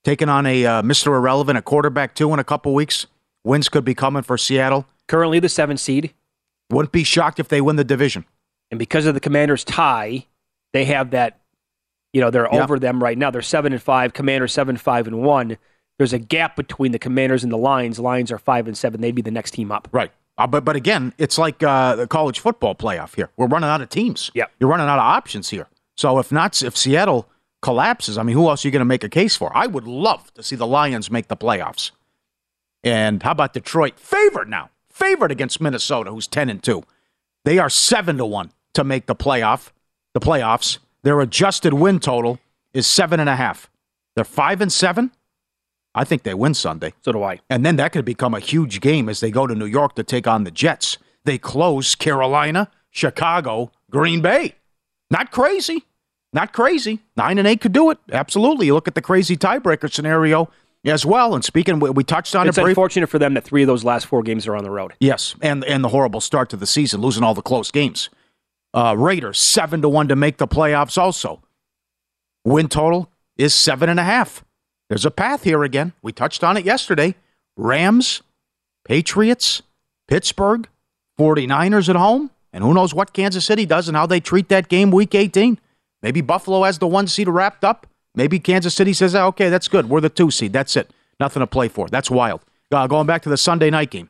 taking 0.04 0.30
on 0.30 0.45
a 0.45 0.65
uh, 0.65 0.82
Mister 0.84 1.15
Irrelevant, 1.15 1.58
a 1.58 1.62
quarterback 1.62 2.15
too 2.15 2.34
in 2.34 2.39
a 2.39 2.43
couple 2.43 2.74
weeks, 2.74 3.08
wins 3.43 3.69
could 3.69 3.86
be 3.86 3.95
coming 3.95 4.24
for 4.24 4.38
Seattle. 4.38 4.86
Currently 5.08 5.39
the 5.39 5.50
seven 5.50 5.78
seed. 5.78 6.13
Wouldn't 6.69 6.93
be 6.93 7.04
shocked 7.04 7.39
if 7.39 7.50
they 7.50 7.60
win 7.60 7.76
the 7.76 7.84
division. 7.84 8.24
And 8.71 8.80
because 8.80 9.06
of 9.06 9.13
the 9.13 9.19
Commanders' 9.19 9.65
tie, 9.65 10.26
they 10.71 10.86
have 10.86 11.12
that. 11.12 11.41
You 12.13 12.21
know, 12.21 12.30
they're 12.30 12.47
Yeah. 12.52 12.63
over 12.63 12.78
them 12.80 13.02
right 13.02 13.17
now. 13.17 13.32
They're 13.32 13.41
seven 13.41 13.71
and 13.74 13.82
five. 13.82 14.13
Commanders 14.13 14.54
seven 14.54 14.78
five 14.78 15.08
and 15.08 15.21
one. 15.24 15.58
There's 15.97 16.13
a 16.13 16.19
gap 16.19 16.56
between 16.56 16.91
the 16.91 17.00
Commanders 17.00 17.43
and 17.43 17.52
the 17.52 17.58
Lions. 17.58 18.00
Lions 18.00 18.32
are 18.32 18.38
five 18.39 18.67
and 18.67 18.78
seven. 18.78 19.02
They'd 19.02 19.15
be 19.15 19.21
the 19.21 19.32
next 19.32 19.52
team 19.52 19.71
up. 19.71 19.88
Right. 19.91 20.12
Uh, 20.38 20.47
but 20.47 20.65
but 20.65 20.76
again, 20.76 21.13
it's 21.17 21.38
like 21.38 21.62
uh, 21.62 21.95
the 21.95 22.08
college 22.08 22.39
football 22.39 22.74
playoff 22.76 23.15
here. 23.15 23.30
We're 23.38 23.47
running 23.47 23.69
out 23.69 23.82
of 23.82 23.89
teams. 23.89 24.32
Yeah. 24.34 24.45
You're 24.60 24.69
running 24.69 24.88
out 24.88 24.97
of 25.00 25.04
options 25.06 25.50
here. 25.50 25.67
So 25.97 26.17
if 26.19 26.32
not, 26.32 26.62
if 26.63 26.76
Seattle 26.76 27.30
collapses, 27.62 28.17
I 28.17 28.24
mean, 28.24 28.36
who 28.36 28.50
else 28.50 28.65
are 28.65 28.67
you 28.67 28.71
going 28.71 28.80
to 28.80 28.86
make 28.86 29.04
a 29.04 29.10
case 29.10 29.36
for? 29.36 29.56
I 29.56 29.67
would 29.67 29.86
love 29.86 30.34
to 30.34 30.41
see 30.41 30.56
the 30.56 30.65
Lions 30.65 31.12
make 31.12 31.28
the 31.28 31.38
playoffs. 31.38 31.91
And 32.84 33.21
how 33.21 33.32
about 33.32 33.54
Detroit? 33.54 34.00
Favored 34.00 34.50
now. 34.50 34.69
Favored 34.89 35.32
against 35.32 35.62
Minnesota, 35.62 36.12
who's 36.12 36.28
ten 36.28 36.50
and 36.50 36.62
two. 36.63 36.84
They 37.45 37.60
are 37.60 37.69
seven 37.69 38.17
to 38.17 38.26
one 38.26 38.52
to 38.74 38.84
make 38.84 39.06
the 39.06 39.15
playoff. 39.15 39.69
The 40.13 40.19
playoffs. 40.19 40.80
Their 41.04 41.20
adjusted 41.22 41.74
win 41.74 42.00
total 42.00 42.40
is 42.74 42.88
seven 42.88 43.20
and 43.20 43.30
a 43.30 43.36
half. 43.36 43.70
They're 44.16 44.24
five 44.24 44.62
and 44.62 44.72
seven. 44.72 45.12
I 45.94 46.04
think 46.04 46.24
they 46.24 46.34
win 46.34 46.54
Sunday. 46.54 46.94
So 47.02 47.12
do 47.12 47.24
I. 47.24 47.40
And 47.50 47.66
then 47.66 47.76
that 47.78 47.92
could 47.92 48.06
become 48.06 48.34
a 48.34 48.40
huge 48.40 48.80
game 48.82 49.10
as 49.10 49.20
they 49.20 49.32
go 49.32 49.46
to 49.48 49.56
New 49.56 49.66
York 49.66 49.96
to 49.96 50.04
take 50.04 50.28
on 50.28 50.44
the 50.46 50.52
Jets. 50.52 50.98
They 51.26 51.38
close 51.38 51.96
Carolina, 51.96 52.70
Chicago, 52.90 53.72
Green 53.90 54.22
Bay. 54.22 54.56
Not 55.10 55.32
crazy. 55.32 55.86
Not 56.34 56.54
crazy. 56.54 57.00
Nine 57.18 57.38
and 57.38 57.48
eight 57.48 57.60
could 57.60 57.74
do 57.74 57.90
it. 57.92 57.98
Absolutely. 58.12 58.68
You 58.68 58.74
look 58.74 58.88
at 58.88 58.96
the 58.96 59.02
crazy 59.02 59.36
tiebreaker 59.36 59.92
scenario 59.92 60.50
as 60.86 61.06
well. 61.06 61.36
And 61.36 61.44
speaking, 61.44 61.80
we, 61.80 62.04
touched 62.06 62.36
on 62.36 62.48
It's 62.48 62.58
it 62.58 62.62
briefly. 62.62 62.72
unfortunate 62.72 63.08
for 63.08 63.20
them 63.20 63.34
that 63.34 63.44
three 63.44 63.64
of 63.64 63.68
those 63.68 63.84
last 63.84 64.06
four 64.06 64.24
games 64.24 64.48
are 64.48 64.56
on 64.56 64.64
the 64.64 64.72
road. 64.72 64.94
Yes, 65.02 65.36
and 65.42 65.64
and 65.66 65.84
the 65.84 65.90
horrible 65.90 66.22
start 66.22 66.50
to 66.52 66.56
the 66.58 66.66
season, 66.66 67.02
losing 67.02 67.22
all 67.24 67.34
the 67.34 67.42
close 67.42 67.70
games. 67.70 68.10
Uh, 68.74 68.96
Raiders 68.98 69.40
seven 69.40 69.82
to 69.82 69.90
one 69.90 70.08
to 70.08 70.16
make 70.16 70.38
the 70.38 70.48
playoffs. 70.48 70.98
Also, 70.98 71.42
win 72.46 72.68
total 72.68 73.10
is 73.38 73.54
seven 73.54 73.90
and 73.90 74.00
a 74.00 74.04
half. 74.04 74.44
There's 74.90 75.06
a 75.06 75.12
path 75.12 75.44
here 75.44 75.64
again. 75.64 75.94
We 76.02 76.12
touched 76.12 76.44
on 76.44 76.58
it 76.58 76.66
yesterday. 76.66 77.16
Rams, 77.58 78.22
Patriots, 78.86 79.62
Pittsburgh, 80.08 80.68
49ers 81.20 81.90
at 81.90 81.96
home, 81.96 82.32
and 82.54 82.64
who 82.64 82.74
knows 82.74 82.94
what 82.94 83.14
Kansas 83.14 83.46
City 83.46 83.66
does 83.66 83.88
and 83.88 83.96
how 83.96 84.06
they 84.06 84.20
treat 84.20 84.50
that 84.50 84.68
game 84.68 84.92
week 84.92 85.16
18. 85.16 85.60
Maybe 86.02 86.22
Buffalo 86.22 86.64
has 86.64 86.80
the 86.80 86.88
one 86.88 87.08
seed 87.08 87.28
wrapped 87.28 87.64
up. 87.64 87.88
Maybe 88.16 88.40
Kansas 88.40 88.74
City 88.74 88.94
says, 88.94 89.16
"Ah, 89.16 89.26
okay, 89.28 89.50
that's 89.50 89.68
good. 89.68 89.90
We're 89.90 90.02
the 90.02 90.10
two 90.10 90.32
seed. 90.32 90.52
That's 90.52 90.76
it. 90.76 90.92
Nothing 91.20 91.42
to 91.42 91.48
play 91.48 91.68
for. 91.68 91.88
That's 91.88 92.10
wild. 92.10 92.42
Uh, 92.72 92.88
going 92.88 93.08
back 93.08 93.22
to 93.24 93.30
the 93.30 93.38
Sunday 93.38 93.70
night 93.70 93.92
game. 93.92 94.10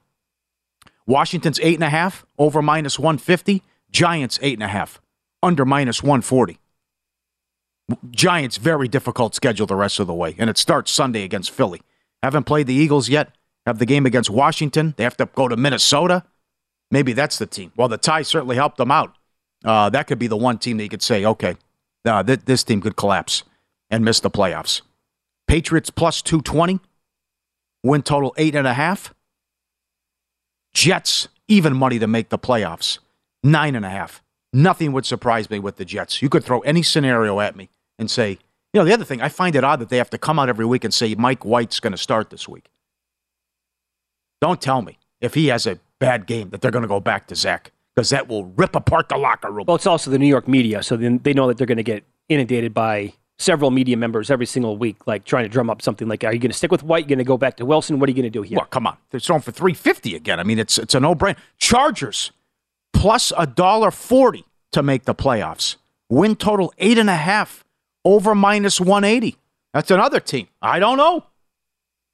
Washington's 1.06 1.60
eight 1.62 1.76
and 1.76 1.84
a 1.84 1.90
half, 1.90 2.26
over 2.38 2.62
minus 2.62 2.98
150. 2.98 3.62
Giants 3.92 4.40
eight 4.42 4.54
and 4.54 4.64
a 4.64 4.68
half, 4.68 5.02
under 5.44 5.66
minus 5.66 6.02
140. 6.02 6.58
Giants, 8.10 8.58
very 8.58 8.88
difficult 8.88 9.36
schedule 9.36 9.68
the 9.68 9.76
rest 9.76 10.00
of 10.00 10.08
the 10.08 10.14
way, 10.14 10.36
and 10.38 10.50
it 10.50 10.58
starts 10.58 10.92
Sunday 10.92 11.24
against 11.24 11.52
Philly. 11.52 11.82
Haven't 12.24 12.46
played 12.46 12.68
the 12.68 12.74
Eagles 12.74 13.10
yet. 13.10 13.36
Have 13.66 13.80
the 13.80 13.86
game 13.86 14.06
against 14.06 14.30
Washington. 14.30 14.94
They 14.98 15.04
have 15.04 15.18
to 15.18 15.28
go 15.28 15.48
to 15.48 15.58
Minnesota. 15.58 16.24
Maybe 16.90 17.14
that's 17.14 17.38
the 17.38 17.46
team. 17.46 17.72
Well, 17.76 17.88
the 17.88 17.98
tie 17.98 18.22
certainly 18.22 18.56
helped 18.56 18.78
them 18.78 18.92
out. 18.92 19.16
Uh, 19.64 19.90
that 19.90 20.08
could 20.08 20.20
be 20.20 20.28
the 20.28 20.38
one 20.38 20.58
team 20.58 20.78
that 20.78 20.84
you 20.84 20.90
could 20.90 21.04
say, 21.04 21.26
okay, 21.26 21.56
uh, 22.06 22.24
th- 22.24 22.42
this 22.46 22.64
team 22.64 22.82
could 22.82 22.96
collapse 22.96 23.44
and 23.90 24.04
miss 24.04 24.20
the 24.20 24.32
playoffs. 24.32 24.82
Patriots 25.48 25.90
plus 25.90 26.22
220. 26.22 26.80
Win 27.84 28.02
total 28.02 28.34
eight 28.38 28.56
and 28.56 28.68
a 28.68 28.74
half. 28.74 29.14
Jets, 30.74 31.28
even 31.48 31.76
money 31.76 32.00
to 32.00 32.08
make 32.08 32.30
the 32.30 32.40
playoffs. 32.40 33.00
Nine 33.44 33.76
and 33.76 33.86
a 33.86 33.90
half. 33.90 34.22
Nothing 34.54 34.92
would 34.92 35.06
surprise 35.06 35.50
me 35.50 35.60
with 35.60 35.78
the 35.78 35.86
Jets. 35.86 36.22
You 36.22 36.30
could 36.30 36.44
throw 36.44 36.60
any 36.62 36.84
scenario 36.84 37.40
at 37.40 37.56
me 37.56 37.70
and 37.98 38.12
say, 38.12 38.32
you 38.74 38.80
know, 38.80 38.86
the 38.86 38.94
other 38.94 39.06
thing, 39.06 39.22
I 39.22 39.30
find 39.30 39.56
it 39.56 39.64
odd 39.64 39.80
that 39.80 39.90
they 39.90 39.98
have 39.98 40.10
to 40.12 40.18
come 40.18 40.40
out 40.40 40.50
every 40.50 40.66
week 40.66 40.84
and 40.84 40.94
say 40.94 41.16
Mike 41.16 41.44
White's 41.44 41.80
going 41.80 41.92
to 41.92 41.98
start 41.98 42.30
this 42.30 42.48
week. 42.48 42.70
Don't 44.42 44.62
tell 44.62 44.82
me 44.82 44.98
if 45.20 45.34
he 45.34 45.48
has 45.48 45.68
a 45.68 45.80
bad 46.00 46.26
game 46.26 46.50
that 46.50 46.62
they're 46.62 46.72
going 46.72 46.82
to 46.82 46.88
go 46.88 47.00
back 47.00 47.28
to 47.28 47.36
Zach 47.36 47.72
because 47.96 48.10
that 48.10 48.28
will 48.28 48.46
rip 48.46 48.76
apart 48.76 49.10
the 49.10 49.18
locker 49.18 49.52
room. 49.52 49.66
Well, 49.68 49.76
it's 49.76 49.86
also 49.86 50.10
the 50.10 50.20
New 50.20 50.28
York 50.28 50.48
media, 50.48 50.84
so 50.84 50.98
then 50.98 51.20
they 51.24 51.34
know 51.34 51.48
that 51.48 51.58
they're 51.58 51.68
going 51.68 51.78
to 51.78 51.84
get 51.84 52.04
inundated 52.30 52.74
by 52.74 53.14
several 53.38 53.72
media 53.72 53.98
members 53.98 54.32
every 54.32 54.46
single 54.46 54.78
week, 54.78 54.98
like 55.06 55.26
trying 55.26 55.44
to 55.44 55.50
drum 55.50 55.70
up 55.70 55.82
something 55.82 56.08
like, 56.08 56.24
"Are 56.24 56.34
you 56.34 56.40
going 56.40 56.52
to 56.52 56.58
stick 56.58 56.72
with 56.72 56.84
White? 56.84 57.06
You 57.06 57.10
going 57.10 57.20
to 57.20 57.26
go 57.26 57.38
back 57.38 57.58
to 57.58 57.66
Wilson? 57.66 58.00
What 58.00 58.08
are 58.08 58.12
you 58.12 58.16
going 58.16 58.24
to 58.24 58.30
do 58.30 58.42
here?" 58.42 58.58
Well, 58.58 58.66
come 58.66 58.88
on. 58.88 58.98
They're 59.10 59.20
throwing 59.20 59.42
for 59.42 59.52
350 59.52 60.16
again. 60.16 60.40
I 60.40 60.44
mean, 60.44 60.60
it's 60.60 60.78
it's 60.78 60.96
a 60.96 61.00
no-brainer. 61.00 61.38
Chargers 61.58 62.32
plus 62.94 63.32
a 63.38 63.48
dollar 63.48 63.92
forty 63.92 64.46
to 64.72 64.84
make 64.84 65.06
the 65.06 65.16
playoffs. 65.16 65.76
Win 66.10 66.36
total 66.36 66.74
eight 66.78 66.98
and 66.98 67.10
a 67.10 67.16
half 67.16 67.64
over 68.04 68.36
minus 68.36 68.80
180. 68.80 69.38
That's 69.74 69.92
another 69.92 70.20
team. 70.20 70.48
I 70.62 70.80
don't 70.80 70.98
know. 70.98 71.26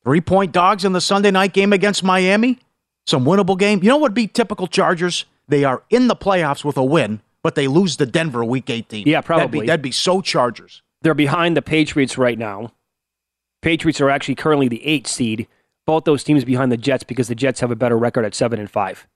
Three 0.04 0.22
point 0.22 0.52
dogs 0.52 0.86
in 0.86 0.94
the 0.94 1.02
Sunday 1.02 1.32
night 1.32 1.54
game 1.54 1.74
against 1.74 2.04
Miami. 2.04 2.60
Some 3.08 3.26
winnable 3.26 3.58
game. 3.58 3.82
You 3.82 3.90
know 3.90 3.98
what 3.98 4.12
would 4.12 4.14
be 4.14 4.28
typical 4.28 4.68
Chargers? 4.68 5.26
They 5.48 5.64
are 5.64 5.84
in 5.90 6.08
the 6.08 6.16
playoffs 6.16 6.64
with 6.64 6.78
a 6.78 6.84
win, 6.84 7.22
but 7.42 7.56
they 7.56 7.68
lose 7.68 7.96
to 7.98 8.06
Denver 8.06 8.44
week 8.44 8.70
18. 8.70 9.08
Yeah, 9.08 9.22
probably. 9.22 9.46
That'd 9.46 9.52
be, 9.52 9.68
that'd 9.68 9.82
be 9.82 9.92
so 9.92 10.22
Chargers. 10.22 10.82
They're 11.02 11.14
behind 11.14 11.56
the 11.56 11.62
Patriots 11.62 12.18
right 12.18 12.38
now. 12.38 12.74
Patriots 13.62 14.02
are 14.02 14.10
actually 14.10 14.36
currently 14.36 14.68
the 14.68 14.86
eight 14.86 15.08
seed. 15.08 15.48
Both 15.86 16.04
those 16.04 16.24
teams 16.24 16.44
behind 16.44 16.72
the 16.72 16.78
Jets 16.78 17.04
because 17.04 17.30
the 17.30 17.36
Jets 17.36 17.62
have 17.62 17.72
a 17.72 17.76
better 17.76 17.98
record 17.98 18.26
at 18.26 18.36
seven 18.36 18.60
and 18.60 18.70
five. 18.70 19.08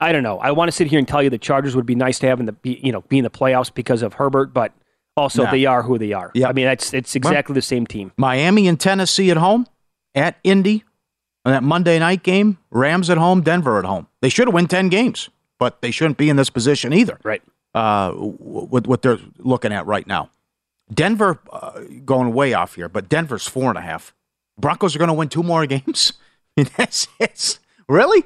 I 0.00 0.12
don't 0.12 0.22
know. 0.22 0.38
I 0.38 0.52
want 0.52 0.68
to 0.68 0.72
sit 0.72 0.86
here 0.86 0.98
and 0.98 1.08
tell 1.08 1.22
you 1.22 1.30
the 1.30 1.38
Chargers 1.38 1.74
would 1.74 1.86
be 1.86 1.94
nice 1.94 2.18
to 2.20 2.26
have 2.28 2.40
in 2.40 2.46
the 2.46 2.52
be- 2.52 2.80
you 2.82 2.92
know 2.92 3.02
be 3.02 3.18
in 3.18 3.24
the 3.24 3.30
playoffs 3.30 3.72
because 3.72 4.02
of 4.02 4.14
Herbert, 4.14 4.54
but 4.54 4.72
also 5.16 5.44
they 5.50 5.66
are 5.66 5.82
who 5.82 5.98
they 5.98 6.12
are. 6.12 6.30
Yeah. 6.34 6.48
I 6.48 6.52
mean 6.52 6.66
it's 6.68 6.94
it's 6.94 7.16
exactly 7.16 7.54
the 7.54 7.62
same 7.62 7.86
team. 7.86 8.12
Miami 8.16 8.68
and 8.68 8.78
Tennessee 8.78 9.30
at 9.30 9.36
home, 9.36 9.66
at 10.14 10.38
Indy, 10.44 10.84
and 11.44 11.54
that 11.54 11.62
Monday 11.62 11.98
night 11.98 12.22
game, 12.22 12.58
Rams 12.70 13.10
at 13.10 13.18
home, 13.18 13.40
Denver 13.40 13.78
at 13.78 13.84
home. 13.84 14.06
They 14.20 14.28
should 14.28 14.46
have 14.48 14.54
won 14.54 14.66
10 14.66 14.88
games, 14.88 15.30
but 15.58 15.80
they 15.82 15.90
shouldn't 15.90 16.18
be 16.18 16.28
in 16.28 16.36
this 16.36 16.50
position 16.50 16.92
either. 16.92 17.18
Right. 17.22 17.42
Uh, 17.74 18.12
with 18.16 18.86
what 18.86 19.02
they're 19.02 19.18
looking 19.38 19.72
at 19.72 19.86
right 19.86 20.06
now. 20.06 20.30
Denver, 20.92 21.38
uh, 21.52 21.80
going 22.04 22.32
way 22.32 22.54
off 22.54 22.74
here, 22.74 22.88
but 22.88 23.08
Denver's 23.08 23.46
four 23.46 23.68
and 23.68 23.78
a 23.78 23.82
half. 23.82 24.14
Broncos 24.58 24.96
are 24.96 24.98
going 24.98 25.08
to 25.08 25.14
win 25.14 25.28
two 25.28 25.42
more 25.42 25.66
games. 25.74 26.12
That's 26.76 27.08
it's 27.18 27.60
really. 27.88 28.24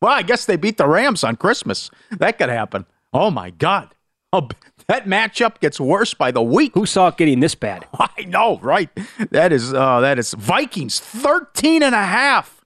Well, 0.00 0.12
I 0.12 0.22
guess 0.22 0.44
they 0.44 0.56
beat 0.56 0.76
the 0.76 0.86
Rams 0.86 1.24
on 1.24 1.36
Christmas. 1.36 1.90
That 2.10 2.38
could 2.38 2.48
happen. 2.48 2.86
Oh 3.12 3.30
my 3.30 3.50
God! 3.50 3.94
Oh, 4.32 4.48
that 4.88 5.06
matchup 5.06 5.60
gets 5.60 5.80
worse 5.80 6.12
by 6.14 6.30
the 6.30 6.42
week. 6.42 6.74
Who 6.74 6.86
saw 6.86 7.08
it 7.08 7.16
getting 7.16 7.40
this 7.40 7.54
bad? 7.54 7.86
I 7.98 8.22
know, 8.24 8.58
right? 8.58 8.90
That 9.30 9.52
is 9.52 9.72
uh, 9.72 10.00
that 10.00 10.18
is 10.18 10.34
Vikings 10.34 11.00
13 11.00 11.82
and 11.82 11.94
a 11.94 12.02
half 12.02 12.64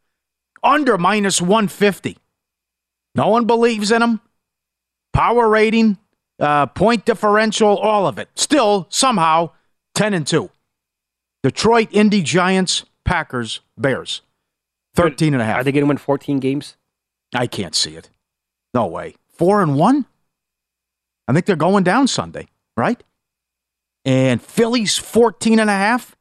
under 0.62 0.98
minus 0.98 1.40
150. 1.40 2.18
No 3.14 3.28
one 3.28 3.46
believes 3.46 3.90
in 3.90 4.00
them. 4.00 4.20
Power 5.12 5.48
rating, 5.48 5.98
uh, 6.38 6.66
point 6.66 7.04
differential, 7.04 7.76
all 7.76 8.06
of 8.06 8.18
it. 8.18 8.28
Still 8.34 8.86
somehow 8.90 9.50
10 9.94 10.14
and 10.14 10.26
2. 10.26 10.50
Detroit, 11.42 11.88
Indy, 11.90 12.22
Giants, 12.22 12.84
Packers, 13.04 13.60
Bears. 13.76 14.22
13 14.94 15.34
and 15.34 15.42
a 15.42 15.44
half. 15.44 15.58
Are 15.58 15.64
they 15.64 15.72
going 15.72 15.84
to 15.84 15.88
win 15.88 15.96
14 15.96 16.38
games? 16.38 16.76
I 17.34 17.46
can't 17.46 17.74
see 17.74 17.96
it. 17.96 18.10
No 18.74 18.86
way. 18.86 19.14
4 19.34 19.62
and 19.62 19.76
1? 19.76 20.06
I 21.28 21.32
think 21.32 21.46
they're 21.46 21.56
going 21.56 21.84
down 21.84 22.08
Sunday, 22.08 22.48
right? 22.76 23.02
And 24.04 24.42
Philly's 24.42 24.96
14 24.96 25.58
and 25.58 25.70
a 25.70 25.74
half. 25.74 26.16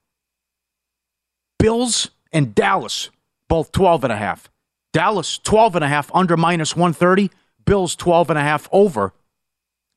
Bills 1.58 2.12
and 2.32 2.54
Dallas 2.54 3.10
both 3.48 3.72
12 3.72 4.06
and 4.06 4.14
a 4.14 4.18
half. 4.18 4.50
Dallas 4.94 5.38
12 5.40 5.76
and 5.76 5.84
a 5.84 5.88
half 5.88 6.14
under 6.14 6.38
minus 6.38 6.76
130. 6.76 7.32
Bills 7.66 7.96
12 7.96 8.30
and 8.30 8.40
a 8.40 8.42
half 8.42 8.70
over 8.72 9.14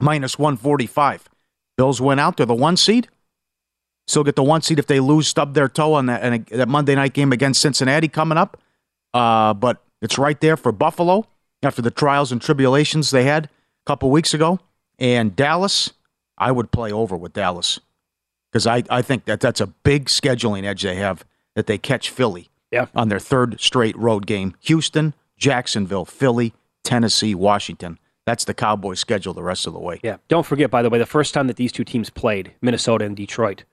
minus 0.01 0.39
145. 0.39 1.29
Bills 1.77 2.01
went 2.01 2.21
out. 2.21 2.37
They're 2.37 2.47
the 2.47 2.55
one 2.55 2.77
seed. 2.77 3.09
Still 4.07 4.25
get 4.25 4.37
the 4.37 4.43
one 4.43 4.63
seed 4.63 4.79
if 4.79 4.87
they 4.87 5.01
lose, 5.01 5.29
stub 5.29 5.55
their 5.55 5.69
toe 5.69 5.95
on 5.95 6.07
that, 6.07 6.47
that 6.49 6.69
Monday 6.69 6.95
night 6.95 7.13
game 7.13 7.33
against 7.33 7.63
Cincinnati 7.63 8.09
coming 8.09 8.37
up. 8.37 8.61
Uh, 9.15 9.55
but 9.55 9.83
it's 10.03 10.19
right 10.19 10.39
there 10.41 10.57
for 10.59 10.71
Buffalo 10.73 11.27
after 11.63 11.81
the 11.81 11.91
trials 11.91 12.31
and 12.33 12.43
tribulations 12.43 13.11
they 13.11 13.25
had 13.25 13.47
a 13.47 13.51
couple 13.87 14.11
weeks 14.11 14.35
ago. 14.35 14.61
And 14.99 15.35
Dallas, 15.35 15.93
I 16.37 16.53
would 16.53 16.71
play 16.71 16.93
over 16.93 17.17
with 17.17 17.33
Dallas 17.33 17.81
because 18.51 18.67
I, 18.67 18.83
I 18.91 19.01
think 19.01 19.25
that 19.25 19.41
that's 19.41 19.61
a 19.61 19.67
big 19.69 20.07
scheduling 20.07 20.65
edge 20.65 20.83
they 20.83 20.97
have 20.97 21.25
that 21.55 21.67
they 21.67 21.79
catch 21.79 22.11
Philly 22.11 22.51
Yeah. 22.71 22.87
on 22.95 23.09
their 23.09 23.19
third 23.19 23.61
straight 23.61 23.97
road 23.97 24.27
game. 24.27 24.55
Houston, 24.61 25.15
Jacksonville, 25.39 26.05
Philly, 26.05 26.53
Tennessee, 26.85 27.35
Washington. 27.35 27.99
That's 28.27 28.45
the 28.45 28.55
Cowboys 28.55 29.01
schedule 29.01 29.35
the 29.35 29.43
rest 29.43 29.67
of 29.67 29.73
the 29.73 29.81
way. 29.81 29.99
Yeah. 30.03 30.19
Don't 30.29 30.47
forget, 30.47 30.71
by 30.71 30.83
the 30.83 30.91
way, 30.91 30.99
the 30.99 31.07
first 31.07 31.35
time 31.35 31.47
that 31.49 31.57
these 31.57 31.73
two 31.73 31.85
teams 31.85 32.09
played, 32.11 32.53
Minnesota 32.61 33.05
and 33.05 33.17
Detroit, 33.17 33.65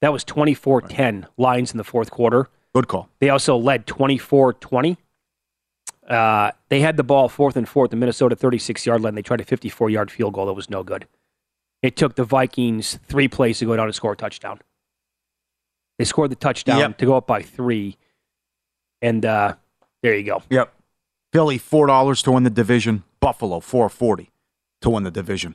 that 0.00 0.12
was 0.12 0.24
24 0.24 0.82
10 0.82 1.26
Lions 1.36 1.70
in 1.72 1.78
the 1.78 1.84
fourth 1.84 2.10
quarter. 2.10 2.48
Good 2.74 2.88
call. 2.88 3.08
They 3.20 3.28
also 3.30 3.56
led 3.56 3.86
24 3.86 4.54
20. 4.54 4.96
Uh, 6.08 6.50
they 6.70 6.80
had 6.80 6.96
the 6.96 7.02
ball 7.04 7.28
fourth 7.28 7.54
and 7.56 7.68
fourth, 7.68 7.90
the 7.90 7.96
Minnesota 7.96 8.34
36 8.34 8.86
yard 8.86 9.02
line. 9.02 9.14
They 9.14 9.22
tried 9.22 9.40
a 9.42 9.44
54 9.44 9.90
yard 9.90 10.10
field 10.10 10.32
goal 10.34 10.46
that 10.46 10.54
was 10.54 10.70
no 10.70 10.82
good. 10.82 11.06
It 11.82 11.96
took 11.96 12.16
the 12.16 12.24
Vikings 12.24 12.98
three 13.06 13.28
plays 13.28 13.58
to 13.58 13.66
go 13.66 13.76
down 13.76 13.86
and 13.86 13.94
score 13.94 14.12
a 14.12 14.16
touchdown. 14.16 14.60
They 15.98 16.04
scored 16.04 16.30
the 16.30 16.36
touchdown 16.36 16.78
Yep. 16.78 16.98
to 16.98 17.06
go 17.06 17.16
up 17.16 17.26
by 17.26 17.42
three. 17.42 17.98
And 19.02 19.24
uh, 19.24 19.54
there 20.02 20.16
you 20.16 20.24
go. 20.24 20.42
Yep. 20.50 20.72
Philly 21.32 21.58
four 21.58 21.86
dollars 21.86 22.22
to 22.22 22.32
win 22.32 22.42
the 22.44 22.50
division. 22.50 23.04
Buffalo 23.20 23.60
four 23.60 23.88
forty 23.88 24.30
to 24.80 24.90
win 24.90 25.02
the 25.02 25.10
division. 25.10 25.54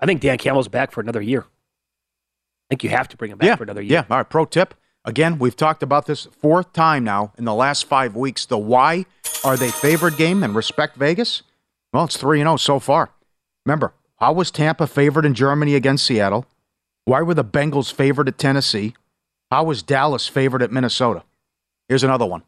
I 0.00 0.06
think 0.06 0.20
Dan 0.20 0.38
Campbell's 0.38 0.68
back 0.68 0.92
for 0.92 1.00
another 1.00 1.20
year. 1.20 1.40
I 1.42 2.66
think 2.70 2.84
you 2.84 2.90
have 2.90 3.08
to 3.08 3.16
bring 3.16 3.32
him 3.32 3.38
back 3.38 3.46
yeah, 3.48 3.56
for 3.56 3.64
another 3.64 3.82
year. 3.82 3.92
Yeah. 3.94 4.04
All 4.08 4.18
right. 4.18 4.28
Pro 4.28 4.44
tip. 4.44 4.74
Again, 5.04 5.38
we've 5.38 5.56
talked 5.56 5.82
about 5.82 6.06
this 6.06 6.26
fourth 6.40 6.72
time 6.72 7.04
now 7.04 7.32
in 7.38 7.44
the 7.44 7.54
last 7.54 7.84
five 7.86 8.14
weeks. 8.14 8.44
The 8.44 8.58
why 8.58 9.06
are 9.44 9.56
they 9.56 9.70
favored 9.70 10.16
game 10.16 10.42
and 10.42 10.54
respect 10.54 10.96
Vegas? 10.96 11.42
Well, 11.92 12.04
it's 12.04 12.16
three 12.16 12.40
and 12.40 12.48
zero 12.48 12.56
so 12.56 12.78
far. 12.78 13.10
Remember, 13.64 13.94
how 14.16 14.32
was 14.32 14.50
Tampa 14.50 14.86
favored 14.86 15.24
in 15.24 15.34
Germany 15.34 15.74
against 15.74 16.04
Seattle? 16.04 16.46
Why 17.04 17.22
were 17.22 17.34
the 17.34 17.44
Bengals 17.44 17.92
favored 17.92 18.28
at 18.28 18.38
Tennessee? 18.38 18.94
How 19.50 19.64
was 19.64 19.82
Dallas 19.82 20.28
favored 20.28 20.62
at 20.62 20.72
Minnesota? 20.72 21.22
Here's 21.88 22.04
another 22.04 22.26
one: 22.26 22.42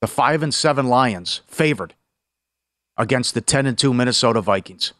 the 0.00 0.06
five 0.06 0.42
and 0.42 0.54
seven 0.54 0.86
Lions 0.86 1.40
favored 1.48 1.94
against 2.96 3.34
the 3.34 3.40
ten 3.40 3.66
and 3.66 3.76
two 3.76 3.92
Minnesota 3.92 4.40
Vikings. 4.40 4.92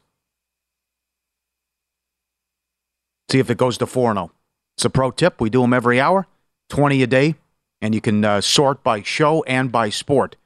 See 3.30 3.38
if 3.38 3.50
it 3.50 3.58
goes 3.58 3.78
to 3.78 3.86
4 3.86 4.14
0. 4.14 4.30
It's 4.76 4.84
a 4.84 4.90
pro 4.90 5.10
tip. 5.10 5.40
We 5.40 5.50
do 5.50 5.62
them 5.62 5.72
every 5.72 6.00
hour, 6.00 6.26
20 6.70 7.02
a 7.02 7.06
day, 7.06 7.34
and 7.80 7.94
you 7.94 8.00
can 8.00 8.24
uh, 8.24 8.40
sort 8.40 8.82
by 8.82 9.02
show 9.02 9.42
and 9.44 9.70
by 9.70 9.90
sport. 9.90 10.36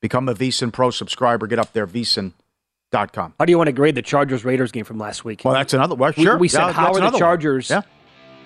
Become 0.00 0.28
a 0.28 0.34
VSIN 0.34 0.72
Pro 0.72 0.90
subscriber. 0.90 1.46
Get 1.46 1.58
up 1.58 1.72
there, 1.72 1.86
VSIN.com. 1.86 3.34
How 3.38 3.44
do 3.44 3.50
you 3.50 3.56
want 3.58 3.68
to 3.68 3.72
grade 3.72 3.94
the 3.94 4.02
Chargers 4.02 4.44
Raiders 4.44 4.70
game 4.72 4.84
from 4.84 4.98
last 4.98 5.24
week? 5.24 5.42
Well, 5.44 5.54
that's 5.54 5.72
another. 5.74 5.94
Well, 5.94 6.12
sure. 6.12 6.36
We, 6.38 6.48
said, 6.48 6.66
Yeah, 6.66 6.72
how 6.72 6.92
are 6.94 7.10
the. 7.10 7.18
Chargers 7.18 7.70
Yeah. 7.70 7.82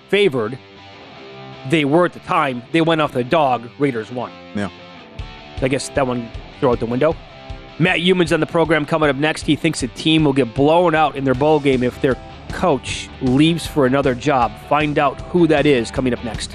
favored? 0.09 0.59
They 1.69 1.85
were 1.85 2.07
at 2.07 2.15
the 2.15 2.21
time. 2.21 2.63
They 2.73 2.81
went 2.81 3.01
off 3.01 3.13
the 3.13 3.25
dog. 3.25 3.69
Raiders 3.79 4.11
won. 4.11 4.33
Yeah. 4.55 4.71
I 5.61 5.69
guess 5.69 5.91
that 5.91 6.07
one 6.07 6.31
throw 6.59 6.73
out 6.73 6.81
the 6.81 6.87
window. 6.87 7.15
Matt 7.79 7.99
Youmans 7.99 8.33
on 8.33 8.41
the 8.41 8.47
program 8.47 8.87
coming 8.87 9.11
up 9.11 9.17
next. 9.17 9.43
He 9.43 9.57
thinks 9.57 9.83
a 9.83 9.89
team 9.89 10.25
will 10.25 10.33
get 10.33 10.55
blown 10.55 10.95
out 10.95 11.17
in 11.17 11.25
their 11.25 11.35
bowl 11.35 11.61
game 11.61 11.83
if 11.83 12.01
their 12.01 12.17
coach 12.51 13.09
leaves 13.21 13.67
for 13.67 13.87
another 13.87 14.15
job. 14.15 14.53
Find 14.69 14.99
out 14.99 15.21
who 15.23 15.47
that 15.49 15.67
is 15.67 15.91
coming 15.91 16.13
up 16.15 16.25
next. 16.25 16.55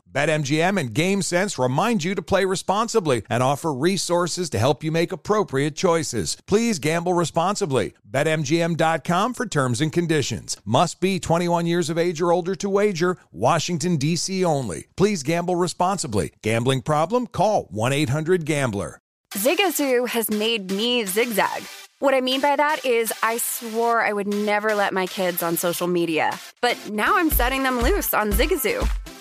BetMGM 0.13 0.79
and 0.79 0.93
GameSense 0.93 1.61
remind 1.61 2.03
you 2.03 2.15
to 2.15 2.21
play 2.21 2.45
responsibly 2.45 3.23
and 3.29 3.41
offer 3.41 3.73
resources 3.73 4.49
to 4.51 4.59
help 4.59 4.83
you 4.83 4.91
make 4.91 5.11
appropriate 5.11 5.75
choices. 5.75 6.37
Please 6.47 6.79
gamble 6.79 7.13
responsibly. 7.13 7.93
BetMGM.com 8.09 9.33
for 9.33 9.45
terms 9.45 9.81
and 9.81 9.91
conditions. 9.91 10.57
Must 10.65 10.99
be 10.99 11.19
21 11.19 11.65
years 11.65 11.89
of 11.89 11.97
age 11.97 12.21
or 12.21 12.31
older 12.31 12.55
to 12.55 12.69
wager. 12.69 13.17
Washington, 13.31 13.97
D.C. 13.97 14.43
only. 14.43 14.87
Please 14.95 15.23
gamble 15.23 15.55
responsibly. 15.55 16.33
Gambling 16.41 16.81
problem? 16.81 17.27
Call 17.27 17.63
1 17.71 17.93
800 17.93 18.45
Gambler. 18.45 18.99
Zigazoo 19.33 20.09
has 20.09 20.29
made 20.29 20.71
me 20.71 21.05
zigzag. 21.05 21.63
What 21.99 22.13
I 22.13 22.19
mean 22.19 22.41
by 22.41 22.57
that 22.57 22.83
is, 22.83 23.13
I 23.23 23.37
swore 23.37 24.01
I 24.01 24.11
would 24.11 24.27
never 24.27 24.75
let 24.75 24.93
my 24.93 25.07
kids 25.07 25.41
on 25.41 25.55
social 25.55 25.87
media, 25.87 26.37
but 26.59 26.75
now 26.89 27.15
I'm 27.15 27.29
setting 27.29 27.63
them 27.63 27.79
loose 27.79 28.13
on 28.13 28.31
Zigazoo. 28.31 28.89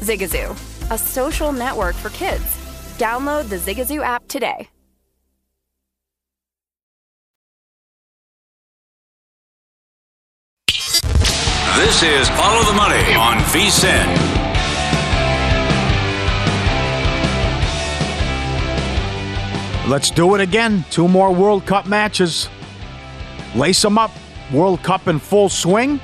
Zigazoo, 0.00 0.52
a 0.90 0.98
social 0.98 1.52
network 1.52 1.94
for 1.94 2.10
kids. 2.10 2.44
Download 2.98 3.48
the 3.48 3.56
Zigazoo 3.56 4.02
app 4.02 4.26
today. 4.28 4.68
This 11.76 12.02
is 12.02 12.28
Follow 12.30 12.64
the 12.64 12.72
Money 12.72 13.14
on 13.14 13.36
VSIN. 13.52 14.38
Let's 19.88 20.10
do 20.10 20.34
it 20.34 20.40
again. 20.40 20.84
Two 20.90 21.06
more 21.06 21.32
World 21.32 21.66
Cup 21.66 21.86
matches. 21.86 22.48
Lace 23.54 23.80
them 23.80 23.96
up. 23.96 24.10
World 24.52 24.82
Cup 24.82 25.06
in 25.06 25.18
full 25.18 25.48
swing. 25.48 26.00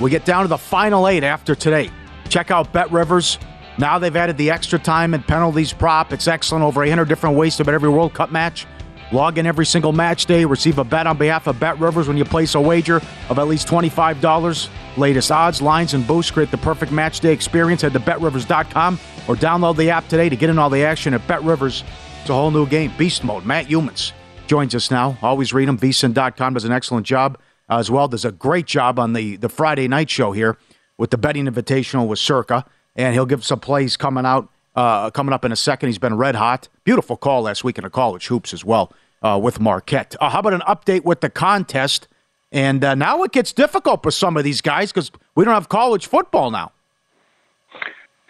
We 0.00 0.10
get 0.10 0.24
down 0.24 0.42
to 0.42 0.48
the 0.48 0.58
final 0.58 1.08
eight 1.08 1.24
after 1.24 1.54
today. 1.54 1.90
Check 2.26 2.50
out 2.50 2.72
Bet 2.72 2.90
Rivers. 2.90 3.38
Now 3.78 3.98
they've 3.98 4.16
added 4.16 4.36
the 4.38 4.50
extra 4.50 4.78
time 4.78 5.14
and 5.14 5.26
penalties 5.26 5.72
prop. 5.72 6.12
It's 6.12 6.28
excellent. 6.28 6.64
Over 6.64 6.82
800 6.82 7.08
different 7.08 7.36
ways 7.36 7.56
to 7.56 7.64
bet 7.64 7.74
every 7.74 7.88
World 7.90 8.14
Cup 8.14 8.30
match. 8.30 8.66
Log 9.12 9.38
in 9.38 9.46
every 9.46 9.66
single 9.66 9.92
match 9.92 10.26
day. 10.26 10.44
Receive 10.44 10.78
a 10.78 10.84
bet 10.84 11.06
on 11.06 11.16
behalf 11.16 11.46
of 11.46 11.60
Bet 11.60 11.78
Rivers 11.78 12.08
when 12.08 12.16
you 12.16 12.24
place 12.24 12.54
a 12.54 12.60
wager 12.60 12.96
of 13.28 13.38
at 13.38 13.46
least 13.46 13.68
$25. 13.68 14.68
Latest 14.96 15.30
odds, 15.30 15.62
lines, 15.62 15.94
and 15.94 16.06
boosts 16.06 16.30
create 16.30 16.50
the 16.50 16.58
perfect 16.58 16.90
match 16.90 17.20
day 17.20 17.32
experience. 17.32 17.82
Head 17.82 17.92
to 17.92 18.00
betrivers.com 18.00 18.98
or 19.28 19.36
download 19.36 19.76
the 19.76 19.90
app 19.90 20.08
today 20.08 20.28
to 20.28 20.36
get 20.36 20.50
in 20.50 20.58
all 20.58 20.70
the 20.70 20.82
action 20.82 21.14
at 21.14 21.26
Bet 21.28 21.42
Rivers. 21.44 21.84
It's 22.20 22.30
a 22.30 22.34
whole 22.34 22.50
new 22.50 22.66
game. 22.66 22.92
Beast 22.98 23.22
mode. 23.22 23.44
Matt 23.44 23.66
Youmans 23.66 24.12
joins 24.48 24.74
us 24.74 24.90
now. 24.90 25.16
Always 25.22 25.52
read 25.52 25.68
him. 25.68 25.78
VSIN.com 25.78 26.54
does 26.54 26.64
an 26.64 26.72
excellent 26.72 27.06
job 27.06 27.38
as 27.68 27.90
well. 27.90 28.08
Does 28.08 28.24
a 28.24 28.32
great 28.32 28.66
job 28.66 28.98
on 28.98 29.12
the, 29.12 29.36
the 29.36 29.48
Friday 29.48 29.86
night 29.86 30.10
show 30.10 30.32
here 30.32 30.56
with 30.98 31.10
the 31.10 31.18
betting 31.18 31.46
invitational 31.46 32.06
with 32.06 32.18
Circa. 32.18 32.64
And 32.94 33.14
he'll 33.14 33.26
give 33.26 33.44
some 33.44 33.60
plays 33.60 33.96
coming 33.96 34.24
out, 34.24 34.48
uh, 34.74 35.10
coming 35.10 35.32
up 35.32 35.44
in 35.44 35.52
a 35.52 35.56
second. 35.56 35.88
He's 35.88 35.98
been 35.98 36.16
red 36.16 36.34
hot. 36.34 36.68
Beautiful 36.84 37.16
call 37.16 37.42
last 37.42 37.64
week 37.64 37.78
in 37.78 37.84
the 37.84 37.90
college 37.90 38.26
hoops 38.28 38.54
as 38.54 38.64
well 38.64 38.92
uh, 39.22 39.38
with 39.42 39.60
Marquette. 39.60 40.16
Uh, 40.20 40.30
how 40.30 40.40
about 40.40 40.54
an 40.54 40.62
update 40.62 41.04
with 41.04 41.20
the 41.20 41.30
contest? 41.30 42.08
And 42.52 42.82
uh, 42.84 42.94
now 42.94 43.22
it 43.22 43.32
gets 43.32 43.52
difficult 43.52 44.02
for 44.02 44.10
some 44.10 44.36
of 44.36 44.44
these 44.44 44.60
guys 44.60 44.92
because 44.92 45.10
we 45.34 45.44
don't 45.44 45.54
have 45.54 45.68
college 45.68 46.06
football 46.06 46.50
now. 46.50 46.72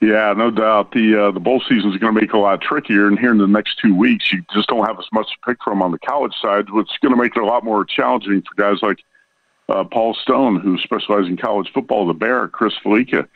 Yeah, 0.00 0.34
no 0.36 0.50
doubt. 0.50 0.92
The 0.92 1.28
uh, 1.28 1.30
the 1.30 1.40
bowl 1.40 1.62
season 1.66 1.90
is 1.90 1.96
going 1.96 2.14
to 2.14 2.20
make 2.20 2.32
a 2.34 2.38
lot 2.38 2.60
trickier, 2.60 3.08
and 3.08 3.18
here 3.18 3.30
in 3.30 3.38
the 3.38 3.46
next 3.46 3.78
two 3.78 3.94
weeks, 3.94 4.30
you 4.30 4.44
just 4.52 4.68
don't 4.68 4.86
have 4.86 4.98
as 4.98 5.06
much 5.10 5.26
to 5.28 5.36
pick 5.46 5.62
from 5.64 5.80
on 5.80 5.90
the 5.90 5.98
college 5.98 6.34
side, 6.40 6.68
which 6.68 6.88
is 6.90 6.98
going 7.00 7.14
to 7.14 7.22
make 7.22 7.34
it 7.34 7.42
a 7.42 7.46
lot 7.46 7.64
more 7.64 7.82
challenging 7.84 8.42
for 8.42 8.54
guys 8.60 8.82
like 8.82 8.98
uh, 9.68 9.84
Paul 9.84 10.14
Stone, 10.14 10.60
who 10.60 10.78
specializes 10.78 11.28
in 11.28 11.36
college 11.36 11.70
football, 11.72 12.06
the 12.06 12.14
Bear, 12.14 12.48
Chris 12.48 12.74
Fallica. 12.84 13.28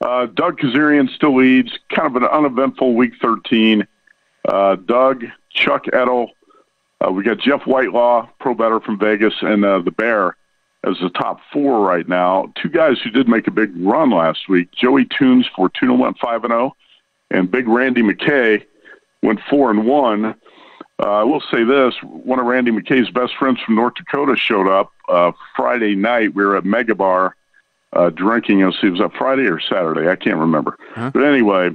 Uh, 0.00 0.26
Doug 0.26 0.58
Kezirian 0.58 1.08
still 1.14 1.36
leads, 1.36 1.72
kind 1.94 2.14
of 2.14 2.22
an 2.22 2.28
uneventful 2.28 2.94
Week 2.94 3.12
13. 3.20 3.86
Uh, 4.46 4.76
Doug, 4.76 5.24
Chuck 5.50 5.86
Edel, 5.92 6.30
uh, 7.00 7.10
we 7.10 7.22
got 7.22 7.38
Jeff 7.38 7.62
Whitelaw, 7.66 8.28
pro 8.40 8.54
better 8.54 8.80
from 8.80 8.98
Vegas, 8.98 9.34
and 9.40 9.64
uh, 9.64 9.80
the 9.80 9.90
Bear 9.90 10.36
as 10.84 10.96
the 11.00 11.10
top 11.10 11.40
four 11.52 11.80
right 11.80 12.08
now. 12.08 12.52
Two 12.60 12.68
guys 12.68 12.98
who 13.02 13.10
did 13.10 13.28
make 13.28 13.46
a 13.46 13.50
big 13.50 13.72
run 13.76 14.10
last 14.10 14.48
week. 14.48 14.70
Joey 14.72 15.06
Tunes 15.06 15.46
Fortuna 15.54 15.94
went 15.94 16.18
five 16.18 16.44
and 16.44 16.52
zero, 16.52 16.74
oh, 16.74 16.76
and 17.30 17.50
Big 17.50 17.66
Randy 17.68 18.02
McKay 18.02 18.64
went 19.22 19.40
four 19.48 19.70
and 19.70 19.86
one. 19.86 20.34
Uh, 21.02 21.10
I 21.10 21.22
will 21.24 21.42
say 21.52 21.64
this: 21.64 21.94
one 22.02 22.38
of 22.38 22.46
Randy 22.46 22.70
McKay's 22.70 23.10
best 23.10 23.34
friends 23.36 23.60
from 23.60 23.74
North 23.74 23.94
Dakota 23.94 24.36
showed 24.36 24.68
up 24.68 24.92
uh, 25.08 25.32
Friday 25.56 25.96
night. 25.96 26.34
We 26.34 26.44
were 26.44 26.56
at 26.56 26.64
Mega 26.64 26.94
Bar 26.94 27.34
uh, 27.94 28.10
drinking. 28.10 28.58
You'll 28.58 28.72
see, 28.72 28.88
it 28.88 28.90
was 28.90 29.00
that 29.00 29.14
Friday 29.16 29.46
or 29.46 29.60
Saturday? 29.60 30.08
I 30.08 30.16
can't 30.16 30.36
remember. 30.36 30.76
Huh? 30.94 31.10
But 31.12 31.24
anyway, 31.24 31.70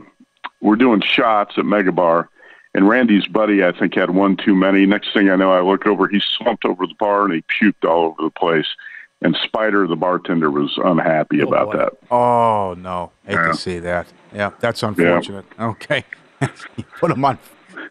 we're 0.62 0.76
doing 0.76 1.02
shots 1.02 1.56
at 1.58 1.66
Mega 1.66 1.92
Bar, 1.92 2.30
and 2.74 2.88
Randy's 2.88 3.28
buddy, 3.28 3.64
I 3.64 3.72
think, 3.72 3.96
had 3.96 4.12
one 4.12 4.38
too 4.38 4.56
many. 4.56 4.86
Next 4.86 5.14
thing 5.14 5.30
I 5.30 5.36
know, 5.36 5.52
I 5.52 5.62
look 5.62 5.88
over, 5.88 6.08
he 6.08 6.22
slumped 6.38 6.66
over 6.66 6.86
the 6.86 6.96
bar 7.00 7.26
and 7.26 7.34
he 7.34 7.42
puked 7.42 7.88
all 7.90 8.06
over 8.08 8.24
the 8.24 8.32
place. 8.32 8.68
And 9.22 9.36
Spider, 9.44 9.86
the 9.86 9.98
bartender, 9.98 10.50
was 10.50 10.80
unhappy 10.82 11.42
oh, 11.42 11.48
about 11.48 11.72
boy. 11.72 11.78
that. 11.78 11.94
Oh 12.10 12.74
no, 12.78 13.12
hate 13.26 13.34
yeah. 13.34 13.48
to 13.48 13.54
see 13.54 13.80
that. 13.80 14.08
Yeah, 14.34 14.52
that's 14.62 14.82
unfortunate. 14.82 15.44
Yeah. 15.58 15.68
Okay, 15.68 16.06
put 17.00 17.12
him 17.12 17.26
on. 17.26 17.38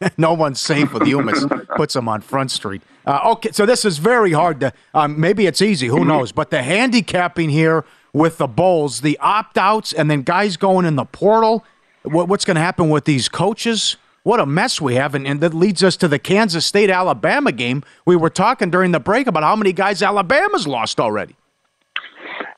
no 0.17 0.33
one's 0.33 0.61
safe 0.61 0.93
with 0.93 1.03
Youmans. 1.05 1.67
Puts 1.77 1.95
them 1.95 2.09
on 2.09 2.21
Front 2.21 2.51
Street. 2.51 2.83
Uh, 3.07 3.21
okay, 3.33 3.51
so 3.53 3.67
this 3.67 3.85
is 3.85 3.99
very 3.99 4.33
hard 4.33 4.61
to. 4.61 4.73
Um, 4.95 5.19
maybe 5.21 5.47
it's 5.47 5.63
easy. 5.63 5.87
Who 5.87 5.99
mm-hmm. 5.99 6.09
knows? 6.09 6.33
But 6.33 6.51
the 6.51 6.63
handicapping 6.63 7.51
here 7.51 7.85
with 8.13 8.39
the 8.39 8.47
bowls, 8.47 9.01
the 9.01 9.19
opt 9.19 9.59
outs, 9.59 9.93
and 9.93 10.11
then 10.11 10.23
guys 10.23 10.57
going 10.57 10.87
in 10.87 10.97
the 10.97 11.05
portal. 11.05 11.65
What, 12.03 12.29
what's 12.29 12.45
going 12.45 12.57
to 12.57 12.61
happen 12.61 12.91
with 12.91 13.05
these 13.05 13.29
coaches? 13.29 13.97
What 14.23 14.41
a 14.41 14.47
mess 14.47 14.81
we 14.81 14.95
have. 14.97 15.15
And, 15.15 15.27
and 15.27 15.41
that 15.41 15.55
leads 15.55 15.83
us 15.83 15.97
to 15.99 16.09
the 16.09 16.19
Kansas 16.19 16.67
State 16.67 16.91
Alabama 16.91 17.53
game. 17.53 17.83
We 18.05 18.17
were 18.17 18.31
talking 18.31 18.71
during 18.71 18.93
the 18.93 19.01
break 19.01 19.27
about 19.27 19.43
how 19.43 19.57
many 19.57 19.73
guys 19.73 20.03
Alabama's 20.03 20.67
lost 20.67 21.01
already. 21.01 21.37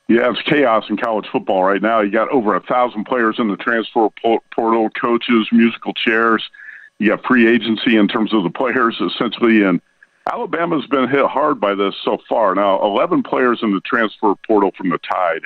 Yeah, 0.07 0.29
it's 0.29 0.41
chaos 0.41 0.83
in 0.89 0.97
college 0.97 1.25
football 1.31 1.63
right 1.63 1.81
now. 1.81 2.01
You 2.01 2.11
got 2.11 2.27
over 2.29 2.53
a 2.55 2.59
thousand 2.59 3.05
players 3.05 3.37
in 3.39 3.47
the 3.47 3.55
transfer 3.55 4.09
portal, 4.21 4.89
coaches, 4.89 5.47
musical 5.53 5.93
chairs. 5.93 6.43
You 7.01 7.09
got 7.09 7.25
free 7.25 7.51
agency 7.51 7.97
in 7.97 8.07
terms 8.07 8.31
of 8.31 8.43
the 8.43 8.51
players, 8.51 9.01
essentially. 9.01 9.63
And 9.63 9.81
Alabama's 10.31 10.85
been 10.85 11.09
hit 11.09 11.25
hard 11.25 11.59
by 11.59 11.73
this 11.73 11.95
so 12.05 12.19
far. 12.29 12.53
Now, 12.53 12.79
11 12.83 13.23
players 13.23 13.61
in 13.63 13.73
the 13.73 13.81
transfer 13.81 14.35
portal 14.45 14.69
from 14.77 14.91
the 14.91 14.99
Tide, 14.99 15.41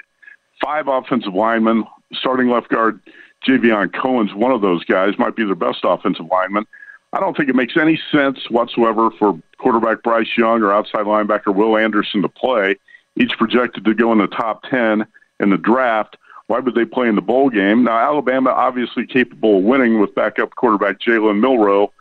five 0.61 0.89
offensive 0.89 1.33
linemen, 1.33 1.85
starting 2.11 2.49
left 2.49 2.67
guard 2.67 2.99
Javion 3.47 3.93
Cohen's 3.93 4.33
one 4.33 4.51
of 4.51 4.59
those 4.59 4.83
guys, 4.83 5.17
might 5.17 5.37
be 5.37 5.45
their 5.45 5.55
best 5.55 5.79
offensive 5.85 6.25
lineman. 6.29 6.65
I 7.13 7.21
don't 7.21 7.37
think 7.37 7.47
it 7.47 7.55
makes 7.55 7.77
any 7.79 7.97
sense 8.11 8.49
whatsoever 8.49 9.09
for 9.17 9.41
quarterback 9.57 10.03
Bryce 10.03 10.37
Young 10.37 10.61
or 10.61 10.73
outside 10.73 11.05
linebacker 11.05 11.55
Will 11.55 11.77
Anderson 11.77 12.21
to 12.23 12.27
play, 12.27 12.75
each 13.15 13.31
projected 13.37 13.85
to 13.85 13.93
go 13.93 14.11
in 14.11 14.17
the 14.17 14.27
top 14.27 14.63
10 14.63 15.07
in 15.39 15.51
the 15.51 15.57
draft. 15.57 16.17
Why 16.47 16.59
would 16.59 16.75
they 16.75 16.85
play 16.85 17.07
in 17.07 17.15
the 17.15 17.21
bowl 17.21 17.49
game? 17.49 17.83
Now, 17.83 17.97
Alabama 17.97 18.51
obviously 18.51 19.07
capable 19.07 19.57
of 19.57 19.63
winning 19.63 19.99
with 19.99 20.13
backup 20.13 20.55
quarterback 20.55 20.99
Jalen 20.99 21.39
Milroe, 21.39 21.91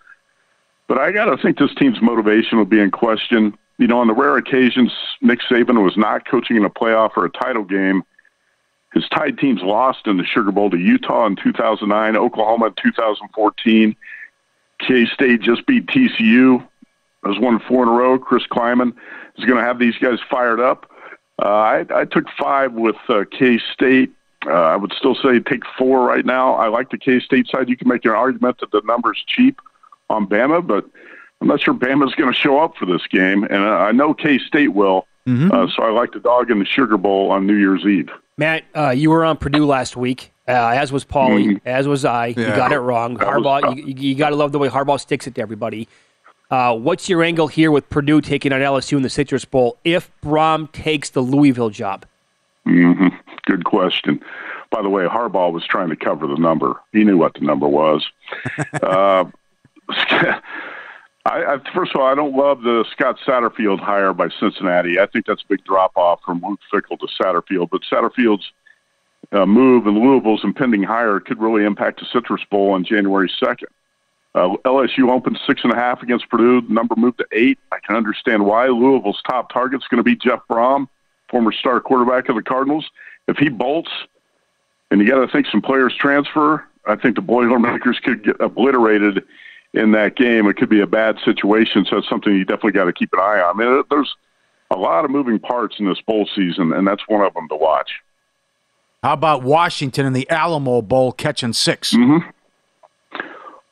but 0.86 0.98
I 0.98 1.12
got 1.12 1.26
to 1.26 1.36
think 1.38 1.58
this 1.58 1.74
team's 1.76 2.02
motivation 2.02 2.58
will 2.58 2.66
be 2.66 2.80
in 2.80 2.90
question. 2.90 3.56
You 3.78 3.86
know, 3.86 3.98
on 3.98 4.06
the 4.06 4.14
rare 4.14 4.36
occasions 4.36 4.92
Nick 5.22 5.40
Saban 5.50 5.82
was 5.82 5.96
not 5.96 6.28
coaching 6.28 6.56
in 6.56 6.64
a 6.64 6.70
playoff 6.70 7.12
or 7.16 7.24
a 7.24 7.30
title 7.30 7.64
game, 7.64 8.04
his 8.94 9.08
Tide 9.08 9.36
teams 9.38 9.60
lost 9.60 10.06
in 10.06 10.18
the 10.18 10.24
Sugar 10.24 10.52
Bowl 10.52 10.70
to 10.70 10.78
Utah 10.78 11.26
in 11.26 11.34
2009, 11.34 12.16
Oklahoma 12.16 12.66
in 12.66 12.74
2014. 12.80 13.96
K 14.78 15.06
State 15.06 15.40
just 15.40 15.66
beat 15.66 15.86
TCU. 15.86 16.66
Has 17.24 17.38
won 17.38 17.58
four 17.58 17.82
in 17.82 17.88
a 17.88 17.92
row. 17.92 18.18
Chris 18.18 18.44
Klieman 18.46 18.94
is 19.36 19.44
going 19.44 19.58
to 19.58 19.64
have 19.64 19.78
these 19.78 19.96
guys 19.96 20.18
fired 20.30 20.60
up. 20.60 20.90
Uh, 21.42 21.48
I, 21.48 21.86
I 21.92 22.04
took 22.04 22.26
five 22.38 22.72
with 22.72 22.96
uh, 23.08 23.24
K 23.30 23.58
State. 23.72 24.12
Uh, 24.46 24.52
I 24.52 24.76
would 24.76 24.92
still 24.92 25.14
say 25.14 25.40
take 25.40 25.62
four 25.78 26.06
right 26.06 26.24
now. 26.24 26.54
I 26.54 26.68
like 26.68 26.90
the 26.90 26.98
K 26.98 27.20
State 27.20 27.48
side. 27.48 27.68
You 27.68 27.76
can 27.76 27.88
make 27.88 28.04
an 28.04 28.12
argument 28.12 28.58
that 28.60 28.70
the 28.70 28.82
number's 28.84 29.22
cheap 29.26 29.60
on 30.10 30.26
Bama, 30.26 30.66
but 30.66 30.84
I'm 31.40 31.48
not 31.48 31.60
sure 31.60 31.74
Bama's 31.74 32.14
going 32.14 32.32
to 32.32 32.38
show 32.38 32.58
up 32.60 32.76
for 32.76 32.86
this 32.86 33.06
game, 33.06 33.44
and 33.44 33.64
I 33.64 33.92
know 33.92 34.14
K 34.14 34.38
State 34.38 34.68
will. 34.68 35.06
Mm-hmm. 35.26 35.52
Uh, 35.52 35.66
so 35.74 35.82
I 35.82 35.90
like 35.90 36.12
the 36.12 36.20
dog 36.20 36.50
in 36.50 36.58
the 36.58 36.66
Sugar 36.66 36.98
Bowl 36.98 37.30
on 37.30 37.46
New 37.46 37.56
Year's 37.56 37.84
Eve. 37.84 38.10
Matt, 38.36 38.64
uh, 38.74 38.90
you 38.90 39.10
were 39.10 39.24
on 39.24 39.36
Purdue 39.36 39.64
last 39.64 39.96
week, 39.96 40.32
uh, 40.46 40.52
as 40.52 40.92
was 40.92 41.04
Paulie, 41.04 41.46
mm-hmm. 41.46 41.68
as 41.68 41.88
was 41.88 42.04
I. 42.04 42.28
Yeah. 42.28 42.50
You 42.50 42.56
got 42.56 42.72
it 42.72 42.80
wrong. 42.80 43.14
That 43.14 43.28
Harbaugh, 43.28 43.76
you, 43.76 43.94
you 43.94 44.14
got 44.14 44.30
to 44.30 44.36
love 44.36 44.52
the 44.52 44.58
way 44.58 44.68
Harbaugh 44.68 45.00
sticks 45.00 45.26
it 45.26 45.34
to 45.36 45.40
everybody. 45.40 45.88
Uh, 46.50 46.76
what's 46.76 47.08
your 47.08 47.22
angle 47.22 47.48
here 47.48 47.70
with 47.70 47.88
Purdue 47.88 48.20
taking 48.20 48.52
on 48.52 48.60
LSU 48.60 48.96
in 48.96 49.02
the 49.02 49.10
Citrus 49.10 49.44
Bowl 49.44 49.78
if 49.84 50.10
Brohm 50.22 50.70
takes 50.72 51.10
the 51.10 51.20
Louisville 51.20 51.70
job? 51.70 52.06
Mm-hmm. 52.66 53.13
Good 53.46 53.64
question. 53.64 54.20
By 54.70 54.82
the 54.82 54.88
way, 54.88 55.04
Harbaugh 55.04 55.52
was 55.52 55.64
trying 55.66 55.90
to 55.90 55.96
cover 55.96 56.26
the 56.26 56.36
number. 56.36 56.80
He 56.92 57.04
knew 57.04 57.18
what 57.18 57.34
the 57.34 57.40
number 57.40 57.68
was. 57.68 58.04
uh, 58.82 59.24
I, 61.26 61.54
I, 61.54 61.58
first 61.74 61.94
of 61.94 62.00
all, 62.00 62.06
I 62.06 62.14
don't 62.14 62.36
love 62.36 62.62
the 62.62 62.84
Scott 62.92 63.18
Satterfield 63.26 63.80
hire 63.80 64.12
by 64.12 64.28
Cincinnati. 64.40 64.98
I 64.98 65.06
think 65.06 65.26
that's 65.26 65.42
a 65.42 65.48
big 65.48 65.64
drop 65.64 65.92
off 65.96 66.20
from 66.24 66.42
Luke 66.42 66.60
Fickell 66.72 66.98
to 66.98 67.08
Satterfield. 67.20 67.70
But 67.70 67.82
Satterfield's 67.90 68.50
uh, 69.32 69.46
move 69.46 69.86
and 69.86 69.98
Louisville's 69.98 70.44
impending 70.44 70.82
hire 70.82 71.20
could 71.20 71.40
really 71.40 71.64
impact 71.64 72.00
the 72.00 72.06
Citrus 72.12 72.42
Bowl 72.50 72.72
on 72.72 72.84
January 72.84 73.30
2nd. 73.42 73.64
Uh, 74.34 74.56
LSU 74.64 75.10
opened 75.10 75.38
six 75.46 75.62
and 75.62 75.72
a 75.72 75.76
half 75.76 76.02
against 76.02 76.28
Purdue. 76.28 76.60
The 76.60 76.74
number 76.74 76.96
moved 76.96 77.18
to 77.18 77.26
eight. 77.32 77.58
I 77.70 77.78
can 77.86 77.96
understand 77.96 78.44
why. 78.44 78.66
Louisville's 78.66 79.22
top 79.28 79.52
target 79.52 79.80
is 79.80 79.88
going 79.88 79.98
to 79.98 80.04
be 80.04 80.16
Jeff 80.16 80.40
Brohm, 80.50 80.88
former 81.30 81.52
star 81.52 81.80
quarterback 81.80 82.28
of 82.28 82.34
the 82.34 82.42
Cardinals. 82.42 82.84
If 83.28 83.38
he 83.38 83.48
bolts, 83.48 83.90
and 84.90 85.00
you 85.00 85.08
got 85.08 85.24
to 85.24 85.30
think 85.30 85.46
some 85.46 85.62
players 85.62 85.94
transfer, 85.98 86.64
I 86.86 86.96
think 86.96 87.16
the 87.16 87.22
Boilermakers 87.22 87.98
could 88.00 88.24
get 88.24 88.40
obliterated 88.40 89.24
in 89.72 89.90
that 89.92 90.16
game, 90.16 90.46
it 90.46 90.56
could 90.56 90.68
be 90.68 90.80
a 90.80 90.86
bad 90.86 91.18
situation. 91.24 91.84
So 91.88 91.98
it's 91.98 92.08
something 92.08 92.32
you 92.32 92.44
definitely 92.44 92.72
got 92.72 92.84
to 92.84 92.92
keep 92.92 93.12
an 93.12 93.18
eye 93.20 93.40
on. 93.40 93.60
I 93.60 93.64
mean, 93.64 93.82
there's 93.90 94.14
a 94.70 94.76
lot 94.76 95.04
of 95.04 95.10
moving 95.10 95.38
parts 95.38 95.76
in 95.78 95.86
this 95.86 96.00
bowl 96.00 96.28
season, 96.34 96.72
and 96.72 96.86
that's 96.86 97.02
one 97.08 97.24
of 97.24 97.34
them 97.34 97.48
to 97.48 97.56
watch. 97.56 97.90
How 99.02 99.12
about 99.12 99.42
Washington 99.42 100.06
in 100.06 100.12
the 100.12 100.30
Alamo 100.30 100.80
Bowl 100.80 101.12
catching 101.12 101.52
6 101.52 101.92
mm-hmm. 101.92 102.30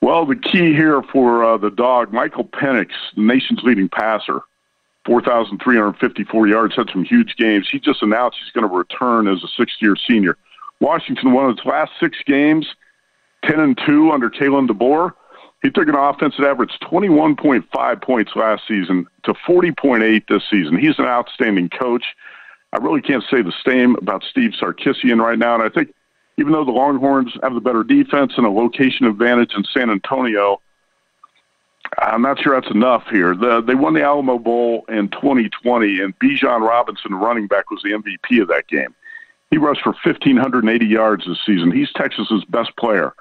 Well, 0.03 0.27
the 0.27 0.35
key 0.35 0.75
here 0.75 1.01
for 1.13 1.45
uh, 1.45 1.57
the 1.57 1.71
dog, 1.71 2.13
Michael 2.13 2.45
Penix, 2.45 2.89
the 3.15 3.23
nation's 3.23 3.61
leading 3.63 3.89
passer, 3.89 4.41
4,354 5.05 6.49
yards, 6.49 6.77
had 6.77 6.89
some 6.91 7.05
huge 7.05 7.37
games. 7.37 7.69
He 7.71 7.79
just 7.79 8.03
announced 8.03 8.39
he's 8.43 8.53
going 8.53 8.69
to 8.69 8.77
return 8.77 9.29
as 9.29 9.43
a 9.43 9.49
sixth 9.57 9.77
year 9.81 9.97
senior. 9.97 10.37
Washington 10.81 11.33
won 11.33 11.51
its 11.51 11.65
last 11.65 11.93
six 12.01 12.19
games, 12.27 12.67
10 13.45 13.61
and 13.61 13.79
2 13.87 14.11
under 14.11 14.31
Kalen 14.31 14.69
DeBoer. 14.69 15.13
He 15.63 15.71
took 15.71 15.89
an 15.89 15.95
offense 15.95 16.35
that 16.39 16.47
averaged 16.47 16.81
21.5 16.83 18.03
points 18.03 18.33
last 18.35 18.63
season 18.67 19.07
to 19.25 19.33
40.8 19.35 20.27
this 20.29 20.43
season. 20.51 20.77
He's 20.77 20.99
an 20.99 21.05
outstanding 21.05 21.69
coach. 21.69 22.05
I 22.73 22.79
really 22.79 23.01
can't 23.01 23.23
say 23.31 23.43
the 23.43 23.53
same 23.67 23.95
about 23.97 24.25
Steve 24.29 24.53
Sarkisian 24.61 25.21
right 25.21 25.39
now. 25.39 25.55
And 25.55 25.63
I 25.63 25.69
think 25.69 25.95
even 26.37 26.53
though 26.53 26.65
the 26.65 26.73
Longhorns 26.73 27.33
have 27.43 27.55
the 27.55 27.61
better 27.61 27.85
defense 27.85 28.33
and 28.37 28.47
a 28.47 28.51
location 28.51 29.07
advantage 29.07 29.53
in 29.55 29.65
San 29.65 29.91
Antonio, 29.91 30.61
I'm 31.99 32.23
not 32.23 32.41
sure 32.41 32.59
that's 32.59 32.73
enough 32.73 33.05
here. 33.11 33.35
The, 33.35 33.61
they 33.61 33.75
won 33.75 33.95
the 33.95 34.03
Alamo 34.03 34.39
Bowl 34.39 34.85
in 34.89 35.09
2020, 35.09 36.01
and 36.01 36.19
Bijan 36.19 36.67
Robinson, 36.67 37.15
running 37.15 37.47
back, 37.47 37.71
was 37.71 37.83
the 37.83 37.91
MVP 37.91 38.41
of 38.41 38.49
that 38.49 38.67
game. 38.69 38.95
He 39.51 39.59
rushed 39.59 39.83
for 39.83 39.95
1,580 40.03 40.87
yards 40.87 41.27
this 41.27 41.39
season. 41.45 41.71
He's 41.71 41.93
Texas's 41.93 42.45
best 42.49 42.75
player. 42.79 43.13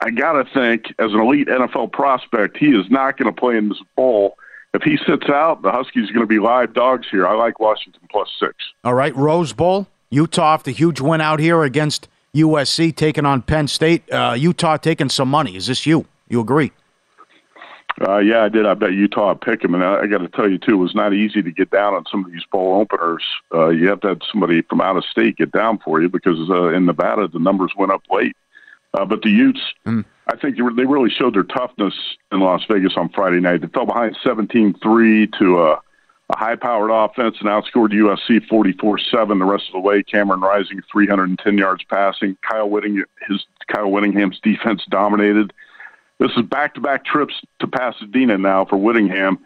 I 0.00 0.10
got 0.10 0.32
to 0.32 0.44
think, 0.52 0.92
as 0.98 1.12
an 1.12 1.20
elite 1.20 1.48
NFL 1.48 1.92
prospect, 1.92 2.58
he 2.58 2.66
is 2.66 2.90
not 2.90 3.16
going 3.16 3.32
to 3.32 3.40
play 3.40 3.56
in 3.56 3.70
this 3.70 3.80
bowl. 3.96 4.36
If 4.74 4.82
he 4.82 4.98
sits 5.06 5.30
out, 5.30 5.62
the 5.62 5.72
Huskies 5.72 6.10
are 6.10 6.12
going 6.12 6.26
to 6.26 6.26
be 6.26 6.38
live 6.38 6.74
dogs 6.74 7.06
here. 7.10 7.26
I 7.26 7.34
like 7.34 7.58
Washington 7.58 8.02
plus 8.10 8.28
six. 8.38 8.54
All 8.84 8.92
right, 8.92 9.16
Rose 9.16 9.54
Bowl. 9.54 9.86
Utah 10.10 10.54
after 10.54 10.70
huge 10.70 11.00
win 11.00 11.22
out 11.22 11.40
here 11.40 11.62
against 11.62 12.08
USC, 12.34 12.94
taking 12.94 13.24
on 13.24 13.40
Penn 13.40 13.68
State. 13.68 14.10
Uh, 14.12 14.34
Utah 14.38 14.76
taking 14.76 15.08
some 15.08 15.28
money. 15.28 15.56
Is 15.56 15.66
this 15.66 15.86
you? 15.86 16.04
You 16.28 16.40
agree? 16.40 16.72
Uh, 18.00 18.18
yeah, 18.18 18.44
I 18.44 18.48
did. 18.50 18.66
I 18.66 18.74
bet 18.74 18.92
Utah 18.92 19.34
pick 19.34 19.64
him, 19.64 19.74
and 19.74 19.82
I, 19.82 20.00
I 20.00 20.06
got 20.06 20.18
to 20.18 20.28
tell 20.28 20.50
you 20.50 20.58
too, 20.58 20.74
it 20.74 20.76
was 20.76 20.94
not 20.94 21.14
easy 21.14 21.42
to 21.42 21.50
get 21.50 21.70
down 21.70 21.94
on 21.94 22.04
some 22.10 22.24
of 22.24 22.32
these 22.32 22.44
bowl 22.52 22.80
openers. 22.80 23.24
Uh, 23.54 23.68
you 23.68 23.88
have 23.88 24.00
to 24.00 24.08
have 24.08 24.20
somebody 24.30 24.60
from 24.62 24.82
out 24.82 24.96
of 24.96 25.04
state 25.04 25.38
get 25.38 25.50
down 25.50 25.78
for 25.78 26.02
you 26.02 26.08
because 26.08 26.38
uh, 26.50 26.68
in 26.68 26.84
Nevada 26.84 27.26
the 27.28 27.38
numbers 27.38 27.72
went 27.76 27.92
up 27.92 28.02
late. 28.10 28.36
Uh, 28.92 29.04
but 29.04 29.22
the 29.22 29.30
Utes, 29.30 29.60
mm. 29.86 30.04
I 30.26 30.36
think 30.36 30.56
they 30.56 30.84
really 30.84 31.10
showed 31.10 31.34
their 31.34 31.42
toughness 31.42 31.94
in 32.32 32.40
Las 32.40 32.64
Vegas 32.68 32.94
on 32.96 33.08
Friday 33.10 33.40
night. 33.40 33.60
They 33.60 33.68
fell 33.68 33.86
behind 33.86 34.16
17-3 34.24 35.38
to 35.38 35.62
a, 35.62 35.72
a 36.30 36.36
high-powered 36.36 36.90
offense 36.90 37.36
and 37.40 37.48
outscored 37.48 37.92
USC 37.92 38.46
44-7 38.48 39.38
the 39.38 39.44
rest 39.44 39.68
of 39.68 39.72
the 39.72 39.80
way. 39.80 40.02
Cameron 40.02 40.40
Rising 40.40 40.82
310 40.90 41.58
yards 41.58 41.84
passing. 41.84 42.36
Kyle 42.48 42.68
Whitting, 42.68 43.02
his 43.28 43.44
Kyle 43.68 43.90
Whittingham's 43.90 44.40
defense 44.40 44.82
dominated. 44.88 45.52
This 46.18 46.30
is 46.36 46.42
back-to-back 46.42 47.04
trips 47.04 47.34
to 47.60 47.66
Pasadena 47.66 48.38
now 48.38 48.64
for 48.64 48.76
Whittingham. 48.76 49.38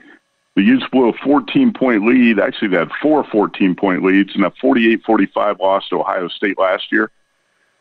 The 0.54 0.62
Utes 0.62 0.86
blew 0.92 1.08
a 1.08 1.12
14-point 1.14 2.06
lead. 2.06 2.38
Actually, 2.38 2.68
they 2.68 2.76
had 2.76 2.90
four 3.02 3.24
14-point 3.24 4.04
leads 4.04 4.34
and 4.34 4.44
a 4.44 4.50
48-45 4.50 5.58
loss 5.58 5.88
to 5.88 6.00
Ohio 6.00 6.28
State 6.28 6.58
last 6.58 6.92
year. 6.92 7.10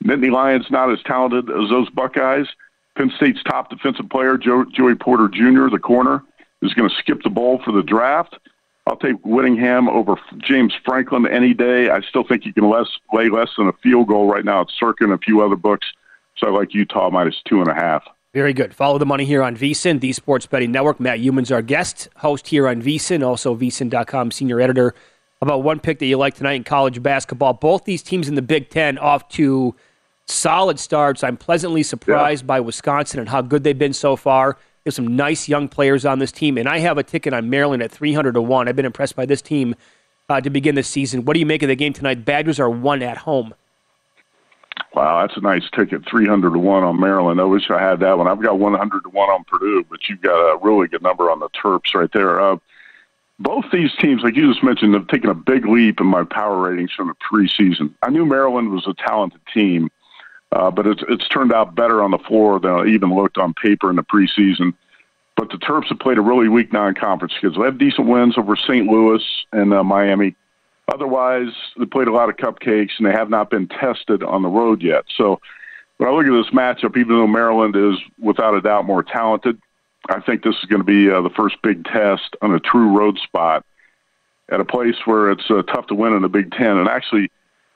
Nittany 0.04 0.32
Lions 0.32 0.68
not 0.72 0.92
as 0.92 1.00
talented 1.04 1.50
as 1.50 1.70
those 1.70 1.90
Buckeyes. 1.90 2.48
Penn 2.96 3.12
State's 3.16 3.44
top 3.44 3.70
defensive 3.70 4.10
player, 4.10 4.38
Joe, 4.38 4.66
Joey 4.66 4.96
Porter 4.96 5.28
Jr., 5.28 5.70
the 5.70 5.80
corner, 5.80 6.24
is 6.62 6.74
going 6.74 6.90
to 6.90 6.96
skip 6.96 7.22
the 7.24 7.30
bowl 7.30 7.62
for 7.64 7.72
the 7.72 7.84
draft. 7.84 8.38
I'll 8.88 8.98
take 8.98 9.18
Whittingham 9.24 9.88
over 9.88 10.16
James 10.38 10.74
Franklin 10.84 11.28
any 11.28 11.54
day. 11.54 11.90
I 11.90 12.02
still 12.02 12.24
think 12.24 12.46
you 12.46 12.54
can 12.54 12.70
less, 12.70 12.88
lay 13.14 13.30
less 13.30 13.50
than 13.58 13.68
a 13.68 13.74
field 13.84 14.08
goal 14.08 14.28
right 14.28 14.44
now 14.44 14.62
at 14.62 14.68
Circa 14.72 15.04
and 15.04 15.14
a 15.14 15.18
few 15.18 15.42
other 15.42 15.56
books. 15.56 15.88
So 16.38 16.48
I 16.48 16.50
like 16.50 16.74
Utah 16.74 17.10
minus 17.10 17.42
two 17.46 17.62
and 17.62 17.70
a 17.70 17.76
half. 17.76 18.04
Very 18.34 18.54
good. 18.54 18.76
Follow 18.76 19.00
the 19.00 19.08
money 19.08 19.26
here 19.26 19.42
on 19.42 19.58
VSIN, 19.58 20.02
the 20.02 20.14
Sports 20.14 20.46
Betting 20.46 20.72
Network. 20.72 21.00
Matt 21.00 21.20
Youmans, 21.20 21.52
our 21.52 21.64
guest, 21.64 22.10
host 22.18 22.48
here 22.48 22.68
on 22.68 22.82
VSIN, 22.82 23.26
also 23.26 23.56
VSIN.com 23.56 24.30
senior 24.30 24.62
editor. 24.62 24.94
About 25.42 25.64
one 25.64 25.80
pick 25.80 25.98
that 26.00 26.06
you 26.06 26.18
like 26.18 26.36
tonight 26.36 26.54
in 26.54 26.64
college 26.64 27.02
basketball. 27.02 27.54
Both 27.54 27.86
these 27.86 28.04
teams 28.04 28.28
in 28.28 28.36
the 28.36 28.44
Big 28.44 28.70
Ten 28.70 29.00
off 29.00 29.28
to 29.30 29.74
solid 30.28 30.80
starts. 30.80 31.24
I'm 31.24 31.38
pleasantly 31.38 31.82
surprised 31.82 32.44
yeah. 32.44 32.48
by 32.48 32.60
Wisconsin 32.60 33.20
and 33.20 33.30
how 33.30 33.42
good 33.42 33.64
they've 33.64 33.78
been 33.78 33.94
so 33.94 34.16
far. 34.16 34.58
There's 34.84 34.96
some 34.96 35.16
nice 35.16 35.50
young 35.50 35.68
players 35.68 36.06
on 36.06 36.20
this 36.20 36.32
team, 36.32 36.58
and 36.58 36.70
I 36.70 36.80
have 36.80 36.98
a 36.98 37.04
ticket 37.04 37.34
on 37.34 37.50
Maryland 37.50 37.82
at 37.82 37.92
300 37.92 38.34
to 38.34 38.42
one. 38.42 38.68
I've 38.68 38.76
been 38.76 38.86
impressed 38.86 39.16
by 39.16 39.26
this 39.26 39.42
team 39.42 39.76
uh, 40.30 40.40
to 40.40 40.50
begin 40.52 40.76
the 40.76 40.84
season. 40.84 41.26
What 41.26 41.34
do 41.34 41.40
you 41.40 41.46
make 41.46 41.64
of 41.64 41.70
the 41.70 41.76
game 41.76 41.94
tonight? 41.94 42.26
Badgers 42.26 42.60
are 42.60 42.70
one 42.70 43.02
at 43.02 43.18
home. 43.18 43.56
Wow, 45.00 45.22
that's 45.22 45.38
a 45.38 45.40
nice 45.40 45.64
ticket, 45.74 46.06
300 46.06 46.52
to 46.52 46.60
1 46.60 46.84
on 46.84 47.00
Maryland. 47.00 47.40
I 47.40 47.46
wish 47.46 47.72
I 47.72 47.82
had 47.82 48.02
that 48.02 48.18
one. 48.18 48.28
I've 48.28 48.42
got 48.42 48.60
100 48.60 49.04
to 49.04 49.10
1 49.10 49.30
on 49.30 49.46
Purdue, 49.46 49.86
but 49.90 50.10
you've 50.10 50.20
got 50.20 50.36
a 50.36 50.58
really 50.58 50.90
good 50.90 51.02
number 51.02 51.32
on 51.32 51.40
the 51.40 51.48
Terps 51.52 51.96
right 51.96 52.12
there. 52.12 52.42
Uh, 52.42 52.58
both 53.40 53.64
these 53.72 53.92
teams, 54.02 54.24
like 54.24 54.36
you 54.36 54.52
just 54.52 54.62
mentioned, 54.62 54.94
have 54.96 55.08
taken 55.08 55.30
a 55.30 55.34
big 55.34 55.66
leap 55.66 56.02
in 56.02 56.06
my 56.06 56.26
power 56.26 56.60
ratings 56.60 56.92
from 56.92 57.08
the 57.08 57.14
preseason. 57.14 57.94
I 58.04 58.10
knew 58.10 58.26
Maryland 58.26 58.72
was 58.72 58.88
a 58.88 58.94
talented 58.94 59.40
team, 59.54 59.90
uh, 60.52 60.70
but 60.70 60.86
it's 60.86 61.02
it's 61.08 61.30
turned 61.30 61.54
out 61.54 61.76
better 61.76 62.04
on 62.04 62.12
the 62.12 62.18
floor 62.18 62.60
than 62.60 62.80
it 62.80 62.90
even 62.90 63.16
looked 63.16 63.38
on 63.38 63.54
paper 63.54 63.90
in 63.90 63.96
the 63.96 64.04
preseason. 64.04 64.74
But 65.38 65.50
the 65.50 65.60
Terps 65.60 65.88
have 65.88 66.00
played 66.00 66.18
a 66.18 66.22
really 66.22 66.50
weak 66.50 66.74
non-conference 66.74 67.36
schedule. 67.36 67.62
They 67.62 67.68
have 67.68 67.78
decent 67.78 68.10
wins 68.10 68.38
over 68.38 68.58
St. 68.58 68.86
Louis 68.86 69.24
and 69.54 69.74
uh, 69.74 69.82
Miami. 69.82 70.36
Otherwise, 70.94 71.54
they 71.78 71.86
played 71.86 72.08
a 72.08 72.14
lot 72.14 72.30
of 72.30 72.38
cupcakes, 72.38 72.92
and 72.98 73.08
they 73.08 73.12
have 73.12 73.30
not 73.30 73.50
been 73.50 73.68
tested 73.68 74.24
on 74.24 74.42
the 74.42 74.50
road 74.50 74.82
yet. 74.82 75.06
So 75.16 75.40
when 75.98 76.10
I 76.10 76.12
look 76.14 76.26
at 76.26 76.32
this 76.32 76.54
matchup, 76.54 76.98
even 76.98 77.18
though 77.18 77.28
Maryland 77.28 77.76
is 77.76 78.00
without 78.20 78.56
a 78.56 78.62
doubt 78.62 78.86
more 78.86 79.04
talented, 79.04 79.60
I 80.10 80.20
think 80.22 80.44
this 80.44 80.56
is 80.56 80.66
going 80.66 80.82
to 80.82 80.86
be 80.86 81.10
uh, 81.10 81.22
the 81.22 81.30
first 81.30 81.62
big 81.62 81.84
test 81.86 82.36
on 82.42 82.54
a 82.54 82.60
true 82.60 82.98
road 82.98 83.20
spot 83.20 83.66
at 84.50 84.60
a 84.60 84.66
place 84.66 84.96
where 85.06 85.30
it's 85.30 85.50
uh, 85.50 85.62
tough 85.64 85.88
to 85.88 85.96
win 85.96 86.14
in 86.14 86.22
the 86.22 86.30
Big 86.30 86.52
Ten. 86.52 86.78
And 86.78 86.88
actually, 86.88 87.30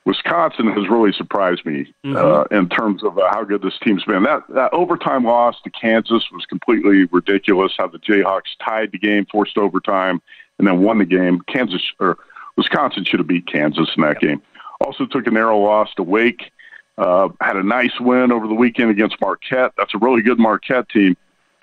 Wisconsin 0.06 0.66
has 0.68 0.88
really 0.88 1.12
surprised 1.12 1.64
me 1.64 1.92
Mm-hmm. 2.04 2.16
uh, 2.16 2.58
in 2.58 2.68
terms 2.68 3.02
of 3.02 3.16
uh, 3.18 3.28
how 3.30 3.44
good 3.44 3.62
this 3.62 3.78
team's 3.82 4.04
been. 4.04 4.24
That, 4.24 4.42
that 4.50 4.72
overtime 4.74 5.24
loss 5.24 5.56
to 5.62 5.70
Kansas 5.70 6.24
was 6.30 6.44
completely 6.46 7.04
ridiculous. 7.04 7.72
How 7.78 7.86
the 7.86 7.98
Jayhawks 7.98 8.56
tied 8.62 8.92
the 8.92 8.98
game, 8.98 9.26
forced 9.30 9.56
overtime, 9.56 10.20
and 10.58 10.68
then 10.68 10.82
won 10.82 10.98
the 10.98 11.06
game. 11.06 11.40
Kansas 11.48 11.82
or 11.98 12.18
Wisconsin 12.56 13.04
should 13.04 13.20
have 13.20 13.26
beat 13.26 13.46
Kansas 13.46 13.90
in 13.96 14.02
that 14.02 14.20
game. 14.20 14.42
Also 14.80 15.06
took 15.06 15.26
a 15.26 15.30
narrow 15.30 15.58
loss 15.58 15.88
to 15.96 16.02
Wake. 16.02 16.50
Uh, 16.96 17.28
had 17.40 17.56
a 17.56 17.62
nice 17.62 17.98
win 18.00 18.30
over 18.30 18.46
the 18.46 18.54
weekend 18.54 18.90
against 18.90 19.20
Marquette. 19.20 19.72
That's 19.76 19.94
a 19.94 19.98
really 19.98 20.22
good 20.22 20.38
Marquette 20.38 20.88
team. 20.88 21.16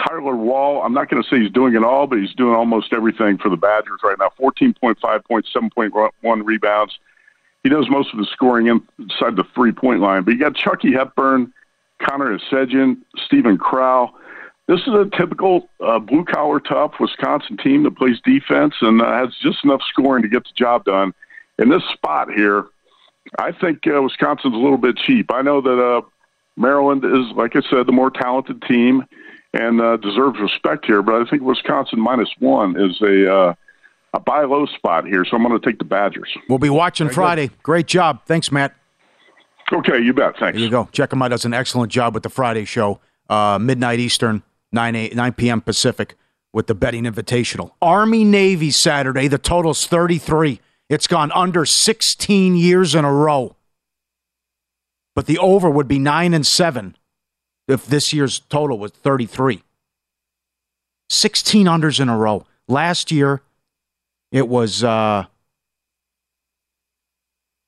Tyler 0.06 0.36
Wahl, 0.36 0.82
I'm 0.82 0.94
not 0.94 1.10
going 1.10 1.22
to 1.22 1.30
say 1.30 1.40
he's 1.40 1.52
doing 1.52 1.76
it 1.76 1.84
all, 1.84 2.08
but 2.08 2.20
he's 2.20 2.34
doing 2.34 2.56
almost 2.56 2.92
everything 2.92 3.38
for 3.38 3.50
the 3.50 3.58
Badgers 3.58 4.00
right 4.04 4.18
now. 4.20 4.32
14.5 4.40 5.26
points, 5.26 5.50
7.1 5.54 6.46
rebounds. 6.46 7.00
He 7.64 7.70
does 7.70 7.90
most 7.90 8.12
of 8.12 8.20
the 8.20 8.26
scoring 8.26 8.68
inside 8.68 9.36
the 9.36 9.44
three 9.54 9.72
point 9.72 10.02
line. 10.02 10.24
But 10.24 10.32
you 10.32 10.40
got 10.40 10.56
Chucky 10.56 10.92
Hepburn, 10.92 11.54
Connor 12.02 12.38
Essegian, 12.38 12.98
Steven 13.26 13.58
Crowl. 13.58 14.16
This 14.72 14.80
is 14.88 14.94
a 14.94 15.10
typical 15.18 15.68
uh, 15.86 16.00
blue 16.00 16.24
collar, 16.24 16.62
tough 16.62 16.94
Wisconsin 16.98 17.58
team 17.58 17.84
that 17.84 17.98
plays 17.98 18.22
defense 18.24 18.74
and 18.80 19.02
uh, 19.02 19.12
has 19.12 19.36
just 19.42 19.66
enough 19.66 19.82
scoring 19.90 20.24
to 20.24 20.30
get 20.30 20.46
the 20.46 20.54
job 20.56 20.86
done. 20.86 21.14
In 21.60 21.68
this 21.68 21.82
spot 21.92 22.32
here, 22.32 22.68
I 23.38 23.52
think 23.52 23.80
uh, 23.86 24.02
Wisconsin's 24.02 24.54
a 24.54 24.58
little 24.58 24.78
bit 24.78 24.96
cheap. 24.96 25.30
I 25.30 25.42
know 25.42 25.60
that 25.60 25.78
uh, 25.78 26.02
Maryland 26.56 27.04
is, 27.04 27.36
like 27.36 27.58
I 27.58 27.62
said, 27.70 27.86
the 27.86 27.92
more 27.92 28.10
talented 28.10 28.62
team 28.62 29.04
and 29.54 29.82
uh, 29.82 29.98
deserves 29.98 30.40
respect 30.40 30.86
here, 30.86 31.02
but 31.02 31.16
I 31.16 31.30
think 31.30 31.42
Wisconsin 31.42 32.00
minus 32.00 32.30
one 32.40 32.80
is 32.80 33.02
a 33.02 33.30
uh, 33.30 33.54
a 34.14 34.20
buy 34.22 34.46
low 34.46 34.68
spot 34.68 35.06
here, 35.06 35.26
so 35.26 35.36
I'm 35.36 35.44
going 35.44 35.60
to 35.60 35.66
take 35.66 35.80
the 35.80 35.86
Badgers. 35.86 36.30
We'll 36.48 36.60
be 36.60 36.70
watching 36.70 37.10
Friday. 37.10 37.50
Great 37.62 37.88
job. 37.88 38.22
Thanks, 38.26 38.54
Matt. 38.54 38.74
Okay, 39.74 40.00
you 40.00 40.14
bet. 40.14 40.38
Thanks. 40.40 40.56
There 40.56 40.64
you 40.64 40.70
go. 40.70 40.88
Check 40.94 41.12
him 41.12 41.22
out. 41.22 41.28
Does 41.28 41.44
an 41.44 41.54
excellent 41.54 41.92
job 41.92 42.14
with 42.14 42.24
the 42.24 42.30
Friday 42.30 42.64
show, 42.64 43.02
uh, 43.30 43.60
midnight 43.60 44.00
Eastern, 44.00 44.44
9, 44.72 44.96
8, 44.96 45.16
9 45.16 45.34
p.m. 45.34 45.62
Pacific, 45.62 46.16
with 46.54 46.68
the 46.68 46.76
betting 46.76 47.04
invitational. 47.04 47.72
Army 47.82 48.24
Navy 48.24 48.72
Saturday. 48.72 49.28
The 49.28 49.38
total's 49.38 49.88
33. 49.88 50.60
It's 50.90 51.08
gone 51.08 51.32
under 51.32 51.66
16 51.66 52.56
years 52.56 52.96
in 52.96 53.06
a 53.06 53.14
row. 53.14 53.56
But 55.16 55.26
the 55.26 55.38
over 55.38 55.70
would 55.70 55.88
be 55.88 56.00
9 56.00 56.34
and 56.34 56.46
7 56.46 56.98
if 57.68 57.86
this 57.86 58.12
year's 58.14 58.40
total 58.40 58.78
was 58.78 58.92
33. 58.92 59.64
16 61.10 61.66
unders 61.68 62.00
in 62.00 62.10
a 62.10 62.18
row. 62.18 62.46
Last 62.68 63.12
year, 63.12 63.42
it 64.32 64.48
was, 64.48 64.84
uh, 64.84 65.26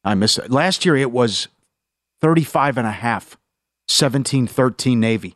I 0.03 0.15
miss 0.15 0.37
it. 0.37 0.49
Last 0.49 0.85
year, 0.85 0.95
it 0.95 1.11
was 1.11 1.47
35 2.21 2.77
and 2.77 2.87
a 2.87 2.91
half, 2.91 3.37
17 3.87 4.47
13 4.47 4.99
Navy. 4.99 5.35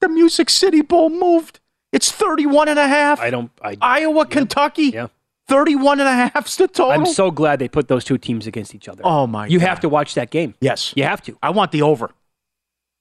The 0.00 0.08
Music 0.08 0.50
City 0.50 0.82
Bowl 0.82 1.10
moved. 1.10 1.60
It's 1.92 2.10
31 2.10 2.68
and 2.68 2.78
a 2.78 2.88
half. 2.88 3.20
I 3.20 3.30
don't. 3.30 3.50
I, 3.62 3.76
Iowa, 3.80 4.26
Kentucky. 4.26 4.90
Yeah. 4.94 5.08
31 5.48 5.98
and 5.98 6.08
a 6.08 6.12
half's 6.12 6.56
the 6.56 6.68
total. 6.68 6.92
I'm 6.92 7.06
so 7.06 7.32
glad 7.32 7.58
they 7.58 7.66
put 7.66 7.88
those 7.88 8.04
two 8.04 8.18
teams 8.18 8.46
against 8.46 8.72
each 8.72 8.88
other. 8.88 9.02
Oh 9.04 9.26
my! 9.26 9.48
You 9.48 9.58
God. 9.58 9.68
have 9.68 9.80
to 9.80 9.88
watch 9.88 10.14
that 10.14 10.30
game. 10.30 10.54
Yes, 10.60 10.92
you 10.96 11.02
have 11.02 11.20
to. 11.22 11.36
I 11.42 11.50
want 11.50 11.72
the 11.72 11.82
over 11.82 12.10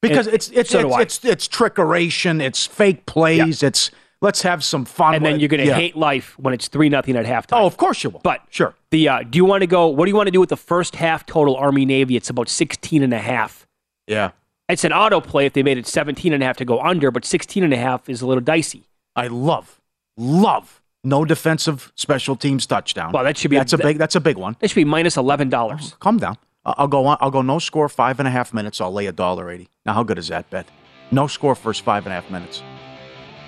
because 0.02 0.28
And 0.28 0.36
it's 0.36 0.50
it's 0.50 0.70
so 0.70 1.00
it's, 1.00 1.18
it's 1.18 1.26
it's 1.26 1.48
trickeration. 1.48 2.42
It's 2.42 2.66
fake 2.66 3.06
plays. 3.06 3.64
It's 3.64 3.92
let's 4.22 4.42
have 4.42 4.64
some 4.64 4.86
fun. 4.86 5.16
and 5.16 5.26
then 5.26 5.40
you're 5.40 5.50
going 5.50 5.62
to 5.62 5.68
yeah. 5.68 5.76
hate 5.76 5.96
life 5.96 6.38
when 6.40 6.54
it's 6.54 6.68
three 6.68 6.90
nothing 6.90 7.16
at 7.16 7.26
halftime. 7.26 7.60
Oh, 7.60 7.66
of 7.66 7.78
course 7.78 8.04
you 8.04 8.10
will. 8.10 8.22
But 8.24 8.42
sure. 8.50 8.74
The 8.92 9.10
uh, 9.10 9.24
do 9.24 9.38
you 9.38 9.46
want 9.46 9.62
to 9.62 9.68
go? 9.68 9.88
What 9.88 10.06
do 10.06 10.10
you 10.10 10.16
want 10.16 10.28
to 10.28 10.32
do 10.32 10.40
with 10.40 10.50
the 10.50 10.58
first 10.58 10.96
half 10.96 11.26
total 11.26 11.56
Army 11.56 11.86
Navy? 11.86 12.16
It's 12.16 12.30
about 12.30 12.50
16 12.50 13.04
and 13.04 13.14
a 13.14 13.20
half. 13.20 13.68
Yeah. 14.08 14.32
It's 14.70 14.84
an 14.84 14.94
auto 14.94 15.20
play 15.20 15.48
if 15.48 15.54
they 15.54 15.64
made 15.64 15.80
it 15.80 15.88
17 15.88 16.32
and 16.32 16.44
a 16.44 16.46
half 16.46 16.58
to 16.58 16.66
go 16.66 16.80
under, 16.80 17.10
but 17.10 17.26
16 17.26 17.64
and 17.64 17.74
a 17.74 17.78
half 17.78 18.08
is 18.08 18.22
a 18.22 18.28
little 18.28 18.44
dicey. 18.44 18.84
I 19.16 19.28
love 19.28 19.82
love 20.16 20.82
no 21.04 21.26
defensive 21.26 21.92
special 21.96 22.36
teams 22.36 22.66
touchdown. 22.66 23.12
Well, 23.14 23.24
that 23.24 23.38
should 23.38 23.50
be 23.50 23.58
that's 23.58 23.74
a 23.74 23.78
big 23.78 23.98
that's 23.98 24.16
a 24.16 24.20
big 24.20 24.38
one. 24.38 24.56
That 24.60 24.70
should 24.70 24.76
be 24.76 24.86
minus 24.86 25.18
eleven 25.18 25.50
dollars. 25.50 25.94
Oh, 25.94 25.98
calm 26.00 26.18
down. 26.18 26.38
I'll 26.66 26.88
go 26.88 27.06
on. 27.08 27.18
I'll 27.22 27.32
go 27.32 27.42
no 27.42 27.58
score 27.58 27.90
five 27.90 28.20
and 28.20 28.28
a 28.28 28.32
half 28.32 28.54
minutes. 28.54 28.80
I'll 28.80 28.92
lay 28.92 29.08
a 29.08 29.12
dollar 29.12 29.50
eighty. 29.50 29.70
Now, 29.86 29.94
how 29.94 30.04
good 30.04 30.18
is 30.20 30.28
that 30.28 30.50
bet? 30.50 30.68
No 31.10 31.26
score 31.26 31.56
first 31.56 31.82
five 31.82 32.06
and 32.06 32.14
a 32.14 32.22
half 32.22 32.30
minutes. 32.30 32.62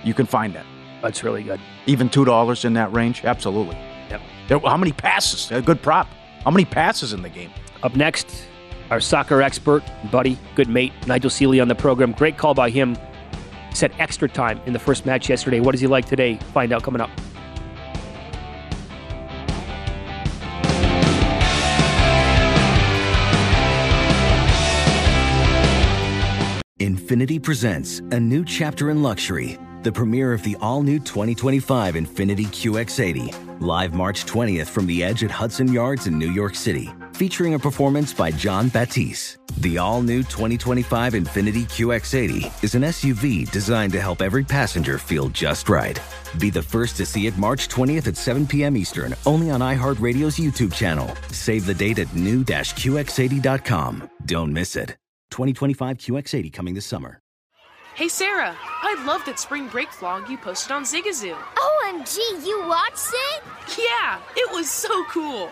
You 0.04 0.14
can 0.14 0.26
find 0.26 0.56
that. 0.56 0.66
That's 1.02 1.24
really 1.24 1.44
good. 1.44 1.60
Even 1.86 2.10
two 2.10 2.26
dollars 2.26 2.66
in 2.66 2.74
that 2.74 2.92
range. 2.94 3.24
Absolutely. 3.24 3.76
Yep. 4.10 4.22
There, 4.48 4.60
how 4.60 4.78
many 4.78 4.92
passes? 4.92 5.52
A 5.52 5.62
good 5.62 5.82
prop. 5.82 6.08
How 6.44 6.52
many 6.52 6.66
passes 6.66 7.14
in 7.14 7.22
the 7.22 7.30
game? 7.30 7.52
Up 7.84 7.96
next, 7.96 8.46
our 8.92 9.00
soccer 9.00 9.42
expert, 9.42 9.84
buddy, 10.12 10.38
good 10.54 10.68
mate, 10.68 10.94
Nigel 11.08 11.30
Seeley 11.30 11.60
on 11.60 11.68
the 11.68 11.76
program. 11.76 12.12
Great 12.12 12.38
call 12.38 12.54
by 12.54 12.70
him. 12.70 12.98
Set 13.74 13.98
extra 14.00 14.30
time 14.30 14.62
in 14.66 14.74
the 14.74 14.80
first 14.80 15.06
match 15.06 15.30
yesterday. 15.30 15.62
What 15.62 15.74
is 15.74 15.82
he 15.82 15.88
like 15.88 16.06
today? 16.06 16.36
Find 16.54 16.72
out 16.74 16.84
coming 16.84 17.02
up. 17.02 17.10
Infiniti 26.80 27.42
presents 27.42 28.00
a 28.00 28.20
new 28.20 28.44
chapter 28.44 28.90
in 28.90 29.04
luxury, 29.04 29.60
the 29.84 29.92
premiere 29.92 30.34
of 30.34 30.42
the 30.44 30.58
all 30.62 30.82
new 30.82 30.98
2025 30.98 31.94
Infiniti 31.94 32.48
QX80, 32.48 33.62
live 33.62 33.94
March 33.94 34.26
20th 34.26 34.68
from 34.68 34.88
the 34.88 35.04
edge 35.04 35.24
at 35.24 35.30
Hudson 35.30 35.72
Yards 35.72 36.08
in 36.08 36.18
New 36.18 36.32
York 36.32 36.56
City, 36.56 36.90
featuring 37.22 37.54
a 37.54 37.60
performance 37.60 38.12
by 38.12 38.32
Jon 38.32 38.68
Batiste. 38.70 39.38
The 39.58 39.78
all 39.78 40.02
new 40.02 40.24
2025 40.24 41.14
Infiniti 41.14 41.66
QX80 41.66 42.64
is 42.64 42.74
an 42.74 42.82
SUV 42.82 43.52
designed 43.52 43.94
to 43.94 44.02
help 44.02 44.24
every 44.24 44.44
passenger 44.44 44.98
feel 44.98 45.30
just 45.30 45.70
right. 45.70 46.02
Be 46.40 46.50
the 46.50 46.64
first 46.64 46.98
to 46.98 47.06
see 47.06 47.28
it 47.28 47.38
March 47.38 47.68
20th 47.68 48.08
at 48.08 48.18
7 48.18 48.48
p.m. 48.48 48.76
Eastern, 48.76 49.14
only 49.28 49.52
on 49.52 49.60
iHeartRadio's 49.60 50.40
YouTube 50.40 50.74
channel. 50.74 51.16
Save 51.30 51.68
the 51.68 51.76
date 51.76 52.00
at 52.00 52.12
new-QX80.com. 52.16 54.10
Don't 54.26 54.52
miss 54.52 54.76
it. 54.76 54.98
2025 55.30 55.98
QX80 56.00 56.52
coming 56.52 56.74
this 56.74 56.88
summer. 56.88 57.20
Hey 57.94 58.08
Sarah, 58.08 58.56
I 58.58 59.04
love 59.06 59.24
that 59.26 59.38
spring 59.38 59.68
break 59.68 59.90
vlog 59.90 60.28
you 60.28 60.38
posted 60.40 60.72
on 60.72 60.86
Zigazoo. 60.86 61.36
OMG, 61.36 62.18
you 62.48 62.66
watched 62.66 63.12
it? 63.14 63.44
Yeah, 63.78 64.20
it 64.36 64.52
was 64.52 64.68
so 64.68 65.04
cool. 65.04 65.52